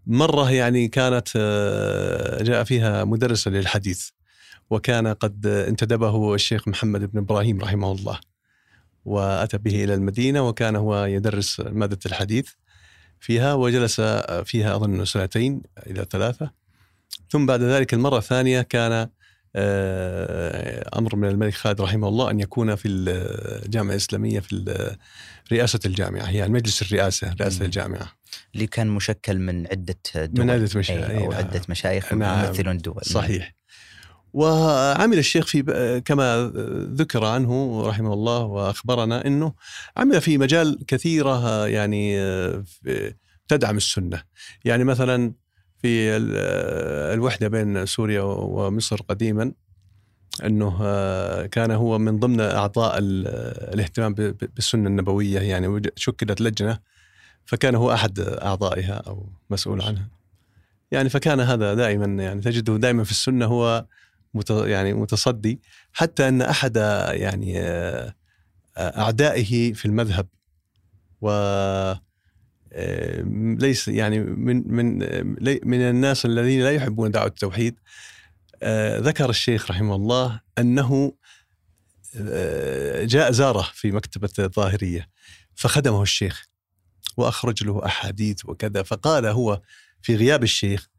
مرة 0.08 0.52
يعني 0.52 0.88
كانت 0.88 1.28
آه، 1.36 2.44
جاء 2.44 2.64
فيها 2.64 3.04
مدرسا 3.04 3.50
للحديث 3.50 4.10
وكان 4.70 5.08
قد 5.08 5.46
انتدبه 5.46 6.36
الشيخ 6.36 6.68
محمد 6.68 7.12
بن 7.12 7.20
إبراهيم 7.20 7.62
رحمه 7.62 7.92
الله 7.92 8.20
وأتى 9.06 9.58
به 9.58 9.84
إلى 9.84 9.94
المدينة 9.94 10.48
وكان 10.48 10.76
هو 10.76 11.06
يدرس 11.06 11.60
مادة 11.60 12.00
الحديث 12.06 12.50
فيها 13.20 13.54
وجلس 13.54 14.02
فيها 14.46 14.76
أظن 14.76 15.06
سنتين 15.06 15.62
إلى 15.88 16.06
ثلاثة. 16.12 16.52
ثم 17.30 17.46
بعد 17.46 17.62
ذلك 17.62 17.94
المرة 17.94 18.18
الثانية 18.18 18.62
كان 18.62 18.92
آه، 18.92 19.10
أمر 20.98 21.16
من 21.16 21.28
الملك 21.28 21.54
خالد 21.54 21.82
رحمه 21.82 22.08
الله 22.08 22.30
أن 22.32 22.40
يكون 22.40 22.76
في 22.76 22.88
الجامعة 22.88 23.92
الاسلاميه 23.92 24.40
في 24.40 24.96
رئاسة 25.52 25.80
الجامعة 25.86 26.30
يعني 26.32 26.54
مجلس 26.54 26.82
الرئاسة 26.82 27.34
رئاسة 27.42 27.60
مم. 27.60 27.66
الجامعة 27.66 28.12
اللي 28.54 28.68
كان 28.68 28.88
مشكل 28.88 29.40
من 29.40 29.68
عدة 29.68 29.96
دول 30.16 30.46
من 30.46 30.52
عدة 30.52 30.70
مشايخ 30.80 31.10
أي، 31.10 31.18
أو 31.18 31.30
نعم. 31.32 31.34
عدة 31.34 31.62
مشايخ 31.70 32.14
نعم. 32.14 32.46
يمثلون 32.46 32.78
دول 32.78 33.02
صحيح 33.02 33.54
وعمل 34.34 35.18
الشيخ 35.18 35.46
في 35.48 36.02
كما 36.06 36.52
ذكر 36.96 37.26
عنه 37.26 37.82
رحمه 37.88 38.14
الله 38.14 38.40
وأخبرنا 38.40 39.28
إنه 39.28 39.54
عمل 39.98 40.22
في 40.22 40.38
مجال 40.38 40.80
كثيرة 40.88 41.68
يعني 41.68 42.16
في- 42.66 43.14
تدعم 43.48 43.78
السنة 43.78 44.24
يعني 44.66 44.84
مثلا 44.84 45.34
في 45.84 46.18
ال- 46.18 46.36
الوحدة 47.14 47.48
بين 47.48 47.86
سوريا 47.86 48.22
ومصر 48.22 49.02
قديما 49.02 49.52
إنه 50.46 50.80
آه، 50.82 51.46
كان 51.46 51.72
هو 51.72 51.98
من 52.00 52.20
ضمن 52.20 52.40
أعضاء 52.42 52.98
ال- 52.98 53.28
الاهتمام 53.74 54.14
بالسنة 54.56 54.88
النبوية 54.90 55.40
يعني 55.40 55.82
شكلت 55.96 56.42
لجنة 56.42 56.80
فكان 57.46 57.76
هو 57.76 57.94
أحد 57.94 58.20
أعضائها 58.20 58.94
أو 58.94 59.30
مسؤول 59.50 59.82
عنها. 59.82 60.08
يعني 60.92 61.10
فكان 61.10 61.40
هذا 61.40 61.74
دائما 61.74 62.24
يعني 62.24 62.42
تجده 62.42 62.78
دائما 62.78 63.04
في 63.04 63.12
السنة 63.12 63.46
هو 63.46 63.86
مت 64.34 64.50
يعني 64.50 64.94
متصدي 64.94 65.60
حتى 65.94 66.28
أن 66.28 66.42
أحد 66.42 66.76
يعني 67.12 67.60
آه، 67.62 68.14
أعدائه 68.78 69.74
في 69.74 69.86
المذهب 69.86 70.28
و 71.22 71.30
ليس 73.60 73.88
يعني 73.88 74.20
من 74.20 74.74
من 74.74 75.04
آه، 75.04 75.22
من 75.64 75.82
الناس 75.82 76.26
الذين 76.26 76.64
لا 76.64 76.72
يحبون 76.72 77.12
دعوة 77.12 77.28
التوحيد 77.28 77.80
آه، 78.64 79.00
ذكر 79.00 79.30
الشيخ 79.30 79.72
رحمه 79.72 79.96
الله 79.96 80.42
أنه 80.58 81.14
آه، 82.16 83.04
جاء 83.04 83.32
زارة 83.32 83.70
في 83.74 83.92
مكتبة 83.92 84.30
الظاهرية 84.40 85.10
فخدمه 85.56 86.02
الشيخ 86.02 86.48
وأخرج 87.18 87.64
له 87.64 87.86
أحاديث 87.86 88.46
وكذا 88.46 88.84
فقال 88.84 89.26
هو 89.26 89.62
في 90.02 90.16
غياب 90.16 90.44
الشيخ 90.44 90.90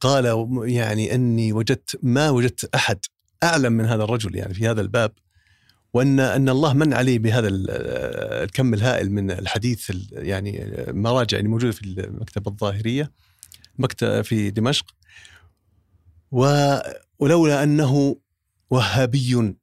قال 0.00 0.48
يعني 0.64 1.14
أني 1.14 1.52
وجدت 1.52 1.98
ما 2.02 2.30
وجدت 2.30 2.74
أحد 2.74 2.98
أعلم 3.42 3.72
من 3.72 3.84
هذا 3.84 4.04
الرجل 4.04 4.36
يعني 4.36 4.54
في 4.54 4.68
هذا 4.68 4.80
الباب 4.80 5.12
وان 5.94 6.20
أن 6.20 6.48
الله 6.48 6.72
من 6.72 6.94
عليه 6.94 7.18
بهذا 7.18 7.48
ال- 7.48 7.66
الكم 8.44 8.74
الهائل 8.74 9.10
من 9.12 9.30
الحديث 9.30 9.90
ال- 9.90 10.08
يعني 10.12 10.64
المراجع 10.64 11.38
اللي 11.38 11.48
موجودة 11.48 11.72
في 11.72 11.82
المكتبة 11.82 12.50
الظاهرية 12.50 13.10
مكتب 13.78 14.22
في 14.22 14.50
دمشق. 14.50 14.86
و 16.32 16.46
ولولا 17.18 17.62
أنه 17.62 18.16
وهابي. 18.70 19.54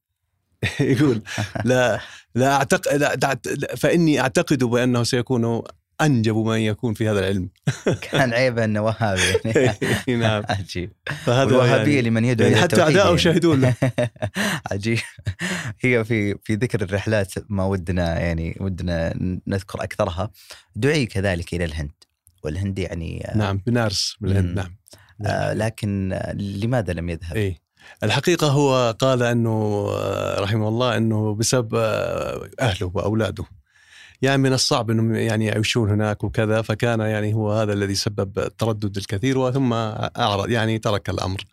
يقول 0.80 1.22
لا 1.66 2.00
لا 2.36 2.54
اعتقد 2.56 2.98
لا- 3.02 3.76
فإني 3.76 4.20
أعتقد 4.22 4.64
بأنه 4.64 5.04
سيكون 5.04 5.62
أنجب 6.02 6.36
من 6.36 6.60
يكون 6.60 6.94
في 6.94 7.10
هذا 7.10 7.20
العلم. 7.20 7.50
كان 8.12 8.34
عيبه 8.34 8.64
أنه 8.64 8.82
وهابي. 8.82 9.22
يعني 9.46 9.98
نعم. 10.24 10.44
عجيب. 10.50 10.92
فهذا 11.26 11.50
الوهابيه 11.50 11.96
يعني 11.96 12.10
لمن 12.10 12.26
يدعو 12.26 12.48
يعني 12.48 12.62
حتى 12.62 12.82
اعدائه 12.82 13.18
يعني. 13.26 13.40
له. 13.40 13.76
عجيب. 14.72 15.00
هي 15.80 16.04
في 16.04 16.36
في 16.44 16.56
ذكر 16.56 16.82
الرحلات 16.82 17.34
ما 17.50 17.66
ودنا 17.66 18.20
يعني 18.20 18.58
ودنا 18.60 19.14
نذكر 19.48 19.84
أكثرها. 19.84 20.32
دعي 20.76 21.06
كذلك 21.06 21.54
إلى 21.54 21.66
الهند. 21.66 21.92
والهند 22.44 22.80
يعني 22.80 23.28
آه، 23.28 23.38
نعم 23.38 23.58
بنارس 23.58 24.18
بالهند. 24.22 24.56
نعم. 24.56 24.78
آه 25.26 25.54
لكن 25.54 26.20
لماذا 26.34 26.94
لم 26.94 27.10
يذهب؟ 27.10 27.38
اي 27.38 27.58
الحقيقة 28.04 28.48
هو 28.48 28.96
قال 29.00 29.24
أنه 29.24 29.88
آه، 29.90 30.40
رحمه 30.40 30.68
الله 30.68 30.98
أنه 30.98 31.36
بسبب 31.36 31.76
أهله 32.60 32.92
وأولاده. 32.94 33.46
يعني 34.22 34.38
من 34.38 34.54
الصعب 34.54 34.92
إنهم 34.92 35.16
يعني 35.16 35.46
يعيشون 35.46 35.90
هناك 35.90 36.24
وكذا 36.24 36.62
فكان 36.62 37.00
يعني 37.00 37.34
هو 37.34 37.52
هذا 37.52 37.74
الذي 37.74 37.96
سبب 37.96 38.40
التردد 38.40 38.98
الكثير 38.98 39.38
وثم 39.38 39.74
أعرض 39.74 40.50
يعني 40.50 40.80
ترك 40.80 41.10
الأمر 41.10 41.44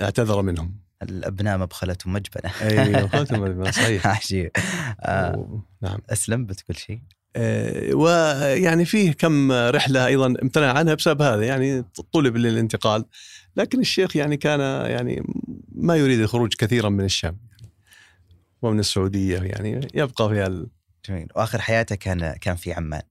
اعتذر 0.00 0.42
منهم. 0.42 0.76
الأبناء 1.02 1.58
مبخلتهم 1.58 2.12
مجبنة. 2.12 2.52
اي 2.62 3.08
ختم 3.08 3.70
صحيح. 3.70 4.06
عجيب. 4.06 4.50
آه 5.00 5.62
نعم. 5.82 5.98
أسلم 6.10 6.46
بتقول 6.46 6.78
شيء؟ 6.78 7.00
آه، 7.36 7.94
ويعني 7.94 8.84
فيه 8.84 9.12
كم 9.12 9.52
رحلة 9.52 10.06
أيضا 10.06 10.26
امتنع 10.26 10.72
عنها 10.72 10.94
بسبب 10.94 11.22
هذا 11.22 11.44
يعني 11.44 11.84
طلب 12.12 12.36
للانتقال. 12.36 13.04
لكن 13.56 13.80
الشيخ 13.80 14.16
يعني 14.16 14.36
كان 14.36 14.60
يعني 14.90 15.22
ما 15.74 15.96
يريد 15.96 16.20
الخروج 16.20 16.54
كثيرا 16.54 16.88
من 16.88 17.04
الشام 17.04 17.38
ومن 18.62 18.78
السعودية 18.78 19.38
يعني 19.38 19.88
يبقى 19.94 20.28
في. 20.28 20.66
جميل 21.08 21.28
وآخر 21.36 21.60
حياته 21.60 21.94
كان 21.96 22.32
كان 22.32 22.56
في 22.56 22.72
عمان. 22.72 23.02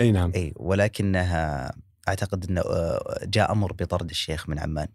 أي 0.00 0.12
نعم. 0.12 0.32
أي 0.34 0.52
ولكنها 0.56 1.72
أعتقد 2.08 2.50
إنه 2.50 2.60
آه، 2.60 3.20
جاء 3.24 3.52
أمر 3.52 3.72
بطرد 3.72 4.10
الشيخ 4.10 4.48
من 4.48 4.58
عمان. 4.58 4.88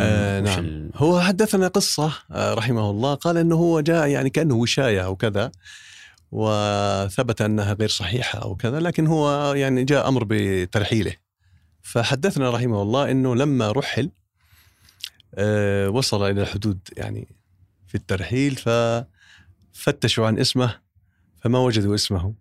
آه 0.00 0.40
نعم. 0.40 0.58
ال- 0.58 0.90
هو 0.94 1.20
حدثنا 1.20 1.68
قصة 1.68 2.12
آه، 2.30 2.54
رحمه 2.54 2.90
الله. 2.90 3.14
قال 3.14 3.36
إنه 3.36 3.56
هو 3.56 3.80
جاء 3.80 4.06
يعني 4.08 4.30
كأنه 4.30 4.54
وشاية 4.54 5.04
أو 5.04 5.16
كذا 5.16 5.52
وثبت 6.32 7.42
أنها 7.42 7.72
غير 7.72 7.88
صحيحة 7.88 8.38
أو 8.38 8.56
كذا 8.56 8.80
لكن 8.80 9.06
هو 9.06 9.54
يعني 9.54 9.84
جاء 9.84 10.08
أمر 10.08 10.24
بترحيله. 10.28 11.14
فحدثنا 11.82 12.50
رحمه 12.50 12.82
الله 12.82 13.10
إنه 13.10 13.34
لما 13.36 13.72
رحل 13.72 14.10
آه، 15.34 15.88
وصل 15.88 16.30
إلى 16.30 16.42
الحدود 16.42 16.78
يعني 16.96 17.28
في 17.86 17.94
الترحيل 17.94 18.56
ففتشوا 18.56 20.26
عن 20.26 20.38
اسمه 20.38 20.76
فما 21.40 21.58
وجدوا 21.58 21.94
اسمه. 21.94 22.34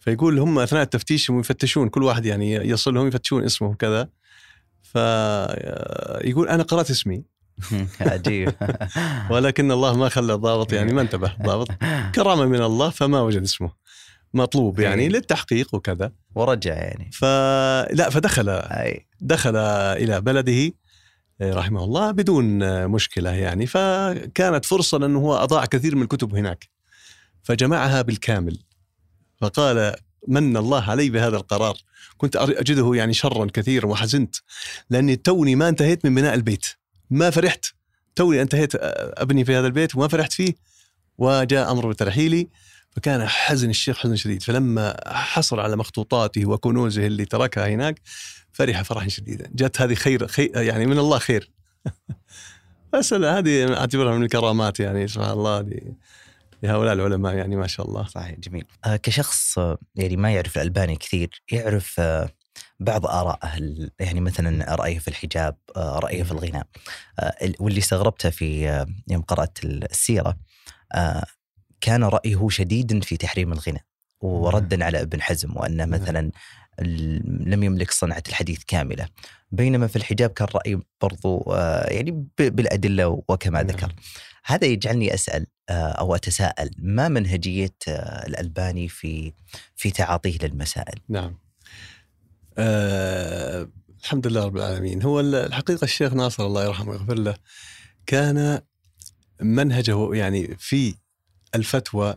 فيقول 0.00 0.38
هم 0.38 0.58
أثناء 0.58 0.82
التفتيش 0.82 1.30
يفتشون 1.30 1.88
كل 1.88 2.02
واحد 2.02 2.26
يعني 2.26 2.54
يصلهم 2.54 3.06
يفتشون 3.08 3.44
اسمه 3.44 3.68
وكذا 3.68 4.08
فيقول 4.82 6.48
أنا 6.48 6.62
قرأت 6.62 6.90
اسمي. 6.90 7.24
عجيب. 8.00 8.54
ولكن 9.30 9.72
الله 9.72 9.96
ما 9.96 10.08
خلى 10.08 10.34
الضابط 10.34 10.72
يعني 10.72 10.92
ما 10.92 11.00
انتبه. 11.00 11.32
الضابط 11.40 11.68
كرامة 12.14 12.46
من 12.46 12.62
الله 12.62 12.90
فما 12.90 13.20
وجد 13.20 13.42
اسمه. 13.42 13.70
مطلوب 14.34 14.80
يعني 14.80 15.02
إيه. 15.02 15.08
للتحقيق 15.08 15.74
وكذا. 15.74 16.12
ورجع 16.34 16.74
يعني. 16.74 17.10
فلا 17.12 18.10
فدخل 18.10 18.62
دخل 19.20 19.56
إلى 19.56 20.20
بلده 20.20 20.72
رحمه 21.42 21.84
الله 21.84 22.10
بدون 22.10 22.86
مشكلة 22.86 23.30
يعني. 23.30 23.66
فكانت 23.66 24.64
فرصة 24.64 24.98
لأنه 24.98 25.18
هو 25.18 25.34
أضاع 25.34 25.64
كثير 25.64 25.96
من 25.96 26.02
الكتب 26.02 26.34
هناك. 26.34 26.77
فجمعها 27.48 28.02
بالكامل. 28.02 28.58
فقال 29.40 29.94
من 30.28 30.56
الله 30.56 30.90
علي 30.90 31.10
بهذا 31.10 31.36
القرار؟ 31.36 31.76
كنت 32.16 32.36
أجده 32.36 32.94
يعني 32.94 33.14
شرا 33.14 33.46
كثيرا 33.52 33.86
وحزنت 33.86 34.36
لأني 34.90 35.16
توني 35.16 35.54
ما 35.54 35.68
انتهيت 35.68 36.04
من 36.04 36.14
بناء 36.14 36.34
البيت. 36.34 36.66
ما 37.10 37.30
فرحت. 37.30 37.64
توني 38.16 38.42
انتهيت 38.42 38.72
أبني 38.74 39.44
في 39.44 39.56
هذا 39.56 39.66
البيت 39.66 39.96
وما 39.96 40.08
فرحت 40.08 40.32
فيه 40.32 40.54
وجاء 41.18 41.72
أمر 41.72 41.88
بترحيلي 41.88 42.48
فكان 42.90 43.26
حزن 43.26 43.70
الشيخ 43.70 43.98
حزن 43.98 44.16
شديد. 44.16 44.42
فلما 44.42 44.96
حصل 45.06 45.60
على 45.60 45.76
مخطوطاته 45.76 46.46
وكنوزه 46.46 47.06
اللي 47.06 47.24
تركها 47.24 47.68
هناك 47.68 48.00
فرح 48.52 48.82
فرحا 48.82 49.08
شديدا. 49.08 49.50
جت 49.54 49.80
هذه 49.80 49.94
خير, 49.94 50.26
خير 50.26 50.50
يعني 50.56 50.86
من 50.86 50.98
الله 50.98 51.18
خير. 51.18 51.50
بس 52.92 53.12
هذه 53.12 53.74
أعتبرها 53.76 54.16
من 54.16 54.22
الكرامات 54.22 54.80
يعني 54.80 55.08
سبحان 55.08 55.30
الله 55.30 55.60
ل- 55.60 55.94
لهؤلاء 56.62 56.92
العلماء 56.94 57.34
يعني 57.34 57.56
ما 57.56 57.66
شاء 57.66 57.86
الله. 57.86 58.06
صحيح 58.06 58.38
جميل. 58.38 58.64
آه 58.84 58.96
كشخص 58.96 59.58
آه، 59.58 59.78
يعني 59.94 60.16
ما 60.16 60.32
يعرف 60.32 60.56
الألباني 60.56 60.96
كثير 60.96 61.42
يعرف 61.52 62.00
آه 62.00 62.28
بعض 62.80 63.06
آرائه 63.06 63.56
ال- 63.58 63.90
يعني 64.00 64.20
مثلا 64.20 64.74
رأيه 64.74 64.98
في 64.98 65.08
الحجاب 65.08 65.56
آه 65.76 65.98
رأيه 65.98 66.22
في 66.22 66.32
الغناء. 66.32 66.66
آه 67.18 67.34
ال- 67.42 67.54
واللي 67.60 67.78
استغربته 67.78 68.30
في 68.30 68.68
آه 68.68 68.86
يوم 69.08 69.22
قرأت 69.22 69.58
السيرة 69.64 70.36
آه 70.94 71.24
كان 71.80 72.04
رأيه 72.04 72.48
شديدا 72.48 73.00
في 73.00 73.16
تحريم 73.16 73.52
الغناء 73.52 73.82
وردا 74.20 74.84
على 74.84 75.00
ابن 75.02 75.22
حزم 75.22 75.56
وأنه 75.56 75.84
نعم. 75.84 75.90
مثلا 75.90 76.30
لم 77.46 77.62
يملك 77.62 77.90
صنعة 77.90 78.22
الحديث 78.28 78.64
كاملة. 78.66 79.08
بينما 79.52 79.86
في 79.86 79.96
الحجاب 79.96 80.30
كان 80.30 80.48
رأي 80.54 80.80
برضو 81.02 81.38
آه 81.40 81.86
يعني 81.92 82.26
بالأدلة 82.38 83.06
وكما 83.28 83.62
نعم. 83.62 83.66
ذكر. 83.70 83.92
هذا 84.48 84.66
يجعلني 84.66 85.14
أسأل 85.14 85.46
آه 85.68 85.72
أو 85.72 86.14
أتساءل 86.14 86.70
ما 86.78 87.08
منهجية 87.08 87.74
آه 87.88 88.26
الألباني 88.26 88.88
في 88.88 89.32
في 89.76 89.90
تعاطيه 89.90 90.38
للمسائل؟ 90.42 91.00
نعم. 91.08 91.38
آه 92.58 93.68
الحمد 94.02 94.26
لله 94.26 94.44
رب 94.44 94.56
العالمين. 94.56 95.02
هو 95.02 95.20
ال- 95.20 95.34
الحقيقة 95.34 95.84
الشيخ 95.84 96.12
ناصر 96.12 96.46
الله 96.46 96.64
يرحمه 96.64 96.90
ويغفر 96.90 97.14
له 97.14 97.34
كان 98.06 98.60
منهجه 99.40 100.14
يعني 100.14 100.56
في 100.58 100.94
الفتوى 101.54 102.14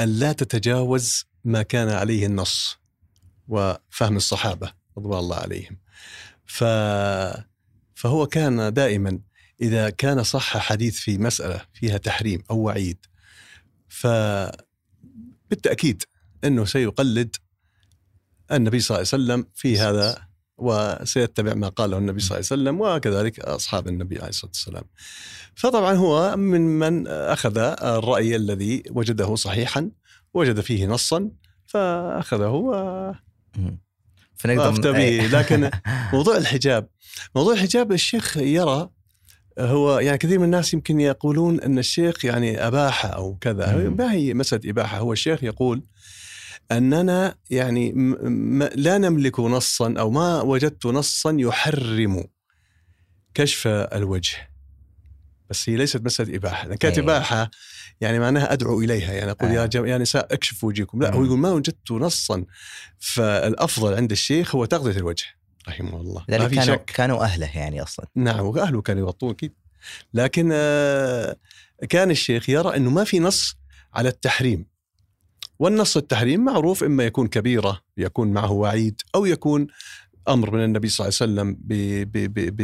أن 0.00 0.08
لا 0.08 0.32
تتجاوز 0.32 1.24
ما 1.44 1.62
كان 1.62 1.88
عليه 1.88 2.26
النص 2.26 2.78
وفهم 3.48 4.16
الصحابة 4.16 4.72
رضوان 4.98 5.18
الله 5.18 5.36
عليهم. 5.36 5.78
ف 6.46 6.64
فهو 7.94 8.26
كان 8.26 8.72
دائما 8.72 9.20
إذا 9.60 9.90
كان 9.90 10.22
صح 10.22 10.56
حديث 10.58 10.98
في 10.98 11.18
مسألة 11.18 11.60
فيها 11.74 11.98
تحريم 11.98 12.42
أو 12.50 12.58
وعيد 12.58 12.98
فبالتأكيد 13.88 16.02
أنه 16.44 16.64
سيقلد 16.64 17.36
النبي 18.52 18.80
صلى 18.80 18.96
الله 18.96 19.08
عليه 19.12 19.24
وسلم 19.24 19.46
في 19.54 19.78
هذا 19.78 20.26
وسيتبع 20.58 21.54
ما 21.54 21.68
قاله 21.68 21.98
النبي 21.98 22.20
صلى 22.20 22.38
الله 22.38 22.48
عليه 22.50 22.62
وسلم 22.62 22.80
وكذلك 22.80 23.40
أصحاب 23.40 23.88
النبي 23.88 24.18
عليه 24.18 24.28
الصلاة 24.28 24.50
والسلام. 24.50 24.84
فطبعا 25.54 25.94
هو 25.94 26.36
من 26.36 26.60
من 26.60 27.06
أخذ 27.08 27.58
الرأي 27.82 28.36
الذي 28.36 28.82
وجده 28.90 29.34
صحيحا 29.34 29.90
وجد 30.34 30.60
فيه 30.60 30.86
نصا 30.86 31.30
فأخذه 31.66 32.48
و- 32.48 33.12
أي. 34.94 35.18
به. 35.20 35.26
لكن 35.38 35.70
موضوع 36.12 36.36
الحجاب 36.36 36.88
موضوع 37.36 37.52
الحجاب 37.54 37.92
الشيخ 37.92 38.36
يرى 38.36 38.90
هو 39.58 39.98
يعني 39.98 40.18
كثير 40.18 40.38
من 40.38 40.44
الناس 40.44 40.74
يمكن 40.74 41.00
يقولون 41.00 41.60
أن 41.60 41.78
الشيخ 41.78 42.24
يعني 42.24 42.66
أباحة 42.66 43.08
أو 43.08 43.36
كذا. 43.40 43.88
ما 43.88 44.12
هي 44.12 44.34
مسألة 44.34 44.70
إباحة 44.70 44.98
هو 44.98 45.12
الشيخ 45.12 45.44
يقول 45.44 45.82
أننا 46.72 47.34
يعني 47.50 47.92
لا 48.74 48.98
نملك 48.98 49.40
نصا 49.40 49.94
أو 49.98 50.10
ما 50.10 50.40
وجدت 50.40 50.86
نصا 50.86 51.36
يحرم 51.38 52.24
كشف 53.34 53.66
الوجه 53.66 54.36
بس 55.50 55.68
هي 55.68 55.76
ليست 55.76 56.02
مسألة 56.04 56.36
إباحة 56.36 56.68
لأن 56.68 56.76
كانت 56.76 56.98
إيه. 56.98 57.04
إباحة 57.04 57.50
يعني 58.00 58.18
معناها 58.18 58.52
أدعو 58.52 58.80
إليها 58.80 59.12
يعني 59.12 59.30
أقول 59.30 59.50
آه. 59.50 59.54
يا 59.54 59.66
جم... 59.66 59.86
يا 59.86 59.98
نساء 59.98 60.34
اكشفوا 60.34 60.68
وجهكم 60.68 61.02
لا 61.02 61.14
هو. 61.14 61.24
يقول 61.24 61.38
ما 61.38 61.52
وجدت 61.52 61.92
نصا 61.92 62.44
فالأفضل 62.98 63.94
عند 63.94 64.10
الشيخ 64.10 64.56
هو 64.56 64.64
تغطية 64.64 64.98
الوجه 64.98 65.24
رحمه 65.68 66.00
الله. 66.00 66.24
ما 66.28 66.36
لذلك 66.36 66.48
في 66.48 66.54
كانوا 66.56 66.74
شك. 66.74 66.84
كانوا 66.84 67.24
أهله 67.24 67.56
يعني 67.58 67.82
أصلا. 67.82 68.06
نعم 68.14 68.40
وأهله 68.40 68.82
كانوا 68.82 69.02
يغطون 69.02 69.30
أكيد. 69.30 69.52
لكن 70.14 70.50
آه، 70.52 71.36
كان 71.88 72.10
الشيخ 72.10 72.50
يرى 72.50 72.76
إنه 72.76 72.90
ما 72.90 73.04
في 73.04 73.18
نص 73.18 73.56
على 73.94 74.08
التحريم. 74.08 74.66
والنص 75.58 75.96
التحريم 75.96 76.44
معروف 76.44 76.84
إما 76.84 77.04
يكون 77.04 77.28
كبيرة 77.28 77.80
يكون 77.96 78.32
معه 78.32 78.52
وعيد 78.52 79.00
أو 79.14 79.26
يكون 79.26 79.66
أمر 80.28 80.50
من 80.50 80.64
النبي 80.64 80.88
صلى 80.88 81.08
الله 81.08 81.18
عليه 81.20 81.32
وسلم 81.32 81.56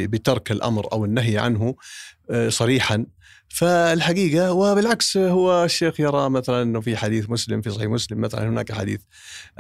بترك 0.07 0.53
الأمر 0.53 0.92
أو 0.92 1.05
النهي 1.05 1.38
عنه 1.38 1.74
آه، 2.30 2.48
صريحا. 2.48 3.07
فالحقيقة 3.53 4.53
وبالعكس 4.53 5.16
هو 5.16 5.64
الشيخ 5.64 6.00
يرى 6.00 6.30
مثلا 6.30 6.62
أنه 6.62 6.80
في 6.80 6.96
حديث 6.96 7.30
مسلم 7.30 7.61
في 7.61 7.70
صحيح 7.70 7.88
مسلم 7.88 8.20
مثلا 8.20 8.48
هناك 8.48 8.72
حديث 8.72 9.00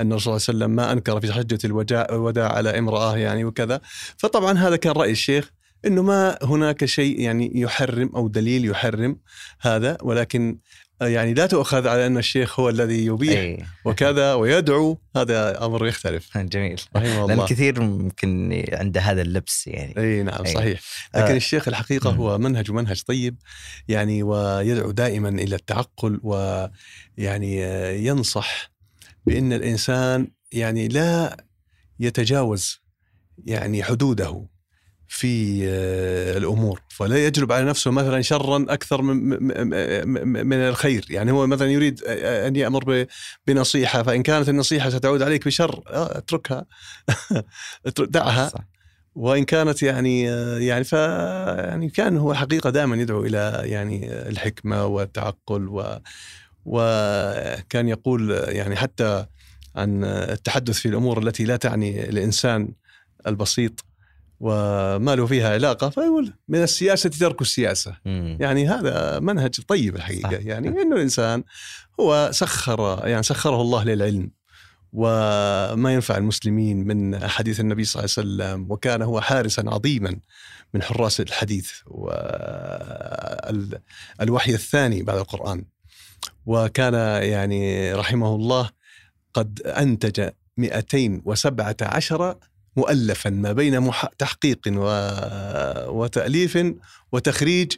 أن 0.00 0.12
الرسول 0.12 0.40
صلى 0.40 0.54
الله 0.54 0.64
عليه 0.64 0.74
وسلم 0.74 0.76
ما 0.76 0.92
أنكر 0.92 1.20
في 1.20 1.32
حجة 1.32 1.58
الوداع 1.64 2.06
الوداع 2.10 2.52
على 2.52 2.78
امرأة 2.78 3.16
يعني 3.16 3.44
وكذا. 3.44 3.80
فطبعا 4.16 4.58
هذا 4.58 4.76
كان 4.76 4.92
رأي 4.92 5.10
الشيخ 5.10 5.50
إنه 5.86 6.02
ما 6.02 6.38
هناك 6.42 6.84
شيء 6.84 7.20
يعني 7.20 7.52
يحرم 7.54 8.10
أو 8.16 8.28
دليل 8.28 8.64
يحرم 8.64 9.16
هذا 9.60 9.98
ولكن 10.02 10.58
يعني 11.08 11.34
لا 11.34 11.46
تؤخذ 11.46 11.88
على 11.88 12.06
أن 12.06 12.18
الشيخ 12.18 12.60
هو 12.60 12.68
الذي 12.68 13.06
يبيح 13.06 13.38
اي 13.38 13.64
وكذا 13.84 14.34
ويدعو 14.34 14.98
هذا 15.16 15.64
أمر 15.64 15.86
يختلف. 15.86 16.38
جميل. 16.54 16.80
رحمه 16.96 17.08
لأن 17.08 17.30
الله. 17.30 17.46
كثير 17.46 17.80
ممكن 17.80 18.64
عنده 18.72 19.00
هذا 19.00 19.22
اللبس 19.22 19.66
يعني. 19.66 19.94
إي 19.98 20.22
نعم 20.22 20.44
أي. 20.44 20.54
صحيح. 20.54 20.80
لكن 21.14 21.32
آه. 21.32 21.36
الشيخ 21.36 21.68
الحقيقة. 21.68 22.10
هو 22.10 22.38
منهج 22.38 22.70
منهج 22.70 23.02
طيب 23.02 23.36
يعني 23.88 24.22
ويدعو 24.22 24.90
دائما 24.90 25.28
إلى 25.28 25.56
التعقل 25.56 26.20
ويعني 26.22 27.62
ينصح 28.06 28.72
بأن 29.26 29.52
الإنسان 29.52 30.28
يعني 30.52 30.88
لا 30.88 31.36
يتجاوز 32.00 32.82
يعني 33.44 33.82
حدوده. 33.82 34.46
في 35.14 35.60
آه، 35.68 36.36
الأمور. 36.38 36.82
فلا 36.88 37.26
يجلب 37.26 37.52
على 37.52 37.64
نفسه 37.64 37.90
مثلا 37.90 38.22
شرا 38.22 38.66
أكثر 38.68 39.02
من 39.02 39.16
من 40.46 40.52
الخير. 40.56 41.06
يعني 41.10 41.32
هو 41.32 41.46
مثلا 41.46 41.70
يريد 41.70 42.00
آه، 42.06 42.48
أن 42.48 42.56
يأمر 42.56 43.06
بنصيحة 43.46 44.02
فإن 44.02 44.22
كانت 44.22 44.48
النصيحة 44.48 44.90
ستعود 44.90 45.22
عليك 45.22 45.44
بشر 45.46 45.82
آه، 45.86 46.18
اتركها. 46.18 46.64
اترك- 47.86 48.08
دعها. 48.08 48.48
صح. 48.48 48.60
وإن 49.14 49.44
كانت 49.44 49.82
يعني 49.82 50.22
يعني 50.66 50.84
ف 50.84 50.92
يعني 50.92 51.88
كان 51.90 52.16
هو 52.16 52.34
حقيقة 52.34 52.70
دائما 52.70 52.96
يدعو 52.96 53.24
إلى 53.26 53.60
يعني 53.64 54.12
الحكمة 54.12 54.86
والتعقل 54.86 55.68
و 55.68 55.98
وكان 56.64 57.88
يقول 57.88 58.30
يعني 58.48 58.76
حتى 58.76 59.26
عن 59.76 60.04
التحدث 60.04 60.74
في 60.78 60.88
الأمور 60.88 61.22
التي 61.22 61.44
لا 61.44 61.56
تعني 61.56 62.08
الإنسان 62.08 62.68
البسيط 63.26 63.84
وما 64.42 65.16
له 65.16 65.26
فيها 65.26 65.52
علاقة 65.52 65.88
فيقول 65.88 66.32
من 66.48 66.62
السياسة 66.62 67.10
ترك 67.10 67.40
السياسة 67.40 67.96
مم. 68.04 68.36
يعني 68.40 68.68
هذا 68.68 69.18
منهج 69.18 69.60
طيب 69.68 69.96
الحقيقة 69.96 70.30
صح. 70.30 70.38
يعني 70.40 70.68
إنه 70.68 70.96
الإنسان 70.96 71.44
هو 72.00 72.30
سخر 72.32 73.00
يعني 73.04 73.22
سخره 73.22 73.60
الله 73.60 73.84
للعلم 73.84 74.30
وما 74.92 75.94
ينفع 75.94 76.16
المسلمين 76.16 76.86
من 76.86 77.28
حديث 77.28 77.60
النبي 77.60 77.84
صلى 77.84 78.04
الله 78.04 78.14
عليه 78.18 78.28
وسلم 78.28 78.72
وكان 78.72 79.02
هو 79.02 79.20
حارسا 79.20 79.64
عظيما 79.66 80.16
من 80.74 80.82
حراس 80.82 81.20
الحديث 81.20 81.70
والوحي 81.86 82.24
الثاني 84.54 85.02
بعد 85.02 85.18
القرآن 85.18 85.64
وكان 86.46 86.94
يعني 87.22 87.94
رحمه 87.94 88.34
الله 88.34 88.70
قد 89.34 89.60
أنتج 89.60 90.28
217 90.56 92.38
مؤلفا 92.76 93.30
ما 93.30 93.52
بين 93.52 93.90
تحقيق 94.18 94.60
و- 94.66 96.02
وتأليف 96.02 96.58
وتخريج 97.12 97.72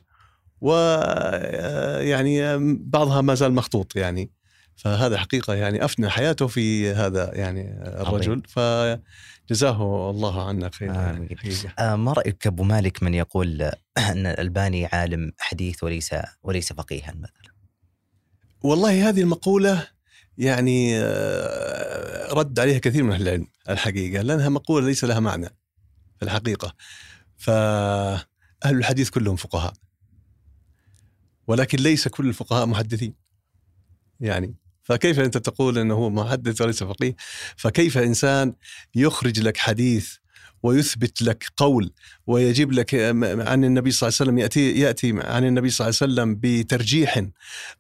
ويعني 0.61 2.57
بعضها 2.77 3.21
ما 3.21 3.35
زال 3.35 3.53
مخطوط 3.53 3.97
يعني. 3.97 4.31
فهذا 4.77 5.19
حقيقة 5.19 5.55
يعني 5.55 5.85
أفنى 5.85 6.09
حياته 6.09 6.47
في 6.47 6.91
هذا 6.93 7.31
يعني 7.35 7.83
الرجل. 7.83 8.43
فجزاه 8.49 10.11
الله 10.11 10.49
عنا 10.49 10.71
خيرا 10.71 11.11
آمين. 11.11 11.39
حقيقة. 11.39 11.73
آه 11.79 11.97
ما 11.97 12.13
رأيك 12.13 12.47
أبو 12.47 12.63
مالك 12.63 13.03
من 13.03 13.15
يقول 13.15 13.63
أن 14.11 14.27
الألباني 14.27 14.87
عالم 14.87 15.33
حديث 15.39 15.85
وليس 15.85 16.11
وليس 16.43 16.73
فقيها 16.73 17.13
مثلا؟ 17.19 17.55
والله 18.63 19.09
هذه 19.09 19.21
المقولة 19.21 19.87
يعني 20.39 20.99
آه، 20.99 22.33
رد 22.33 22.61
عليها 22.61 22.79
كثير 22.79 23.03
من 23.03 23.13
أهل 23.13 23.23
العلم 23.23 23.47
الحقيقة 23.69 24.23
لأنها 24.23 24.49
مقولة 24.49 24.87
ليس 24.87 25.05
لها 25.05 25.21
معنى 25.21 25.47
في 26.19 26.23
الحقيقة. 26.23 26.75
فأهل 27.37 28.25
الحديث 28.65 29.11
كلهم 29.11 29.37
فقهاء. 29.37 29.73
ولكن 31.47 31.79
ليس 31.79 32.09
كل 32.09 32.29
الفقهاء 32.29 32.67
محدثين. 32.67 33.15
يعني 34.21 34.55
فكيف 34.83 35.21
أنت 35.21 35.39
تقول 35.39 35.79
أنه 35.79 35.95
هو 35.95 36.11
محدث 36.11 36.61
وليس 36.61 36.83
فقيه؟ 36.83 37.17
فكيف 37.57 37.99
إنسان 37.99 38.55
يخرج 38.95 39.41
لك 39.41 39.57
حديث 39.57 40.17
ويثبت 40.65 41.23
لك 41.23 41.45
قول 41.57 41.93
ويجيب 42.27 42.73
لك 42.73 42.95
عن 43.49 43.65
النبي 43.65 43.91
صلى 43.91 44.09
الله 44.09 44.17
عليه 44.21 44.31
وسلم 44.31 44.39
يأتي, 44.39 44.81
يأتي 44.81 45.15
عن 45.23 45.45
النبي 45.45 45.71
صلى 45.71 45.89
الله 45.89 45.99
عليه 46.03 46.13
وسلم 46.13 46.41
بترجيح 46.43 47.25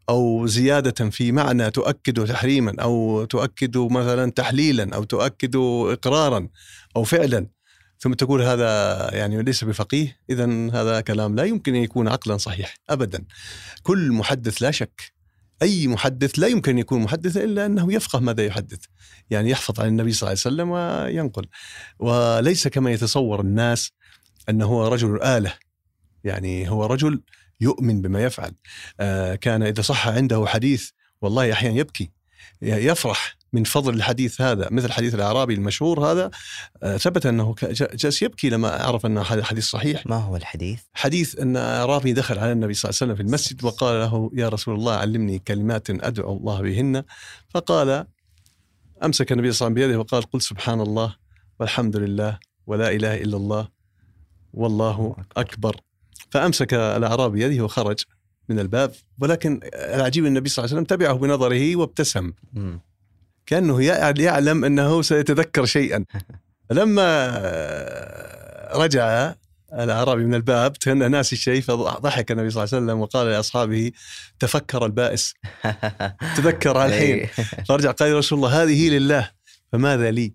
أو 0.08 0.46
زيادة 0.46 1.10
في 1.10 1.32
معنى 1.32 1.70
تؤكد 1.70 2.26
تحريما 2.26 2.74
أو 2.80 3.24
تؤكد 3.24 3.76
مثلا 3.78 4.30
تحليلا 4.30 4.94
أو 4.94 5.04
تؤكد 5.04 5.56
إقرارا 5.56 6.48
أو 6.96 7.04
فعلا. 7.04 7.46
ثم 7.98 8.12
تقول 8.12 8.42
هذا 8.42 9.10
يعني 9.12 9.42
ليس 9.42 9.64
بفقيه 9.64 10.16
إذا 10.30 10.44
هذا 10.72 11.00
كلام 11.00 11.36
لا 11.36 11.44
يمكن 11.44 11.74
أن 11.74 11.82
يكون 11.82 12.08
عقلا 12.08 12.36
صحيح 12.36 12.74
أبدا. 12.90 13.24
كل 13.82 14.12
محدث 14.12 14.62
لا 14.62 14.70
شك 14.70 15.13
أي 15.64 15.88
محدث 15.88 16.38
لا 16.38 16.46
يمكن 16.46 16.72
أن 16.72 16.78
يكون 16.78 17.00
محدثا 17.02 17.44
إلا 17.44 17.66
أنه 17.66 17.92
يفقه 17.92 18.18
ماذا 18.18 18.44
يحدث. 18.44 18.84
يعني 19.30 19.50
يحفظ 19.50 19.80
عن 19.80 19.88
النبي 19.88 20.12
صلى 20.12 20.32
الله 20.32 20.40
عليه 20.44 20.54
وسلم 20.54 20.70
وينقل. 20.70 21.46
وليس 21.98 22.68
كما 22.68 22.92
يتصور 22.92 23.40
الناس 23.40 23.92
أنه 24.48 24.66
هو 24.66 24.88
رجل 24.88 25.22
آلة. 25.22 25.54
يعني 26.24 26.70
هو 26.70 26.86
رجل 26.86 27.22
يؤمن 27.60 28.02
بما 28.02 28.24
يفعل. 28.24 28.52
آه 29.00 29.34
كان 29.34 29.62
إذا 29.62 29.82
صح 29.82 30.08
عنده 30.08 30.46
حديث 30.46 30.90
والله 31.22 31.52
أحيانا 31.52 31.76
يبكي 31.78 32.10
يفرح. 32.62 33.36
من 33.54 33.64
فضل 33.64 33.94
الحديث 33.94 34.40
هذا 34.40 34.68
مثل 34.70 34.92
حديث 34.92 35.14
الأعرابي 35.14 35.54
المشهور 35.54 36.12
هذا 36.12 36.30
آه 36.82 36.96
ثبت 36.96 37.26
أنه 37.26 37.54
جالس 37.72 38.22
يبكي 38.22 38.50
لما 38.50 38.68
عرف 38.68 39.06
أن 39.06 39.18
هذا 39.18 39.44
حديث 39.44 39.64
صحيح. 39.64 40.06
ما 40.06 40.16
هو 40.16 40.36
الحديث؟ 40.36 40.80
حديث 40.94 41.38
أن 41.38 41.56
أعرابي 41.56 42.12
دخل 42.12 42.38
على 42.38 42.52
النبي 42.52 42.74
صلى 42.74 42.90
الله 42.90 42.98
عليه 43.02 43.12
وسلم 43.12 43.16
في 43.16 43.22
المسجد 43.22 43.64
وقال 43.64 44.00
له 44.00 44.30
يا 44.34 44.48
رسول 44.48 44.74
الله 44.74 44.94
علمني 44.94 45.38
كلمات 45.38 45.90
أدعو 45.90 46.36
الله 46.36 46.62
بهن. 46.62 47.04
فقال 47.48 48.06
أمسك 49.04 49.32
النبي 49.32 49.52
صلى 49.52 49.66
الله 49.66 49.80
عليه 49.80 49.86
وسلم 49.86 49.88
بيده 49.88 49.98
وقال 49.98 50.22
قل 50.22 50.42
سبحان 50.42 50.80
الله 50.80 51.16
والحمد 51.60 51.96
لله 51.96 52.38
ولا 52.66 52.90
إله 52.90 53.14
إلا 53.22 53.36
الله 53.36 53.68
والله 54.52 55.16
أكبر. 55.36 55.76
فأمسك 56.30 56.74
الأعرابي 56.74 57.42
يده 57.42 57.64
وخرج 57.64 58.04
من 58.48 58.58
الباب 58.58 58.92
ولكن 59.20 59.60
العجيب 59.74 60.26
النبي 60.26 60.48
صلى 60.48 60.64
الله 60.64 60.74
عليه 60.74 60.82
وسلم 60.82 60.96
تبعه 60.96 61.16
بنظره 61.16 61.76
وابتسم. 61.76 62.32
يع- 63.82 64.14
يعلم 64.18 64.64
أنه 64.64 65.02
سيتذكر 65.02 65.64
شيئا. 65.64 66.04
لما 66.70 67.08
رجع 68.74 69.34
الأعرابي 69.72 70.24
من 70.24 70.34
الباب 70.34 70.76
كان 70.76 71.10
ناسي 71.10 71.36
الشيء 71.36 71.60
فضحك 71.62 72.30
النبي 72.30 72.50
صلى 72.50 72.64
الله 72.64 72.74
عليه 72.74 72.84
وسلم 72.84 73.00
وقال 73.00 73.26
لأصحابه 73.26 73.90
تفكر 74.38 74.86
البائس. 74.86 75.34
تذكر 76.36 76.84
الحين. 76.86 77.14
إيه. 77.14 77.26
فرجع 77.68 77.90
قال 77.90 78.08
يا 78.08 78.18
رسول 78.18 78.38
الله 78.38 78.62
هذه 78.62 78.88
لله 78.88 79.30
فماذا 79.72 80.10
لي؟ 80.10 80.34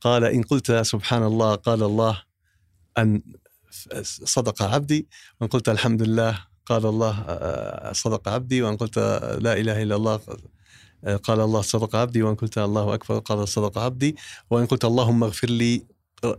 قال 0.00 0.24
إن 0.24 0.42
قلت 0.42 0.72
سبحان 0.72 1.22
الله 1.22 1.54
قال 1.54 1.82
الله 1.82 2.22
أن 2.98 3.22
صدق 4.02 4.62
عبدي 4.62 5.08
وإن 5.40 5.48
قلت 5.48 5.68
الحمد 5.68 6.02
لله 6.02 6.38
قال 6.66 6.86
الله 6.86 7.24
آه، 7.28 7.92
صدق 7.92 8.28
عبدي 8.28 8.62
وإن 8.62 8.76
قلت 8.76 8.98
لا 9.40 9.52
إله 9.52 9.82
إلا 9.82 9.96
الله 9.96 10.20
قال 11.22 11.40
الله 11.40 11.60
صدق 11.60 11.96
عبدي 11.96 12.22
وإن 12.22 12.34
قلت 12.34 12.58
الله 12.58 12.94
أكبر 12.94 13.18
قال 13.18 13.48
صدق 13.48 13.78
عبدي 13.78 14.16
وإن 14.50 14.66
قلت 14.66 14.84
اللهم 14.84 15.24
اغفر 15.24 15.50
لي 15.50 15.82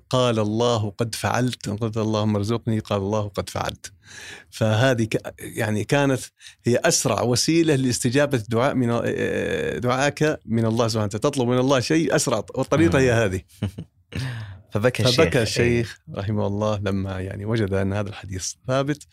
قال 0.09 0.39
الله 0.39 0.89
قد 0.89 1.15
فعلت 1.15 1.69
قلت 1.69 1.97
اللهم 1.97 2.35
ارزقني 2.35 2.79
قال 2.79 3.01
الله 3.01 3.27
قد 3.27 3.49
فعلت. 3.49 3.93
فهذه 4.49 5.07
يعني 5.39 5.83
كانت 5.83 6.21
هي 6.63 6.77
أسرع 6.85 7.21
وسيلة 7.21 7.75
لاستجابة 7.75 8.43
دعاء 8.49 8.75
من 8.75 8.87
دعائك 9.79 10.39
من 10.45 10.65
الله 10.65 10.87
سبحانه 10.87 11.05
وتعالى. 11.05 11.21
تطلب 11.21 11.47
من 11.47 11.57
الله 11.57 11.79
شيء 11.79 12.15
أسرع 12.15 12.45
والطريقة 12.55 12.99
هي 12.99 13.11
هذه. 13.11 13.41
فبكى 14.71 15.03
الشيخ. 15.03 15.23
فبكى 15.23 15.41
الشيخ 15.41 15.99
رحمه 16.15 16.47
الله 16.47 16.77
لما 16.77 17.19
يعني 17.19 17.45
وجد 17.45 17.73
أن 17.73 17.93
هذا 17.93 18.09
الحديث 18.09 18.53
ثابت 18.67 19.07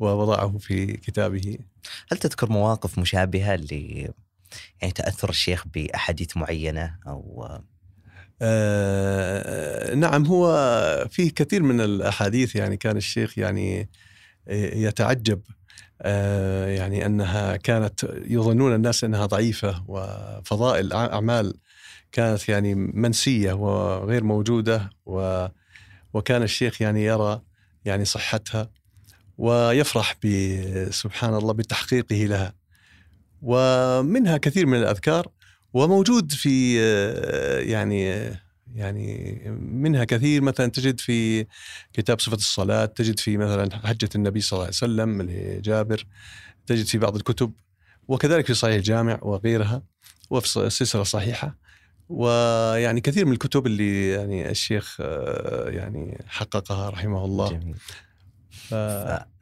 ووضعه 0.00 0.58
في 0.58 0.86
كتابه. 0.86 1.58
هل 2.12 2.18
تذكر 2.18 2.50
مواقف 2.50 2.98
مشابهة 2.98 3.54
اللي 3.54 4.10
يعني 4.80 4.92
تأثر 4.92 5.30
الشيخ 5.30 5.64
بأحاديث 5.74 6.36
معينة 6.36 6.96
أو 7.06 7.48
آه 8.42 9.94
نعم 9.94 10.26
هو 10.26 10.48
في 11.10 11.30
كثير 11.30 11.62
من 11.62 11.80
الأحاديث 11.80 12.56
يعني 12.56 12.76
كان 12.76 12.96
الشيخ 12.96 13.38
يعني 13.38 13.88
يتعجب 14.48 15.40
آه 16.02 16.66
يعني 16.66 17.06
أنها 17.06 17.56
كانت 17.56 18.04
يظنون 18.26 18.74
الناس 18.74 19.04
أنها 19.04 19.26
ضعيفة 19.26 19.84
وفضائل 19.88 20.92
أعمال 20.92 21.54
كانت 22.12 22.48
يعني 22.48 22.74
منسية 22.74 23.52
وغير 23.52 24.24
موجودة 24.24 24.90
و 25.06 25.46
وكان 26.14 26.42
الشيخ 26.42 26.82
يعني 26.82 27.04
يرى 27.04 27.42
يعني 27.84 28.04
صحتها 28.04 28.70
ويفرح 29.38 30.14
سبحان 30.90 31.34
الله 31.34 31.52
بتحقيقه 31.52 32.16
لها. 32.16 32.57
ومنها 33.42 34.36
كثير 34.36 34.66
من 34.66 34.78
الأذكار 34.78 35.28
وموجود 35.74 36.32
في 36.32 36.76
يعني 37.70 38.30
يعني 38.74 39.42
منها 39.60 40.04
كثير. 40.04 40.42
مثلا 40.42 40.70
تجد 40.70 41.00
في 41.00 41.46
كتاب 41.92 42.20
صفة 42.20 42.36
الصلاة 42.36 42.84
تجد 42.84 43.18
في 43.18 43.36
مثلا 43.36 43.86
حجة 43.86 44.08
النبي 44.14 44.40
صلى 44.40 44.52
الله 44.52 44.64
عليه 44.64 44.76
وسلم 44.76 45.22
لجابر 45.22 46.06
تجد 46.66 46.86
في 46.86 46.98
بعض 46.98 47.16
الكتب 47.16 47.52
وكذلك 48.08 48.46
في 48.46 48.54
صحيح 48.54 48.74
الجامع 48.74 49.18
وغيرها 49.22 49.82
وفي 50.30 50.56
السلسلة 50.56 51.02
الصحيحة 51.02 51.56
ويعني 52.08 53.00
كثير 53.00 53.26
من 53.26 53.32
الكتب 53.32 53.66
اللي 53.66 54.10
يعني 54.10 54.50
الشيخ 54.50 55.00
يعني 55.66 56.24
حققها 56.26 56.90
رحمه 56.90 57.24
الله. 57.24 57.48
جميل. 57.50 57.74
ف... 58.68 58.74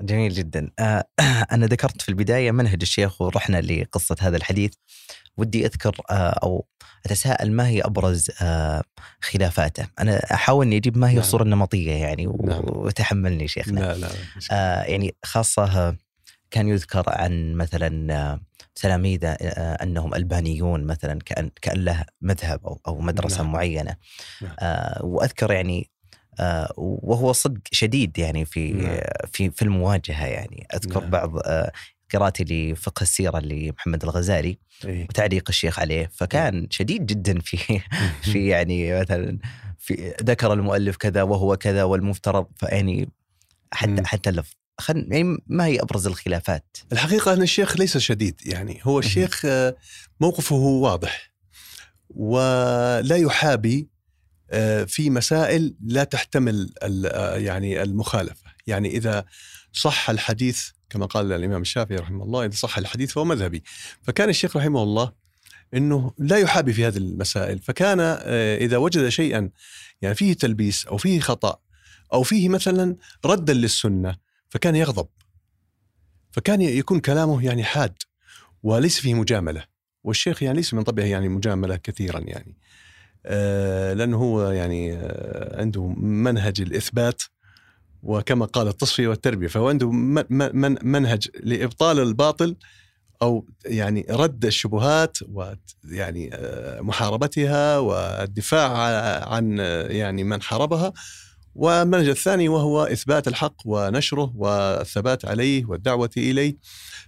جميل 0.00 0.32
جدا 0.32 0.70
أنا 1.52 1.66
ذكرت 1.66 2.02
في 2.02 2.08
البداية 2.08 2.50
منهج 2.50 2.78
الشيخ 2.82 3.22
ورحنا 3.22 3.60
لقصة 3.60 4.16
هذا 4.20 4.36
الحديث 4.36 4.72
ودي 5.36 5.66
أذكر 5.66 5.96
أو 6.10 6.66
أتساءل 7.06 7.52
ما 7.52 7.68
هي 7.68 7.82
أبرز 7.82 8.30
خلافاته 9.20 9.86
أنا 9.98 10.34
أحاول 10.34 10.66
أني 10.66 10.76
أجيب 10.76 10.98
ما 10.98 11.08
هي 11.08 11.12
نعم. 11.12 11.20
الصورة 11.20 11.42
النمطية 11.42 11.92
يعني 11.92 12.26
نعم. 12.26 12.62
وتحملني 12.66 13.48
شيخنا 13.48 13.80
لا 13.80 13.96
لا 13.96 14.08
آه 14.50 14.82
يعني 14.82 15.14
خاصة 15.24 15.96
كان 16.50 16.68
يذكر 16.68 17.04
عن 17.06 17.54
مثلا 17.54 18.40
تلاميذه 18.74 19.32
أنهم 19.82 20.14
ألبانيون 20.14 20.84
مثلا 20.84 21.18
كأن 21.26 21.50
كأن 21.62 21.84
له 21.84 22.04
مذهب 22.20 22.66
أو 22.66 22.80
أو 22.86 23.00
مدرسة 23.00 23.42
نعم. 23.42 23.52
معينة 23.52 23.96
نعم. 24.42 24.56
آه 24.58 25.04
وأذكر 25.04 25.52
يعني 25.52 25.90
آه 25.90 25.95
وهو 26.76 27.32
صدق 27.32 27.60
شديد 27.72 28.18
يعني 28.18 28.44
في 28.44 28.72
نعم. 28.72 28.98
في 29.32 29.50
في 29.50 29.62
المواجهة 29.62 30.26
يعني 30.26 30.66
أذكر 30.74 31.00
نعم. 31.00 31.10
بعض 31.10 31.38
آه 31.38 31.72
قراءتي 32.14 32.44
لفقه 32.44 33.02
السيرة 33.02 33.38
لمحمد 33.38 34.02
الغزالي 34.02 34.58
إيه. 34.84 35.04
وتعليق 35.04 35.44
الشيخ 35.48 35.78
عليه 35.78 36.10
فكان 36.12 36.66
شديد 36.70 37.06
جدا 37.06 37.40
في 37.40 37.80
في 38.32 38.46
يعني 38.46 39.00
مثلا 39.00 39.38
في 39.78 40.14
ذكر 40.22 40.52
المؤلف 40.52 40.96
كذا 40.96 41.22
وهو 41.22 41.56
كذا 41.56 41.84
والمفترض 41.84 42.46
فيعني 42.56 43.08
حتى. 43.72 44.04
حتى 44.04 44.30
اللفظ 44.30 44.52
خل 44.80 45.06
يعني 45.10 45.36
ما 45.46 45.66
هي 45.66 45.80
أبرز 45.80 46.06
الخلافات؟ 46.06 46.76
الحقيقة 46.92 47.32
أن 47.32 47.42
الشيخ 47.42 47.76
ليس 47.76 47.98
شديد 47.98 48.40
يعني 48.46 48.80
هو 48.82 48.98
الشيخ 48.98 49.42
آه، 49.44 49.76
موقفه 50.20 50.56
واضح 50.56 51.32
ولا 52.10 53.16
يحابي 53.16 53.88
آه، 53.90 53.95
في 54.86 55.10
مسائل 55.10 55.74
لا 55.80 56.04
تحتمل 56.04 56.70
آه، 56.82 57.36
يعني 57.36 57.82
المخالفة. 57.82 58.50
يعني 58.66 58.96
إذا 58.96 59.24
صح 59.72 60.10
الحديث 60.10 60.68
كما 60.90 61.06
قال 61.06 61.32
الإمام 61.32 61.62
الشافعي 61.62 61.96
رحمه 61.96 62.24
الله 62.24 62.44
إذا 62.44 62.54
صح 62.54 62.78
الحديث 62.78 63.12
فهو 63.12 63.24
مذهبي. 63.24 63.62
فكان 64.02 64.28
الشيخ 64.28 64.56
رحمه 64.56 64.82
الله 64.82 65.12
أنه 65.74 66.12
لا 66.18 66.36
يحابي 66.36 66.72
في 66.72 66.86
هذه 66.86 66.96
المسائل. 66.96 67.58
فكان 67.58 68.00
آه، 68.00 68.56
إذا 68.56 68.76
وجد 68.76 69.08
شيئا 69.08 69.50
يعني 70.02 70.14
فيه 70.14 70.32
تلبيس 70.32 70.86
أو 70.86 70.96
فيه 70.96 71.20
خطأ 71.20 71.58
أو 72.12 72.22
فيه 72.22 72.48
مثلا 72.48 72.96
ردا 73.24 73.52
للسنة 73.52 74.16
فكان 74.48 74.76
يغضب. 74.76 75.08
فكان 76.30 76.60
يكون 76.60 77.00
كلامه 77.00 77.44
يعني 77.44 77.64
حاد 77.64 77.94
وليس 78.62 79.00
فيه 79.00 79.14
مجاملة. 79.14 79.64
والشيخ 80.04 80.42
يعني 80.42 80.56
ليس 80.56 80.74
من 80.74 80.82
طبعه 80.82 81.04
يعني 81.04 81.28
مجاملة 81.28 81.76
كثيرا 81.76 82.20
يعني. 82.20 82.56
آه 82.60 82.76
لأنه 83.94 84.16
هو 84.16 84.50
يعني 84.50 84.94
آه 84.94 85.60
عنده 85.60 85.86
منهج 85.98 86.60
الإثبات 86.60 87.22
وكما 88.02 88.46
قال 88.46 88.68
التصفية 88.68 89.08
والتربية 89.08 89.46
فهو 89.48 89.68
عنده 89.68 89.90
من 89.90 90.24
من 90.30 90.76
منهج 90.82 91.28
لإبطال 91.40 91.98
الباطل 92.00 92.56
أو 93.22 93.46
يعني 93.66 94.06
رد 94.10 94.44
الشبهات 94.44 95.18
ويعني 95.32 96.30
آه 96.34 96.80
محاربتها 96.80 97.78
والدفاع 97.78 98.68
عن 99.34 99.60
آه 99.60 99.86
يعني 99.86 100.24
من 100.24 100.42
حاربها. 100.42 100.92
والمنهج 101.54 102.08
الثاني 102.08 102.48
وهو 102.48 102.84
إثبات 102.84 103.28
الحق 103.28 103.56
ونشره 103.64 104.32
والثبات 104.36 105.24
عليه 105.24 105.64
والدعوة 105.64 106.10
إليه. 106.16 106.56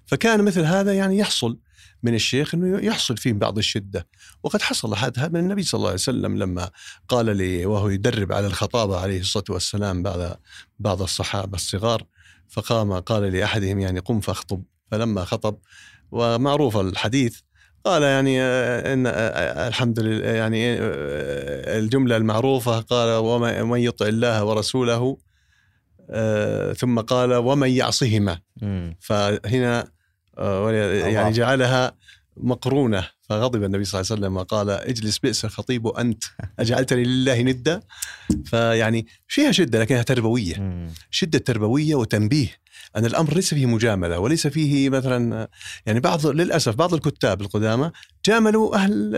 فكان 0.06 0.44
مثل 0.44 0.64
هذا 0.64 0.94
يعني 0.94 1.18
يحصل. 1.18 1.58
من 2.02 2.14
الشيخ 2.14 2.54
إنه 2.54 2.78
يحصل 2.78 3.16
فيه 3.16 3.32
بعض 3.32 3.58
الشدة. 3.58 4.06
وقد 4.42 4.62
حصل 4.62 4.94
هذا 4.94 5.28
من 5.28 5.40
النبي 5.40 5.62
صلى 5.62 5.78
الله 5.78 5.88
عليه 5.88 5.94
وسلم 5.94 6.38
لما 6.38 6.70
قال 7.08 7.36
لي 7.36 7.66
وهو 7.66 7.88
يدرب 7.88 8.32
على 8.32 8.46
الخطابة 8.46 9.00
عليه 9.00 9.20
الصلاة 9.20 9.44
والسلام 9.50 10.02
بعد 10.02 10.36
بعض 10.78 11.02
الصحابة 11.02 11.54
الصغار 11.54 12.02
فقام 12.48 12.92
قال 12.92 13.22
لأحدهم 13.22 13.80
يعني 13.80 14.00
قم 14.00 14.20
فاخطب. 14.20 14.62
فلما 14.90 15.24
خطب 15.24 15.58
ومعروف 16.10 16.76
الحديث 16.76 17.38
قال 17.84 18.02
يعني 18.02 18.42
إن 18.42 19.06
الحمد 19.68 20.00
لله 20.00 20.26
يعني 20.26 20.76
الجملة 21.78 22.16
المعروفة 22.16 22.80
قال 22.80 23.08
ومن 23.62 23.80
يطع 23.80 24.06
الله 24.06 24.44
ورسوله 24.44 25.18
ثم 26.76 27.00
قال 27.00 27.34
ومن 27.34 27.70
يعصهما. 27.70 28.40
فهنا 29.00 29.88
يعني 30.38 31.32
جعلها 31.32 31.92
مقرونة. 32.36 33.08
فغضب 33.28 33.64
النبي 33.64 33.84
صلى 33.84 34.00
الله 34.00 34.10
عليه 34.12 34.20
وسلم 34.20 34.36
وقال 34.36 34.70
اجلس 34.70 35.18
بئس 35.18 35.44
الخطيب 35.44 35.86
انت 35.86 36.24
اجعلتني 36.58 37.04
لله 37.04 37.42
ندا. 37.42 37.80
فيعني 38.44 39.06
فيها 39.28 39.52
شدة 39.52 39.80
لكنها 39.80 40.02
تربوية. 40.02 40.88
شدة 41.10 41.38
تربوية 41.38 41.94
وتنبيه. 41.94 42.48
أن 42.96 43.06
الأمر 43.06 43.34
ليس 43.34 43.54
فيه 43.54 43.66
مجاملة 43.66 44.18
وليس 44.18 44.46
فيه 44.46 44.90
مثلا 44.90 45.48
يعني 45.86 46.00
بعض 46.00 46.26
للأسف 46.26 46.74
بعض 46.74 46.94
الكتاب 46.94 47.40
القدامى 47.40 47.90
جاملوا 48.24 48.74
أهل 48.74 49.14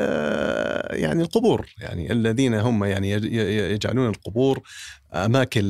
يعني 0.91 1.23
القبور. 1.23 1.67
يعني 1.79 2.13
الذين 2.13 2.55
هم 2.55 2.85
يعني 2.85 3.11
يجعلون 3.73 4.09
القبور 4.09 4.61
أماكن 5.15 5.61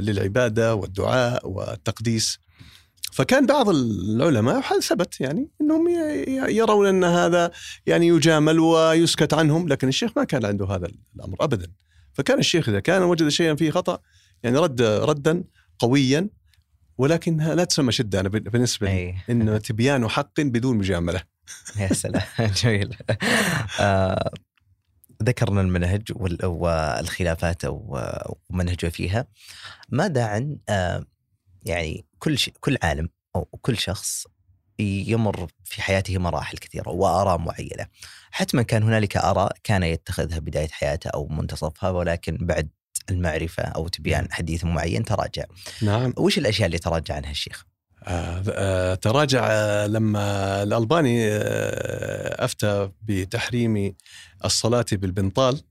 للعبادة 0.00 0.74
والدعاء 0.74 1.48
والتقديس. 1.48 2.38
فكان 3.18 3.46
بعض 3.46 3.68
العلماء 3.68 4.80
ثبت 4.80 5.20
يعني 5.20 5.48
إنهم 5.60 5.88
يرون 6.48 6.86
أن 6.86 7.04
هذا 7.04 7.50
يعني 7.86 8.06
يجامل 8.06 8.58
ويسكت 8.58 9.34
عنهم 9.34 9.68
لكن 9.68 9.88
الشيخ 9.88 10.10
ما 10.16 10.24
كان 10.24 10.44
عنده 10.44 10.66
هذا 10.66 10.88
الأمر 11.16 11.36
ابدا. 11.40 11.72
فكان 12.12 12.38
الشيخ 12.38 12.68
إذا 12.68 12.80
كان 12.80 13.02
وجد 13.02 13.28
شيئا 13.28 13.54
فيه 13.54 13.70
خطأ 13.70 13.98
يعني 14.42 14.58
رد 14.58 14.82
ردا 14.82 15.44
قويا 15.78 16.28
ولكنها 16.98 17.54
لا 17.54 17.64
تسمى 17.64 17.92
شدة 17.92 18.20
أنا 18.20 18.28
بالنسبة 18.28 18.86
لي 18.86 19.14
انه 19.30 19.58
تبيان 19.58 20.08
حق 20.08 20.40
بدون 20.40 20.76
مجاملة. 20.76 21.22
يا 21.76 21.92
سلام 21.92 22.22
جميل. 22.62 22.96
آه 23.80 24.32
ذكرنا 25.22 25.60
المنهج 25.60 26.02
والخلافات 26.44 27.62
ومنهجه 27.64 28.88
فيها. 28.88 29.26
ماذا 29.88 30.24
عن 30.24 30.56
آه 30.68 31.04
يعني 31.62 32.04
كل 32.18 32.38
شيء 32.38 32.54
كل 32.60 32.78
عالم 32.82 33.08
أو 33.36 33.44
كل 33.44 33.78
شخص 33.78 34.26
يمر 34.78 35.48
في 35.64 35.82
حياته 35.82 36.18
مراحل 36.18 36.58
كثيرة 36.58 36.88
واراء 36.88 37.38
معينة. 37.38 37.86
حتما 38.30 38.62
كان 38.62 38.82
هنالك 38.82 39.16
آراء 39.16 39.52
كان 39.64 39.82
يتخذها 39.82 40.38
بداية 40.38 40.68
حياته 40.68 41.08
أو 41.08 41.28
منتصفها 41.28 41.90
ولكن 41.90 42.38
بعد 42.40 42.68
المعرفة 43.10 43.62
أو 43.62 43.88
تبيان 43.88 44.32
حديث 44.32 44.64
معين 44.64 45.04
تراجع. 45.04 45.44
نعم. 45.82 46.12
وش 46.16 46.38
الأشياء 46.38 46.66
اللي 46.66 46.78
تراجع 46.78 47.14
عنها 47.14 47.30
الشيخ؟ 47.30 47.64
آه 48.04 48.42
آه 48.50 48.94
تراجع 48.94 49.48
آه 49.50 49.86
لما 49.86 50.62
الألباني 50.62 51.28
أفتى 52.44 52.90
بتحريم 53.02 53.94
الصلاة 54.44 54.86
بالبنطال. 54.92 55.62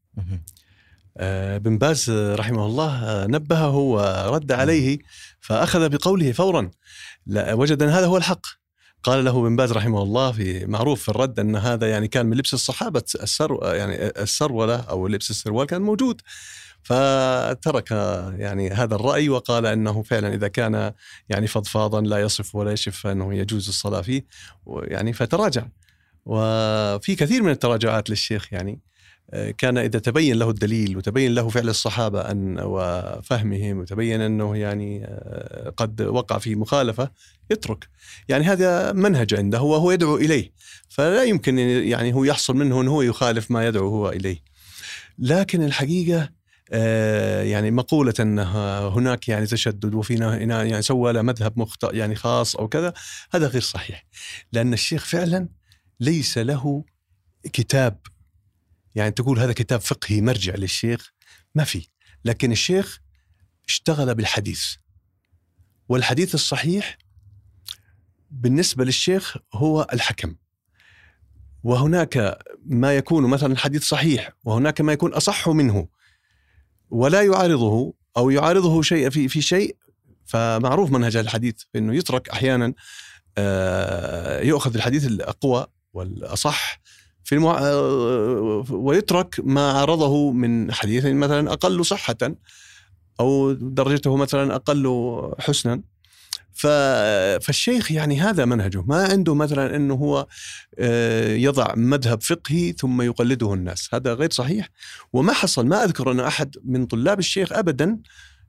بن 1.59 1.77
باز 1.77 2.09
رحمه 2.09 2.65
الله 2.65 3.25
نبهه 3.25 3.75
ورد 3.75 4.51
عليه 4.51 4.99
فأخذ 5.41 5.89
بقوله 5.89 6.31
فورا 6.31 6.71
وجد 7.35 7.83
أن 7.83 7.89
هذا 7.89 8.05
هو 8.05 8.17
الحق. 8.17 8.45
قال 9.03 9.25
له 9.25 9.41
بن 9.41 9.55
باز 9.55 9.71
رحمه 9.71 10.03
الله 10.03 10.31
في 10.31 10.65
معروف 10.65 11.01
في 11.01 11.09
الرد 11.09 11.39
أن 11.39 11.55
هذا 11.55 11.89
يعني 11.89 12.07
كان 12.07 12.25
من 12.25 12.37
لبس 12.37 12.53
الصحابة 12.53 13.03
السر 13.21 13.59
يعني 13.75 14.07
السرولة 14.07 14.75
أو 14.75 15.07
لبس 15.07 15.29
السروال 15.29 15.67
كان 15.67 15.81
موجود. 15.81 16.21
فترك 16.83 17.91
يعني 18.37 18.69
هذا 18.69 18.95
الرأي 18.95 19.29
وقال 19.29 19.65
أنه 19.65 20.03
فعلا 20.03 20.33
إذا 20.33 20.47
كان 20.47 20.93
يعني 21.29 21.47
فضفاضا 21.47 22.01
لا 22.01 22.17
يصف 22.17 22.55
ولا 22.55 22.71
يشف 22.71 22.97
فانه 22.97 23.33
يجوز 23.33 23.67
الصلاة 23.67 24.01
فيه 24.01 24.25
يعني 24.67 25.13
فتراجع. 25.13 25.65
وفي 26.25 27.15
كثير 27.15 27.43
من 27.43 27.51
التراجعات 27.51 28.09
للشيخ 28.09 28.53
يعني 28.53 28.79
كان 29.57 29.77
إذا 29.77 29.99
تبين 29.99 30.35
له 30.39 30.49
الدليل 30.49 30.97
وتبين 30.97 31.35
له 31.35 31.49
فعل 31.49 31.69
الصحابة 31.69 32.21
أن 32.21 32.59
وفهمهم 32.59 33.79
وتبين 33.79 34.21
أنه 34.21 34.57
يعني 34.57 35.05
آه، 35.05 35.69
قد 35.69 36.01
وقع 36.01 36.37
في 36.37 36.55
مخالفة 36.55 37.11
يترك. 37.51 37.89
يعني 38.29 38.45
هذا 38.45 38.91
منهج 38.91 39.33
عنده 39.33 39.61
وهو 39.61 39.91
يدعو 39.91 40.17
إليه. 40.17 40.51
فلا 40.89 41.23
يمكن 41.23 41.59
يعني 41.59 42.13
هو 42.13 42.23
يحصل 42.23 42.57
منه 42.57 42.81
انه 42.81 42.91
هو 42.91 43.01
يخالف 43.01 43.51
ما 43.51 43.67
يدعو 43.67 43.89
هو 43.89 44.09
إليه. 44.09 44.43
لكن 45.19 45.63
الحقيقة 45.63 46.29
آه، 46.71 47.43
يعني 47.43 47.71
مقولة 47.71 48.13
أن 48.19 48.39
هناك 48.39 49.29
يعني 49.29 49.45
تشدد 49.45 49.93
وفينا 49.93 50.37
يعني 50.37 50.81
سوى 50.81 51.13
له 51.13 51.21
مذهب 51.21 51.59
مخطئ 51.59 51.95
يعني 51.95 52.15
خاص 52.15 52.55
أو 52.55 52.67
كذا 52.67 52.93
هذا 53.33 53.47
غير 53.47 53.61
صحيح. 53.61 54.05
لأن 54.51 54.73
الشيخ 54.73 55.05
فعلا 55.05 55.49
ليس 55.99 56.37
له 56.37 56.83
كتاب 57.53 57.99
يعني 58.97 59.11
تقول 59.11 59.39
هذا 59.39 59.53
كتاب 59.53 59.81
فقهي 59.81 60.21
مرجع 60.21 60.55
للشيخ؟ 60.55 61.13
ما 61.55 61.63
في. 61.63 61.87
لكن 62.25 62.51
الشيخ 62.51 62.99
اشتغل 63.67 64.15
بالحديث. 64.15 64.65
والحديث 65.89 66.35
الصحيح 66.35 66.97
بالنسبة 68.31 68.85
للشيخ 68.85 69.37
هو 69.53 69.87
الحكم. 69.93 70.35
وهناك 71.63 72.39
ما 72.65 72.97
يكون 72.97 73.29
مثلا 73.29 73.53
الحديث 73.53 73.83
صحيح 73.83 74.31
وهناك 74.43 74.81
ما 74.81 74.93
يكون 74.93 75.13
أصح 75.13 75.49
منه. 75.49 75.87
ولا 76.89 77.21
يعارضه 77.21 77.93
أو 78.17 78.29
يعارضه 78.29 78.81
شيء 78.81 79.09
في 79.09 79.27
في 79.27 79.41
شيء 79.41 79.77
فمعروف 80.25 80.91
منهج 80.91 81.15
الحديث 81.15 81.55
إنه 81.75 81.95
يترك 81.95 82.29
أحيانا 82.29 82.73
آه، 83.37 84.41
يؤخذ 84.41 84.75
الحديث 84.75 85.07
الأقوى 85.07 85.67
والأصح 85.93 86.81
في 87.27 87.35
المع... 87.35 87.59
ويترك 88.71 89.35
ما 89.43 89.71
عرضه 89.71 90.31
من 90.31 90.71
حديث 90.71 91.05
مثلا 91.05 91.53
أقل 91.53 91.85
صحة 91.85 92.17
أو 93.19 93.51
درجته 93.53 94.15
مثلا 94.15 94.55
أقل 94.55 95.31
حسنا. 95.39 95.81
ف... 96.53 96.67
فالشيخ 97.45 97.91
يعني 97.91 98.21
هذا 98.21 98.45
منهجه. 98.45 98.81
ما 98.81 99.03
عنده 99.03 99.35
مثلا 99.35 99.75
إنه 99.75 99.93
هو 99.93 100.27
آه، 100.79 101.33
يضع 101.33 101.73
مذهب 101.75 102.21
فقهي 102.23 102.71
ثم 102.71 103.01
يقلده 103.01 103.53
الناس. 103.53 103.89
هذا 103.93 104.13
غير 104.13 104.31
صحيح. 104.31 104.69
وما 105.13 105.33
حصل 105.33 105.67
ما 105.67 105.83
أذكر 105.83 106.11
أن 106.11 106.19
أحد 106.19 106.55
من 106.65 106.85
طلاب 106.85 107.19
الشيخ 107.19 107.51
ابدا 107.51 107.97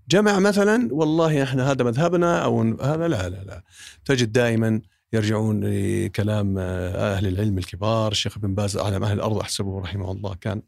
جمع 0.08 0.38
مثلا 0.38 0.88
والله 0.92 1.42
إحنا 1.42 1.70
هذا 1.70 1.84
مذهبنا 1.84 2.38
أو 2.44 2.60
هذا 2.82 3.08
لا 3.08 3.28
لا 3.28 3.44
لا. 3.44 3.62
تجد 4.04 4.32
دائما 4.32 4.80
يرجعون 5.12 5.64
لكلام 5.64 6.58
أهل 6.58 7.26
العلم 7.26 7.58
الكبار. 7.58 8.12
الشيخ 8.12 8.36
ابن 8.36 8.54
باز 8.54 8.76
اعلم 8.76 9.04
أهل 9.04 9.12
الأرض 9.12 9.38
أحسبه 9.38 9.80
رحمه 9.80 10.12
الله 10.12 10.34
كان. 10.34 10.62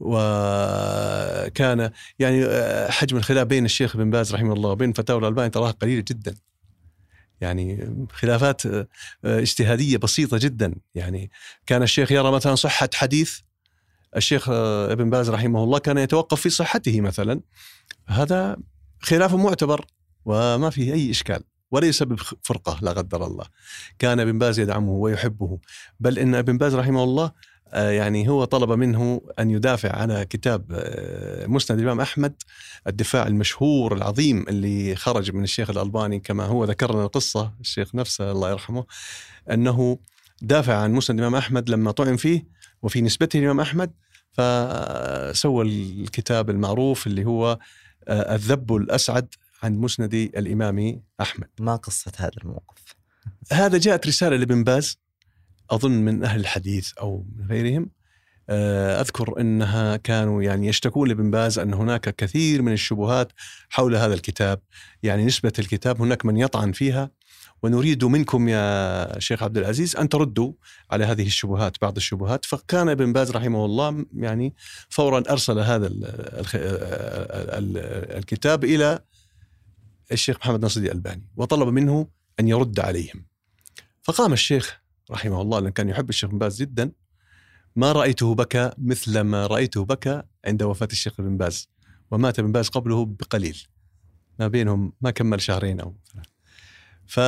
وكان 0.00 1.90
يعني 2.18 2.46
حجم 2.90 3.16
الخلاف 3.16 3.46
بين 3.46 3.64
الشيخ 3.64 3.96
ابن 3.96 4.10
باز 4.10 4.34
رحمه 4.34 4.52
الله 4.52 4.70
وبين 4.70 4.92
فتاوى 4.92 5.20
الألباني 5.20 5.50
تراها 5.50 5.70
قليله 5.70 6.04
جدا. 6.08 6.34
يعني 7.40 7.96
خلافات 8.12 8.62
اجتهادية 9.24 9.96
بسيطة 9.96 10.38
جدا. 10.38 10.74
يعني 10.94 11.30
كان 11.66 11.82
الشيخ 11.82 12.12
يرى 12.12 12.32
مثلا 12.32 12.54
صحة 12.54 12.88
حديث 12.94 13.38
الشيخ 14.16 14.48
ابن 14.48 15.10
باز 15.10 15.30
رحمه 15.30 15.64
الله 15.64 15.78
كان 15.78 15.98
يتوقف 15.98 16.40
في 16.40 16.50
صحته 16.50 17.00
مثلا. 17.00 17.40
هذا 18.06 18.56
خلاف 19.00 19.34
معتبر 19.34 19.86
وما 20.24 20.70
فيه 20.70 20.92
أي 20.92 21.10
إشكال. 21.10 21.42
وليس 21.70 22.02
بفرقة 22.02 22.78
لا 22.82 22.90
قدر 22.90 23.26
الله. 23.26 23.44
كان 23.98 24.20
ابن 24.20 24.38
باز 24.38 24.58
يدعمه 24.58 24.92
ويحبه. 24.92 25.58
بل 26.00 26.18
إن 26.18 26.34
ابن 26.34 26.58
باز 26.58 26.74
رحمه 26.74 27.04
الله 27.04 27.32
آه، 27.72 27.90
يعني 27.90 28.28
هو 28.28 28.44
طلب 28.44 28.72
منه 28.72 29.20
أن 29.38 29.50
يدافع 29.50 29.96
على 29.96 30.24
كتاب 30.24 30.64
آه، 30.72 31.46
مسند 31.46 31.78
الإمام 31.78 32.00
أحمد 32.00 32.34
الدفاع 32.86 33.26
المشهور 33.26 33.94
العظيم 33.94 34.44
اللي 34.48 34.96
خرج 34.96 35.32
من 35.32 35.44
الشيخ 35.44 35.70
الألباني 35.70 36.20
كما 36.20 36.44
هو 36.44 36.64
ذكر 36.64 36.92
لنا 36.92 37.04
القصة 37.04 37.52
الشيخ 37.60 37.94
نفسه 37.94 38.32
الله 38.32 38.50
يرحمه 38.50 38.84
أنه 39.50 39.98
دافع 40.42 40.74
عن 40.74 40.92
مسند 40.92 41.18
الإمام 41.18 41.36
أحمد 41.36 41.70
لما 41.70 41.90
طعن 41.90 42.16
فيه 42.16 42.46
وفي 42.82 43.00
نسبته 43.00 43.38
للإمام 43.38 43.60
أحمد 43.60 43.90
فسوى 44.32 45.64
الكتاب 45.64 46.50
المعروف 46.50 47.06
اللي 47.06 47.24
هو 47.24 47.58
آه، 48.08 48.34
الذب 48.34 48.76
الأسعد 48.76 49.34
عن 49.62 49.76
مسند 49.76 50.14
الإمام 50.14 51.02
أحمد. 51.20 51.48
ما 51.60 51.76
قصة 51.76 52.12
هذا 52.16 52.32
الموقف؟ 52.44 52.94
هذا 53.52 53.78
جاءت 53.78 54.06
رسالة 54.06 54.36
لابن 54.36 54.64
باز 54.64 54.98
أظن 55.70 55.90
من 55.90 56.24
أهل 56.24 56.40
الحديث 56.40 56.92
أو 56.92 57.26
من 57.36 57.46
غيرهم. 57.46 57.90
آه، 58.48 59.00
أذكر 59.00 59.40
أنها 59.40 59.96
كانوا 59.96 60.42
يعني 60.42 60.66
يشتكون 60.66 61.08
لابن 61.08 61.30
باز 61.30 61.58
أن 61.58 61.74
هناك 61.74 62.14
كثير 62.14 62.62
من 62.62 62.72
الشبهات 62.72 63.32
حول 63.70 63.96
هذا 63.96 64.14
الكتاب. 64.14 64.60
يعني 65.02 65.24
نسبة 65.24 65.52
الكتاب 65.58 66.02
هناك 66.02 66.26
من 66.26 66.36
يطعن 66.36 66.72
فيها. 66.72 67.10
ونريد 67.62 68.04
منكم 68.04 68.48
يا 68.48 69.18
شيخ 69.18 69.42
عبد 69.42 69.58
العزيز 69.58 69.96
أن 69.96 70.08
تردوا 70.08 70.52
على 70.90 71.04
هذه 71.04 71.26
الشبهات 71.26 71.76
بعض 71.82 71.96
الشبهات. 71.96 72.44
فكان 72.44 72.88
ابن 72.88 73.12
باز 73.12 73.30
رحمه 73.30 73.64
الله 73.64 74.06
يعني 74.16 74.54
فورا 74.88 75.22
أرسل 75.30 75.58
هذا 75.58 75.90
الكتاب 78.18 78.64
إلى 78.64 79.00
الشيخ 80.12 80.36
محمد 80.36 80.62
ناصر 80.62 80.80
الألباني 80.80 81.26
وطلب 81.36 81.68
منه 81.68 82.08
أن 82.40 82.48
يرد 82.48 82.80
عليهم. 82.80 83.26
فقام 84.02 84.32
الشيخ 84.32 84.80
رحمه 85.10 85.40
الله 85.42 85.60
لأن 85.60 85.72
كان 85.72 85.88
يحب 85.88 86.08
الشيخ 86.08 86.30
بن 86.30 86.38
باز 86.38 86.62
جدا 86.62 86.92
ما 87.76 87.92
رأيته 87.92 88.34
بكى 88.34 88.70
مثل 88.78 89.20
ما 89.20 89.46
رأيته 89.46 89.84
بكى 89.84 90.22
عند 90.46 90.62
وفاة 90.62 90.88
الشيخ 90.92 91.20
بن 91.20 91.36
باز 91.36 91.68
ومات 92.10 92.38
ابن 92.38 92.52
باز 92.52 92.68
قبله 92.68 93.04
بقليل. 93.04 93.62
ما 94.38 94.48
بينهم 94.48 94.92
ما 95.00 95.10
كمل 95.10 95.42
شهرين 95.42 95.80
أو 95.80 95.94
ف... 97.06 97.20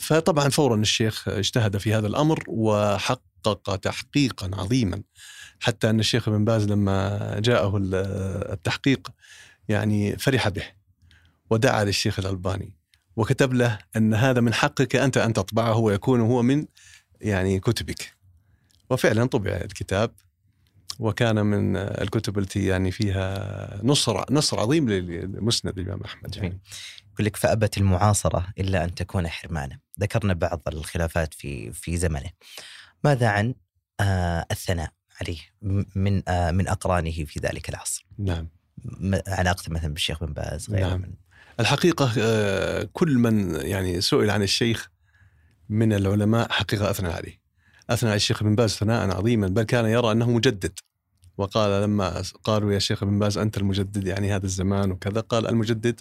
فطبعا 0.00 0.48
فورا 0.48 0.76
الشيخ 0.76 1.28
اجتهد 1.28 1.76
في 1.76 1.94
هذا 1.94 2.06
الأمر 2.06 2.44
وحقق 2.48 3.76
تحقيقا 3.76 4.50
عظيما. 4.52 5.02
حتى 5.60 5.90
أن 5.90 6.00
الشيخ 6.00 6.28
بن 6.28 6.44
باز 6.44 6.66
لما 6.66 7.40
جاءه 7.40 7.78
التحقيق 8.52 9.08
يعني 9.68 10.16
فرح 10.16 10.48
به. 10.48 10.64
ودعا 11.50 11.84
للشيخ 11.84 12.18
الألباني 12.18 12.76
وكتب 13.16 13.52
له 13.52 13.78
أن 13.96 14.14
هذا 14.14 14.40
من 14.40 14.54
حقك 14.54 14.96
أنت 14.96 15.16
أن 15.16 15.32
تطبعه 15.32 15.78
ويكون 15.78 16.20
هو 16.20 16.42
من 16.42 16.66
يعني 17.20 17.60
كتبك 17.60 18.16
وفعلا 18.90 19.26
طبع 19.26 19.50
الكتاب 19.50 20.10
وكان 20.98 21.46
من 21.46 21.76
الكتب 21.76 22.38
التي 22.38 22.66
يعني 22.66 22.90
فيها 22.90 23.80
نصر 23.82 24.32
نصر 24.32 24.60
عظيم 24.60 24.88
للمسند 24.88 25.78
الإمام 25.78 26.02
أحمد 26.02 26.36
يعني. 26.36 26.60
يقول 27.12 27.26
لك 27.26 27.36
فأبت 27.36 27.78
المعاصرة 27.78 28.46
إلا 28.58 28.84
أن 28.84 28.94
تكون 28.94 29.28
حرمانا، 29.28 29.78
ذكرنا 30.00 30.34
بعض 30.34 30.62
الخلافات 30.68 31.34
في 31.34 31.72
في 31.72 31.96
زمنه. 31.96 32.30
ماذا 33.04 33.28
عن 33.28 33.54
آه 34.00 34.46
الثناء 34.50 34.92
عليه 35.20 35.38
من 35.94 36.28
آه 36.28 36.50
من 36.50 36.68
أقرانه 36.68 37.24
في 37.24 37.40
ذلك 37.40 37.68
العصر؟ 37.68 38.06
نعم. 38.18 38.48
علاقته 39.26 39.72
مثلا 39.72 39.92
بالشيخ 39.92 40.24
بن 40.24 40.32
باز 40.32 40.70
غيره 40.70 40.88
نعم. 40.88 41.00
من 41.00 41.14
الحقيقة 41.60 42.12
آه، 42.18 42.88
كل 42.92 43.18
من 43.18 43.54
يعني 43.54 44.00
سئل 44.00 44.30
عن 44.30 44.42
الشيخ 44.42 44.90
من 45.68 45.92
العلماء 45.92 46.52
حقيقة 46.52 46.90
أثنى 46.90 47.08
عليه. 47.08 47.40
أثنى 47.90 48.10
على 48.10 48.16
الشيخ 48.16 48.42
بن 48.42 48.54
باز 48.54 48.70
ثناء 48.70 49.10
عظيما 49.10 49.48
بل 49.48 49.62
كان 49.62 49.86
يرى 49.86 50.12
أنه 50.12 50.30
مجدد. 50.30 50.78
وقال 51.38 51.82
لما 51.82 52.22
قالوا 52.44 52.72
يا 52.72 52.78
شيخ 52.78 53.04
بن 53.04 53.18
باز 53.18 53.38
أنت 53.38 53.58
المجدد 53.58 54.06
يعني 54.06 54.34
هذا 54.34 54.46
الزمان 54.46 54.90
وكذا 54.90 55.20
قال 55.20 55.46
المجدد 55.46 56.00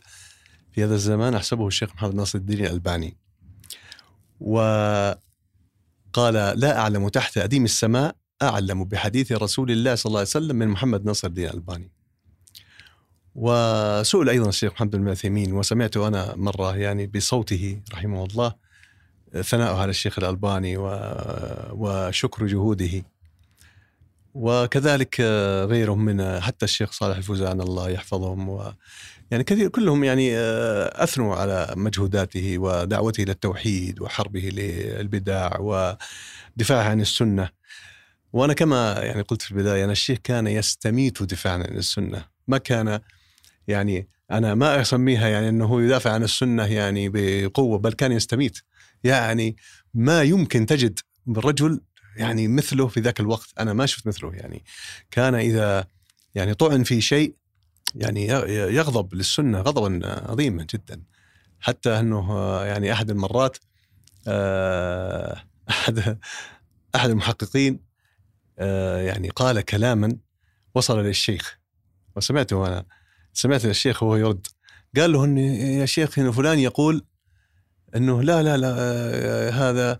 في 0.71 0.83
هذا 0.83 0.95
الزمان 0.95 1.35
أحسبه 1.35 1.67
الشيخ 1.67 1.93
محمد 1.95 2.15
ناصر 2.15 2.39
الدين 2.39 2.65
الألباني. 2.65 3.17
وقال 4.39 5.17
لا 6.33 6.79
أعلم 6.79 7.07
تحت 7.07 7.37
أديم 7.37 7.63
السماء 7.63 8.15
أعلم 8.41 8.83
بحديث 8.83 9.31
رسول 9.31 9.71
الله 9.71 9.95
صلى 9.95 10.09
الله 10.09 10.19
عليه 10.19 10.29
وسلم 10.29 10.55
من 10.55 10.67
محمد 10.67 11.05
ناصر 11.05 11.27
الدين 11.27 11.45
الألباني. 11.45 11.94
وسئل 13.35 14.29
أيضا 14.29 14.49
الشيخ 14.49 14.71
محمد 14.71 14.95
بن 14.95 15.09
عثيمين 15.09 15.53
وسمعت 15.53 15.97
أنا 15.97 16.35
مرة 16.35 16.77
يعني 16.77 17.07
بصوته 17.07 17.81
رحمه 17.93 18.25
الله 18.25 18.53
ثناءه 19.41 19.77
على 19.77 19.89
الشيخ 19.89 20.19
الألباني 20.19 20.77
وشكر 21.71 22.47
جهوده 22.47 23.03
وكذلك 24.33 25.21
غيرهم 25.69 26.05
من 26.05 26.39
حتى 26.39 26.65
الشيخ 26.65 26.91
صالح 26.91 27.17
الفوزان 27.17 27.61
الله 27.61 27.89
يحفظهم 27.89 28.49
و 28.49 28.73
يعني 29.31 29.43
كثير 29.43 29.67
كلهم 29.67 30.03
يعني 30.03 30.37
آه، 30.37 31.03
أثنوا 31.03 31.35
على 31.35 31.73
مجهوداته 31.77 32.57
ودعوته 32.57 33.23
إلى 33.23 33.31
التوحيد 33.31 34.01
وحربه 34.01 34.39
للبدع 34.39 35.59
ودفاعه 35.59 36.89
عن 36.89 37.01
السنة. 37.01 37.49
وأنا 38.33 38.53
كما 38.53 38.93
يعني 38.99 39.21
قلت 39.21 39.41
في 39.41 39.51
البداية 39.51 39.85
أن 39.85 39.89
الشيخ 39.89 40.19
كان 40.23 40.47
يستميت 40.47 41.23
دفاعا 41.23 41.53
عن 41.53 41.77
السنة، 41.77 42.25
ما 42.47 42.57
كان 42.57 42.99
يعني 43.67 44.07
أنا 44.31 44.55
ما 44.55 44.81
أسميها 44.81 45.27
يعني 45.27 45.49
إنه 45.49 45.81
يدافع 45.81 46.11
عن 46.11 46.23
السنة 46.23 46.65
يعني 46.65 47.09
بقوة 47.13 47.77
بل 47.77 47.93
كان 47.93 48.11
يستميت. 48.11 48.57
يعني 49.03 49.57
ما 49.93 50.23
يمكن 50.23 50.65
تجد 50.65 50.99
رجل 51.37 51.81
يعني 52.17 52.47
مثله 52.47 52.87
في 52.87 52.99
ذاك 52.99 53.19
الوقت. 53.19 53.49
أنا 53.59 53.73
ما 53.73 53.85
شفت 53.85 54.07
مثله 54.07 54.33
يعني. 54.33 54.63
كان 55.11 55.35
إذا 55.35 55.87
يعني 56.35 56.53
طعن 56.53 56.83
في 56.83 57.01
شيء 57.01 57.35
يعني 57.95 58.27
يغضب 58.75 59.13
للسنة 59.13 59.61
غضبا 59.61 59.99
عظيما 60.31 60.65
جدا. 60.73 61.01
حتى 61.59 61.99
إنه 61.99 62.37
يعني 62.61 62.93
أحد 62.93 63.09
المرات 63.09 63.57
آه، 64.27 65.43
أحد 65.69 66.17
أحد 66.95 67.09
المحققين 67.09 67.79
آه، 68.59 69.01
يعني 69.01 69.29
قال 69.29 69.61
كلاما 69.61 70.17
وصل 70.75 70.99
للشيخ. 71.03 71.59
وسمعته 72.15 72.67
أنا. 72.67 72.85
سمعت 73.35 73.65
الشيخ 73.65 74.03
وهو 74.03 74.15
يرد. 74.15 74.47
قال 74.97 75.11
له 75.11 75.23
ان 75.23 75.37
يا 75.37 75.85
شيخ 75.85 76.19
ان 76.19 76.31
فلان 76.31 76.59
يقول 76.59 77.05
إنه 77.95 78.23
لا 78.23 78.43
لا 78.43 78.57
لا 78.57 78.75
آه، 78.77 79.49
هذا 79.49 79.99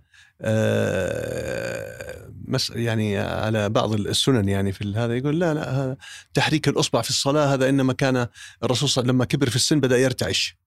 مس 2.48 2.70
يعني 2.70 3.18
على 3.18 3.70
بعض 3.70 3.94
السنن 3.94 4.50
يعني 4.50 4.72
في 4.72 4.94
هذا 4.96 5.18
يقول 5.18 5.40
لا 5.40 5.54
لا 5.54 5.72
هذا 5.72 5.98
تحريك 6.34 6.68
الأصبع 6.68 7.02
في 7.02 7.10
الصلاة 7.10 7.54
هذا 7.54 7.70
إنما 7.70 7.94
كان 7.94 8.28
الرسول 8.64 8.90
صلى 8.90 9.02
الله 9.02 9.10
عليه 9.10 9.10
وسلم 9.10 9.16
لما 9.16 9.26
كبر 9.26 9.50
في 9.50 9.56
السن 9.56 9.80
بدأ 9.80 9.98
يرتعش. 9.98 10.58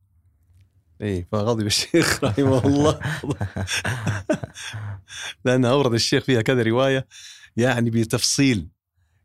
اي 1.02 1.26
فغضب 1.32 1.66
الشيخ 1.66 2.18
رحمه 2.24 2.66
الله. 2.66 3.00
لأن 5.44 5.64
أورد 5.64 5.94
الشيخ 5.94 6.24
فيها 6.24 6.42
كذا 6.42 6.62
رواية 6.62 7.06
يعني 7.56 7.90
بتفصيل. 7.90 8.68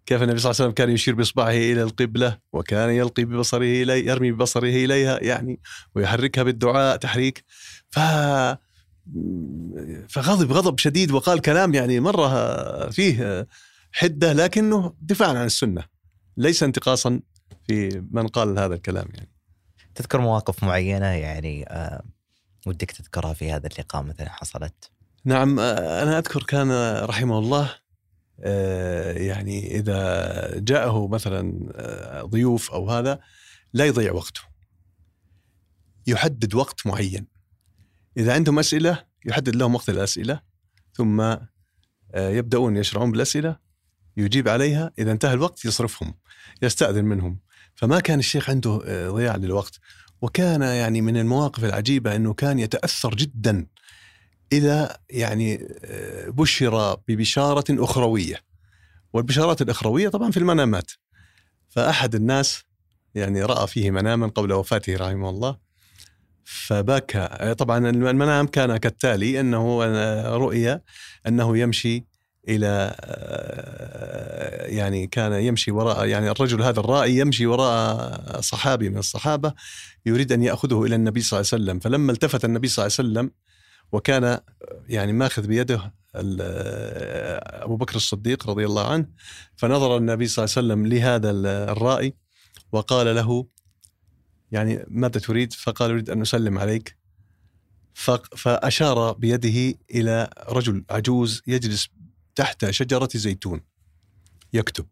كيف 0.06 0.24
النبي 0.24 0.39
صلى 0.39 0.51
الله 0.51 0.62
عليه 0.62 0.66
وسلم 0.66 0.72
كان 0.72 0.89
يشير 0.89 1.16
بإصبعه 1.16 1.49
إلى 1.49 1.84
القبلة 1.84 2.38
وكان 2.54 2.89
يلقي 2.89 3.26
ببصره 3.26 3.84
إلي 3.84 4.06
يرمي 4.06 4.32
ببصره 4.32 4.68
إليها 4.68 5.24
يعني 5.24 5.60
ويحركها 5.95 6.43
بالدعاء 6.43 6.97
تحريك. 6.97 7.45
ف 7.91 7.99
فغضب 10.10 10.51
غضب 10.51 10.80
شديد 10.80 11.12
وقال 11.12 11.41
كلام 11.41 11.74
يعني 11.74 11.99
مرة 11.99 12.89
فيه 12.89 13.47
حدة 13.91 14.34
لكنه 14.34 14.93
دفاعا 15.01 15.30
عن 15.30 15.45
السنة 15.45 15.84
ليس 16.38 16.64
انتقاصا 16.64 17.20
في 17.68 18.04
من 18.12 18.28
قال 18.28 18.60
هذا 18.60 18.76
الكلام 18.76 19.08
يعني. 19.14 19.30
تذكر 19.95 20.22
مواقف 20.22 20.64
معينة 20.64 21.06
يعني 21.06 21.66
آه 21.70 22.04
ودك 22.68 22.91
تذكرها 22.91 23.34
في 23.34 23.51
هذا 23.51 23.68
اللقاء 23.68 24.04
مثلا 24.04 24.30
حصلت؟ 24.30 24.91
نعم 25.26 25.60
آه 25.60 26.04
أنا 26.04 26.18
أذكر 26.18 26.43
كان 26.43 26.97
رحمه 27.04 27.39
الله 27.39 27.76
يعني 29.16 29.80
إذا 29.80 30.60
جاءه 30.60 31.08
مثلا 31.08 31.72
آه 31.76 32.22
ضيوف 32.22 32.72
أو 32.72 32.90
هذا 32.90 33.20
لا 33.74 33.86
يضيع 33.86 34.12
وقته. 34.12 34.42
يحدد 36.08 36.56
وقت 36.56 36.88
معين. 36.88 37.28
إذا 38.18 38.34
عندهم 38.34 38.60
أسئلة 38.60 39.04
يحدد 39.26 39.56
لهم 39.56 39.76
وقت 39.76 39.90
الأسئلة 39.90 40.42
ثم 40.94 41.22
آه، 41.22 42.30
يبدأون 42.30 42.78
يشرعون 42.78 43.12
بالأسئلة 43.12 43.58
يجيب 44.18 44.48
عليها 44.48 44.92
إذا 45.00 45.12
انتهى 45.12 45.34
الوقت 45.34 45.66
يصرفهم 45.66 46.14
يستأذن 46.62 47.06
منهم. 47.06 47.40
فما 47.76 48.00
كان 48.00 48.20
الشيخ 48.20 48.50
عنده 48.50 48.82
آه، 48.86 49.10
ضياع 49.10 49.36
للوقت. 49.36 49.80
وكان 50.22 50.62
يعني 50.62 51.02
من 51.02 51.18
المواقف 51.18 51.66
العجيبة 51.66 52.16
أنه 52.16 52.34
كان 52.34 52.60
يتأثر 52.60 53.16
جدا 53.16 53.68
إذا 54.58 54.97
يعني 55.10 55.68
آه، 55.86 56.30
بشر 56.30 56.95
ببشارة 57.08 57.66
أخروية. 57.70 58.36
والبشارات 59.14 59.62
الأخروية 59.62 60.10
طبعا 60.10 60.32
في 60.32 60.38
المنامات. 60.38 60.91
فأحد 61.70 62.16
الناس 62.16 62.64
يعني 63.16 63.43
رأى 63.43 63.68
فيه 63.68 63.91
مناما 63.91 64.28
قبل 64.28 64.54
وفاته 64.54 64.95
رحمه 64.95 65.30
الله. 65.30 65.58
فبكى. 66.43 67.56
طبعا 67.58 67.89
المنام 67.89 68.47
كان 68.47 68.78
كالتالي 68.78 69.39
أنه 69.39 69.84
رؤيا 70.38 70.82
أنه 71.28 71.58
يمشي 71.58 72.06
إلى 72.49 72.95
يعني 74.78 75.08
كان 75.08 75.34
يمشي 75.34 75.72
وراء 75.72 76.06
يعني 76.06 76.32
الرجل 76.32 76.62
هذا 76.62 76.80
الرائي 76.80 77.18
يمشي 77.18 77.45
وراء 77.45 78.41
صحابي 78.41 78.89
من 78.89 78.97
الصحابة 78.97 79.54
يريد 80.06 80.32
أن 80.32 80.43
يأخذه 80.43 80.84
إلى 80.84 80.95
النبي 80.95 81.22
صلى 81.22 81.39
الله 81.39 81.49
عليه 81.54 81.64
وسلم. 81.64 81.80
فلما 81.80 82.12
التفت 82.12 82.45
النبي 82.45 82.68
صلى 82.68 82.86
الله 82.86 82.95
عليه 82.99 83.10
وسلم 83.10 83.32
وكان 83.94 84.39
يعني 84.88 85.14
ماخذ 85.14 85.48
بيده 85.48 85.94
أبو 86.16 87.76
بكر 87.76 87.96
الصديق 87.96 88.50
رضي 88.50 88.66
الله 88.66 88.88
عنه 88.91 89.08
فنظر 89.56 89.98
النبي 89.98 90.28
صلى 90.28 90.46
الله 90.46 90.56
عليه 90.58 90.68
وسلم 90.68 90.88
لهذا 90.88 91.32
الرائي 91.72 92.14
وقال 92.72 93.16
له 93.16 93.48
يعني 94.52 94.86
ماذا 94.88 95.20
تريد؟ 95.20 95.54
فقال 95.54 95.91
أريد 95.91 96.10
أن 96.10 96.22
أسلم 96.22 96.60
عليك. 96.60 96.98
فأشار 98.38 99.12
بيده 99.12 99.78
إلى 99.91 100.30
رجل 100.50 100.86
عجوز 100.89 101.41
يجلس 101.48 101.89
تحت 102.36 102.70
شجرة 102.70 103.10
زيتون 103.16 103.62
يكتب. 104.54 104.86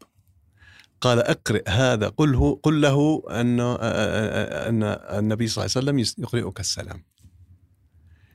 قال 1.02 1.20
أقرئ 1.20 1.70
هذا 1.70 2.08
قله 2.08 2.60
قل 2.64 2.82
له 2.82 3.24
أن 3.30 3.60
أن 3.60 4.84
النبي 5.20 5.48
صلى 5.48 5.66
الله 5.66 5.76
عليه 5.76 6.02
وسلم 6.02 6.24
يقرئك 6.24 6.60
السلام. 6.60 7.11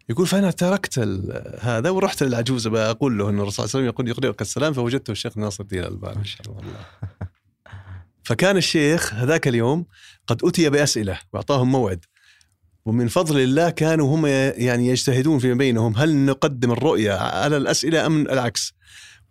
يقول 0.09 0.27
فأنا 0.27 0.51
تركت 0.51 0.99
هذا 1.61 1.91
ورحت 1.91 2.23
للعجوز 2.23 2.69
بقول 2.69 3.19
له 3.19 3.29
ان 3.29 3.41
الرسول 3.41 3.53
صلى 3.53 3.65
الله 3.65 3.77
عليه 3.77 3.89
وسلم 3.91 4.07
يقول 4.07 4.09
يقرئك 4.09 4.41
السلام 4.41 4.73
فوجدته 4.73 5.11
الشيخ 5.11 5.39
ناصر 5.39 5.63
الدين 5.63 5.81
الألباني. 5.81 6.19
ما 6.19 6.25
شاء 6.25 6.41
الله. 6.51 6.63
فكان 8.27 8.57
الشيخ 8.57 9.15
هذاك 9.15 9.49
اليوم 9.49 9.87
قد 10.27 10.45
أتي 10.45 10.71
بأسئلة 10.71 11.19
وأعطاهم 11.33 11.73
موعد. 11.73 12.05
ومن 12.85 13.09
فضل 13.09 13.41
الله 13.41 13.71
كانوا 13.71 14.17
هم 14.17 14.27
يعني 14.27 14.89
يجتهدون 14.89 15.39
فيما 15.39 15.55
بينهم. 15.55 15.97
هل 15.97 16.17
نقدم 16.17 16.73
الرؤية 16.73 17.13
على 17.13 17.57
الأسئلة 17.57 18.07
أم 18.07 18.21
العكس؟ 18.21 18.75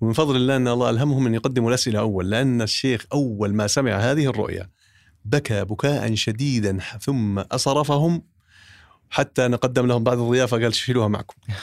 ومن 0.02 0.14
فضل 0.14 0.36
الله 0.36 0.56
أن 0.56 0.68
الله 0.68 0.90
ألهمهم 0.90 1.28
أن 1.28 1.34
يقدموا 1.34 1.70
الأسئلة 1.70 2.00
أول. 2.00 2.30
لأن 2.30 2.62
الشيخ 2.62 3.06
أول 3.14 3.54
ما 3.54 3.68
سمع 3.68 3.98
هذه 3.98 4.26
الرؤية 4.30 4.70
بكى 5.26 5.66
بكاء 5.66 6.16
شديدا 6.16 6.78
ثم 7.02 7.40
أصرفهم 7.40 8.24
حتى 9.10 9.48
نقدم 9.48 9.88
لهم 9.88 10.04
بعد 10.04 10.18
الضيافة 10.18 10.62
قال 10.62 10.74
شيلوها 10.74 11.08
معكم. 11.08 11.36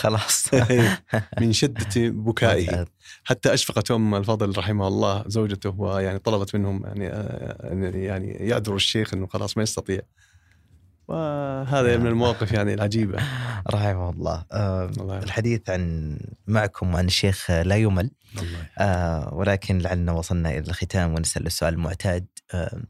خلاص. 0.00 0.54
من 1.40 1.52
شدة 1.52 1.88
بكائه 1.96 2.86
حتى 3.24 3.54
أشفقت 3.54 3.90
أم 3.90 4.14
الفضل 4.14 4.58
رحمه 4.58 4.88
الله 4.88 5.24
زوجته 5.26 5.74
ويعني 5.80 6.18
طلبت 6.18 6.56
منهم 6.56 6.86
يعني 6.86 7.08
آه، 7.08 7.92
يعني 7.94 8.28
يعذروا 8.30 8.76
الشيخ 8.76 9.14
إنه 9.14 9.26
خلاص 9.26 9.56
ما 9.56 9.62
يستطيع. 9.62 10.00
وهذا 11.08 11.96
من 11.96 12.06
المواقف 12.06 12.52
يعني 12.52 12.74
العجيبة. 12.74 13.18
رحمه 13.70 14.10
الله. 14.10 14.44
آه 14.52 14.90
الحديث 15.22 15.70
عن 15.70 16.16
معكم 16.46 16.96
عن 16.96 17.06
الشيخ 17.06 17.50
لا 17.50 17.76
يمل. 17.76 18.10
آه 18.78 19.34
ولكن 19.34 19.78
لعلنا 19.78 20.12
وصلنا 20.12 20.50
إلى 20.50 20.58
الختام 20.58 21.14
ونسأل 21.14 21.46
السؤال 21.46 21.74
المعتاد. 21.74 22.26
آه 22.54 22.56
آه 22.56 22.82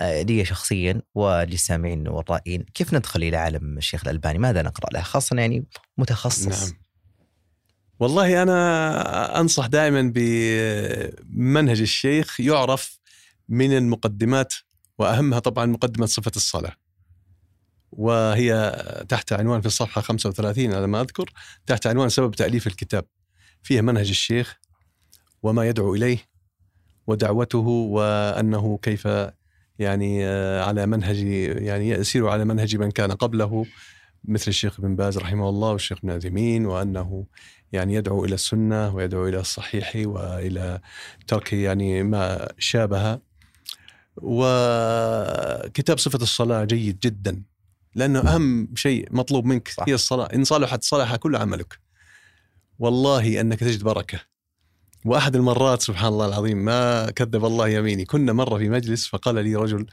لي 0.00 0.44
شخصيا 0.44 1.02
وللسامعين 1.14 2.08
والرائين 2.08 2.62
كيف 2.74 2.94
ندخل 2.94 3.22
إلى 3.22 3.36
عالم 3.36 3.78
الشيخ 3.78 4.04
الألباني؟ 4.04 4.38
ماذا 4.38 4.62
نقرأ 4.62 4.90
له؟ 4.92 5.02
خاصه 5.02 5.36
يعني 5.36 5.66
متخصص 5.98 6.62
نعم. 6.62 6.78
والله 8.00 8.42
أنا 8.42 9.40
أنصح 9.40 9.66
دائما 9.66 10.12
بمنهج 10.14 11.80
الشيخ 11.80 12.40
يعرف 12.40 12.98
من 13.48 13.76
المقدمات 13.76 14.54
وأهمها 14.98 15.38
طبعا 15.38 15.66
مقدمة 15.66 16.06
صفة 16.06 16.32
الصلاة. 16.36 16.72
وهي 17.92 18.72
تحت 19.08 19.32
عنوان 19.32 19.60
في 19.60 19.66
الصفحة 19.66 20.00
35 20.00 20.74
على 20.74 20.86
ما 20.86 21.00
أذكر 21.00 21.32
تحت 21.66 21.86
عنوان 21.86 22.08
سبب 22.08 22.34
تأليف 22.34 22.66
الكتاب. 22.66 23.04
فيها 23.62 23.82
منهج 23.82 24.08
الشيخ 24.08 24.58
وما 25.42 25.68
يدعو 25.68 25.94
إليه 25.94 26.18
ودعوته 27.06 27.58
وأنه 27.58 28.78
كيف 28.82 29.08
يعني 29.78 30.26
على 30.60 30.86
منهج 30.86 31.18
يعني 31.62 31.90
يسير 31.90 32.28
على 32.28 32.44
منهج 32.44 32.76
من 32.76 32.90
كان 32.90 33.12
قبله 33.12 33.66
مثل 34.24 34.48
الشيخ 34.48 34.80
ابن 34.80 34.96
باز 34.96 35.18
رحمه 35.18 35.48
الله 35.48 35.70
والشيخ 35.70 35.98
ابن 35.98 36.10
عثيمين 36.10 36.66
وأنه 36.66 37.26
يعني 37.72 37.94
يدعو 37.94 38.24
إلى 38.24 38.34
السنة 38.34 38.94
ويدعو 38.94 39.28
إلى 39.28 39.40
الصحيح 39.40 39.92
وإلى 39.96 40.80
ترك 41.26 41.52
يعني 41.52 42.02
ما 42.02 42.48
شابه. 42.58 43.18
وكتاب 44.16 45.98
صفة 45.98 46.22
الصلاة 46.22 46.64
جيد 46.64 46.98
جدا 46.98 47.42
لأنه 47.94 48.20
أهم 48.20 48.68
شيء 48.74 49.08
مطلوب 49.10 49.44
منك 49.44 49.68
صح. 49.68 49.84
هي 49.88 49.94
الصلاة 49.94 50.28
إن 50.34 50.44
صلحت 50.44 50.84
صلح 50.84 51.16
كل 51.16 51.36
عملك. 51.36 51.78
والله 52.78 53.40
أنك 53.40 53.60
تجد 53.60 53.82
بركة. 53.82 54.20
وأحد 55.06 55.36
المرات 55.36 55.82
سبحان 55.82 56.12
الله 56.12 56.26
العظيم 56.26 56.64
ما 56.64 57.10
كذب 57.10 57.44
الله 57.44 57.68
يميني. 57.68 58.04
كنا 58.04 58.32
مرة 58.32 58.58
في 58.58 58.68
مجلس 58.68 59.06
فقال 59.06 59.34
لي 59.34 59.54
رجل 59.54 59.86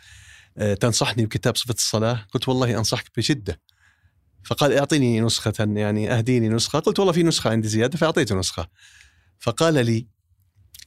آه، 0.57 0.73
تنصحني 0.73 1.25
بكتاب 1.25 1.55
صفة 1.55 1.73
الصلاة؟ 1.73 2.25
قلت 2.33 2.49
والله 2.49 2.77
أنصحك 2.77 3.05
بشدة. 3.17 3.61
فقال 4.43 4.73
أعطيني 4.73 5.21
نسخة 5.21 5.53
يعني 5.59 6.11
أهديني 6.11 6.49
نسخة. 6.49 6.79
قلت 6.79 6.99
والله 6.99 7.13
في 7.13 7.23
نسخة 7.23 7.49
عندي 7.49 7.67
زيادة 7.67 7.97
فاعطيته 7.97 8.35
نسخة. 8.35 8.67
فقال 9.39 9.85
لي 9.85 10.07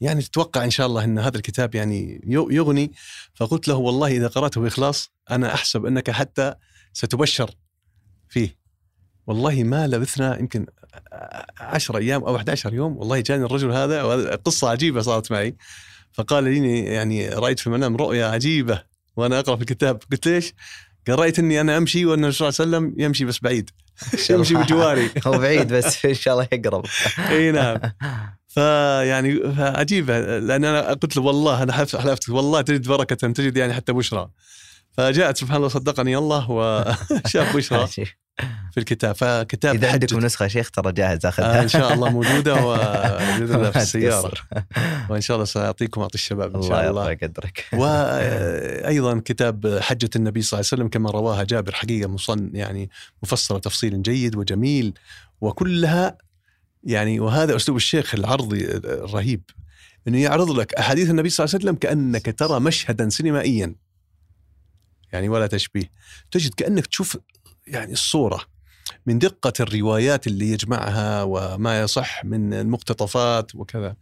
يعني 0.00 0.22
تتوقع 0.22 0.64
إن 0.64 0.70
شاء 0.70 0.86
الله 0.86 1.04
إن 1.04 1.18
هذا 1.18 1.36
الكتاب 1.36 1.74
يعني 1.74 2.20
يغني؟ 2.26 2.92
فقلت 3.34 3.68
له 3.68 3.74
والله 3.74 4.06
إذا 4.16 4.28
قرأته 4.28 4.60
بإخلاص 4.60 5.10
أنا 5.30 5.54
أحسب 5.54 5.86
أنك 5.86 6.10
حتى 6.10 6.54
ستبشر 6.92 7.50
فيه. 8.28 8.56
والله 9.26 9.64
ما 9.64 9.86
لبثنا 9.86 10.38
يمكن 10.38 10.66
10 11.60 11.98
أيام 11.98 12.24
أو 12.24 12.36
11 12.36 12.74
يوم 12.74 12.96
والله 12.96 13.20
جاني 13.20 13.44
الرجل 13.44 13.72
هذا 13.72 14.34
قصة 14.34 14.68
عجيبة 14.68 15.00
صارت 15.00 15.32
معي. 15.32 15.56
فقال 16.12 16.44
لي 16.44 16.78
يعني 16.78 17.28
رأيت 17.28 17.60
في 17.60 17.66
المنام 17.66 17.96
رؤيا 17.96 18.26
عجيبة 18.26 18.82
وأنا 19.16 19.38
أقرأ 19.38 19.56
في 19.56 19.62
الكتاب. 19.62 20.02
قلت 20.12 20.28
ليش؟ 20.28 20.54
قال 21.06 21.18
رأيت 21.18 21.38
إني 21.38 21.60
أنا 21.60 21.76
أمشي 21.76 22.06
وأن 22.06 22.24
الرسول 22.24 22.52
صلى 22.52 22.64
الله 22.64 22.76
عليه 22.76 22.86
وسلم 22.86 23.04
يمشي 23.04 23.24
بس 23.24 23.38
بعيد. 23.38 23.70
يمشي 24.30 24.54
بجواري. 24.54 25.10
هو 25.26 25.38
بعيد 25.38 25.72
بس 25.72 26.06
إن 26.06 26.14
شاء 26.14 26.34
الله 26.34 26.48
يقرب. 26.52 26.86
إي 27.30 27.52
نعم. 27.52 27.78
فيعني 28.48 29.40
عجيبه 29.58 30.38
لأن 30.38 30.64
أنا 30.64 30.92
قلت 30.92 31.16
له 31.16 31.22
والله 31.22 31.62
أنا 31.62 31.72
حلفت 31.72 32.28
والله 32.28 32.60
تجد 32.60 32.88
بركة 32.88 33.16
تجد 33.16 33.56
يعني 33.56 33.74
حتى 33.74 33.92
بشرى. 33.92 34.28
فجاءت 34.96 35.36
سبحان 35.36 35.56
الله 35.56 35.68
صدقني 35.68 36.16
الله 36.16 36.50
وشاف 36.50 37.48
بشرى 37.56 37.86
في 38.72 38.78
الكتاب 38.78 39.14
فكتاب 39.14 39.74
إذا 39.74 39.92
عندكم 39.92 40.18
نسخة 40.18 40.48
شيخ 40.48 40.70
ترى 40.70 40.92
جاهز 40.92 41.26
آخذها. 41.26 41.60
آه 41.60 41.62
إن 41.62 41.68
شاء 41.68 41.92
الله 41.92 42.10
موجودة 42.10 42.54
وموجوده 42.54 43.70
في 43.70 43.78
السيارة. 43.78 44.32
وإن 45.08 45.20
شاء 45.20 45.34
الله 45.34 45.44
سأعطيكم 45.44 46.00
أعطي 46.00 46.14
الشباب 46.14 46.56
إن 46.56 46.62
شاء 46.62 46.90
الله. 46.90 46.90
الله 46.90 47.14
قدرك 47.14 47.64
وأيضا 47.72 49.20
كتاب 49.24 49.78
حجة 49.82 50.10
النبي 50.16 50.42
صلى 50.42 50.58
الله 50.58 50.68
عليه 50.72 50.82
وسلم 50.82 50.88
كما 50.88 51.10
رواها 51.10 51.44
جابر 51.44 51.72
حقيقة 51.72 52.08
مصن 52.08 52.50
يعني 52.52 52.90
مفصلة 53.22 53.58
تفصيل 53.58 54.02
جيد 54.02 54.36
وجميل 54.36 54.94
وكلها 55.40 56.18
يعني 56.84 57.20
وهذا 57.20 57.56
أسلوب 57.56 57.76
الشيخ 57.76 58.14
العرضي 58.14 58.64
الرهيب 58.74 59.42
إنه 60.08 60.22
يعرض 60.22 60.50
لك 60.50 60.74
أحاديث 60.74 61.10
النبي 61.10 61.28
صلى 61.28 61.44
الله 61.44 61.54
عليه 61.54 61.64
وسلم 61.64 61.76
كأنك 61.76 62.38
ترى 62.38 62.60
مشهدا 62.60 63.08
سينمائيا. 63.08 63.74
يعني 65.12 65.28
ولا 65.28 65.46
تشبيه. 65.46 65.90
تجد 66.30 66.54
كأنك 66.54 66.86
تشوف 66.86 67.18
يعني 67.66 67.92
الصورة 67.92 68.40
من 69.06 69.18
دقة 69.18 69.52
الروايات 69.60 70.26
اللي 70.26 70.50
يجمعها 70.52 71.22
وما 71.22 71.80
يصح 71.80 72.24
من 72.24 72.54
المقتطفات 72.54 73.54
وكذا. 73.54 73.96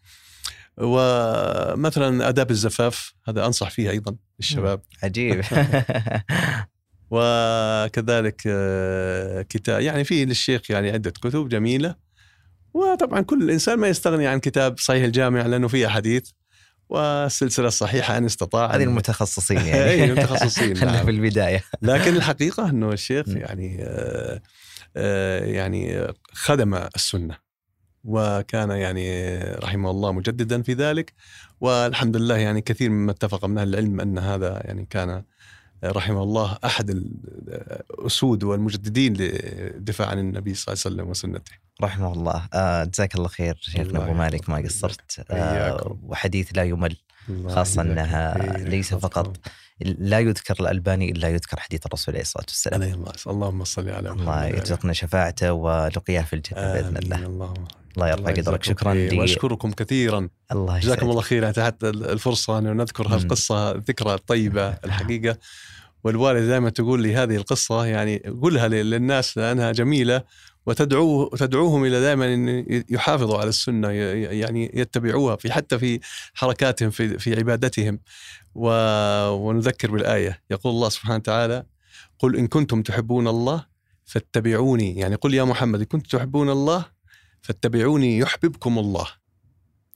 ومثلا 0.78 2.28
آداب 2.28 2.50
الزفاف 2.50 3.14
هذا 3.28 3.46
أنصح 3.46 3.70
فيه 3.70 3.90
أيضا 3.90 4.16
للشباب. 4.38 4.80
عجيب. 5.02 5.44
وكذلك 7.10 8.42
آه، 8.46 9.42
كتاب 9.42 9.80
يعني 9.80 10.04
في 10.04 10.24
للشيخ 10.24 10.70
يعني 10.70 10.90
عدة 10.90 11.10
كتب 11.10 11.48
جميلة. 11.48 11.94
وطبعا 12.74 13.20
كل 13.20 13.50
إنسان 13.50 13.78
ما 13.78 13.88
يستغني 13.88 14.26
عن 14.26 14.40
كتاب 14.40 14.78
صحيح 14.78 15.04
الجامع 15.04 15.46
لأنه 15.46 15.68
فيه 15.68 15.86
أحاديث. 15.86 16.30
والسلسلة 16.94 17.68
الصحيحة 17.68 18.18
إن 18.18 18.24
استطاع 18.24 18.74
هذه 18.74 18.82
المتخصصين 18.82 19.60
يعني. 19.66 19.84
أي 19.84 20.04
المتخصصين 20.04 20.72
نعم. 20.84 21.04
في 21.04 21.10
البداية. 21.10 21.64
لكن 21.82 22.16
الحقيقة 22.16 22.70
إنه 22.70 22.92
الشيخ 22.92 23.28
يعني 23.28 23.78
آه 23.82 24.40
آه 24.96 25.44
يعني 25.44 26.06
خدم 26.32 26.74
السنة 26.74 27.38
وكان 28.04 28.70
يعني 28.70 29.38
رحمه 29.40 29.90
الله 29.90 30.12
مجددا 30.12 30.62
في 30.62 30.72
ذلك. 30.72 31.12
والحمد 31.60 32.16
لله 32.16 32.36
يعني 32.36 32.60
كثير 32.60 32.90
مما 32.90 33.10
اتفق 33.10 33.44
من 33.44 33.58
أهل 33.58 33.68
العلم 33.68 34.00
أن 34.00 34.18
هذا 34.18 34.62
يعني 34.64 34.86
كان 34.90 35.22
رحمه 35.84 36.22
الله 36.22 36.58
احد 36.64 36.90
الأسود 36.90 38.44
والمجددين 38.44 39.14
للدفاع 39.14 40.08
عن 40.08 40.18
النبي 40.18 40.54
صلى 40.54 40.72
الله 40.72 40.82
عليه 40.84 40.94
وسلم 40.94 41.10
وسنته. 41.10 41.52
رحمه 41.82 42.12
الله 42.12 42.48
آه 42.54 42.84
جزاك 42.84 43.14
الله 43.14 43.28
خير 43.28 43.58
شيخنا 43.60 44.04
أبو 44.04 44.12
مالك 44.12 44.50
ما 44.50 44.56
قصرت. 44.56 45.24
آه 45.30 45.98
وحديث 46.02 46.50
لا 46.56 46.62
يمل 46.62 46.96
خاصة 47.48 47.82
إنها 47.82 48.58
ليس 48.58 48.94
فقط 48.94 49.36
لا 49.80 50.20
يذكر 50.20 50.56
الألباني 50.60 51.10
الا 51.10 51.28
يذكر 51.28 51.60
حديث 51.60 51.86
الرسول 51.86 52.14
عليه 52.14 52.22
الصلاة 52.22 52.46
والسلام. 52.48 52.82
عليه 52.82 52.94
الله 52.94 53.12
اللهم 53.26 53.64
صل 53.64 53.88
على 53.88 54.10
محمد. 54.10 54.20
الله 54.20 54.46
يرزقنا 54.46 54.92
شفاعته 54.92 55.52
ولقياه 55.52 56.22
في 56.22 56.36
الجنة 56.36 56.72
بإذن 56.72 56.96
الله. 56.96 57.26
اللهم 57.26 57.64
الله 57.96 58.08
يرفع 58.08 58.30
قدرك. 58.32 58.64
شكرا 58.64 58.94
لي 58.94 59.18
وأشكركم 59.18 59.72
كثيرا. 59.72 60.28
الله 60.52 60.78
جزاكم 60.78 61.10
الله 61.10 61.22
خير. 61.22 61.62
حتى 61.62 61.88
الفرصة 61.88 62.58
أن 62.58 62.76
نذكر 62.76 63.08
هالقصه 63.08 63.70
الذكرى 63.70 64.14
الطيبة 64.14 64.68
الحقيقة. 64.86 65.38
والوالده 66.04 66.46
دائما 66.46 66.70
تقول 66.70 67.02
لي 67.02 67.16
هذه 67.16 67.36
القصة 67.36 67.84
يعني 67.86 68.18
قولها 68.18 68.68
للناس 68.68 69.38
لأنها 69.38 69.72
جميلة 69.72 70.22
وتدعوه 70.66 71.36
تدعوهم 71.36 71.84
إلى 71.84 72.00
دائما 72.00 72.34
إن 72.34 72.84
يحافظوا 72.88 73.38
على 73.38 73.48
السنة 73.48 73.90
يعني 73.90 74.70
يتبعوها 74.74 75.36
في 75.36 75.52
حتى 75.52 75.78
في 75.78 76.00
حركاتهم 76.34 76.90
في 76.90 77.18
في 77.18 77.36
عبادتهم. 77.36 78.00
ونذكر 78.54 79.90
بالآية 79.90 80.42
يقول 80.50 80.72
الله 80.72 80.88
سبحانه 80.88 81.14
وتعالى 81.14 81.64
قل 82.18 82.36
إن 82.36 82.46
كنتم 82.46 82.82
تحبون 82.82 83.28
الله 83.28 83.66
فاتبعوني. 84.04 84.98
يعني 84.98 85.14
قل 85.14 85.34
يا 85.34 85.44
محمد 85.44 85.78
إن 85.78 85.86
كنتم 85.86 86.18
تحبون 86.18 86.50
الله 86.50 86.84
فاتبعوني 87.42 88.18
يحببكم 88.18 88.78
الله. 88.78 89.06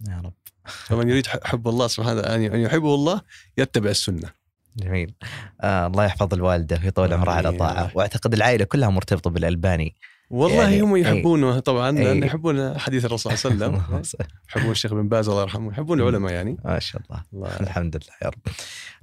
يا 0.08 0.20
رب. 0.24 0.34
فمن 0.64 1.08
يريد 1.08 1.26
حب 1.26 1.68
الله 1.68 1.86
سبحانه 1.86 2.20
أن 2.20 2.60
يحبه 2.60 2.94
الله 2.94 3.20
يتبع 3.58 3.90
السنة. 3.90 4.37
جميل. 4.76 5.14
آه 5.60 5.86
الله 5.86 6.04
يحفظ 6.04 6.34
الوالدة 6.34 6.80
ويطول 6.84 7.12
عمرها 7.12 7.34
على 7.34 7.52
طاعة. 7.52 7.90
وأعتقد 7.94 8.34
العائلة 8.34 8.64
كلها 8.64 8.88
مرتبطة 8.88 9.30
بالألباني. 9.30 9.94
والله 10.30 10.62
يعني 10.62 10.80
هم 10.80 10.96
يحبونه 10.96 11.58
طبعا 11.58 11.90
لأن 11.90 12.22
يحبون 12.22 12.78
حديث 12.78 13.04
الرسول 13.04 13.38
صلى 13.38 13.52
الله 13.52 13.84
عليه 13.88 13.98
وسلم. 13.98 14.26
يحبون 14.48 14.70
الشيخ 14.70 14.94
بن 14.94 15.08
باز 15.08 15.28
الله 15.28 15.42
يرحمه 15.42 15.72
يحبون 15.72 16.00
العلماء 16.00 16.32
يعني. 16.32 16.56
ما 16.64 16.78
شاء 16.78 17.02
الله, 17.02 17.22
الله 17.32 17.60
الحمد 17.60 17.96
لله 17.96 18.14
يا 18.22 18.28
رب. 18.28 18.54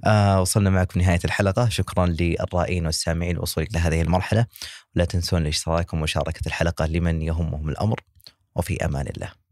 آه 0.04 0.40
وصلنا 0.40 0.70
معكم 0.70 1.00
نهايه 1.00 1.20
الحلقة. 1.24 1.68
شكرا 1.68 2.06
للرائين 2.06 2.86
والسامعين 2.86 3.36
لوصولك 3.36 3.74
لهذه 3.74 4.02
المرحلة. 4.02 4.46
ولا 4.96 5.04
تنسون 5.04 5.42
الاشتراك 5.42 5.94
ومشاركة 5.94 6.46
الحلقة 6.46 6.86
لمن 6.86 7.22
يهمهم 7.22 7.68
الأمر. 7.68 8.00
وفي 8.56 8.84
أمان 8.84 9.06
الله. 9.16 9.45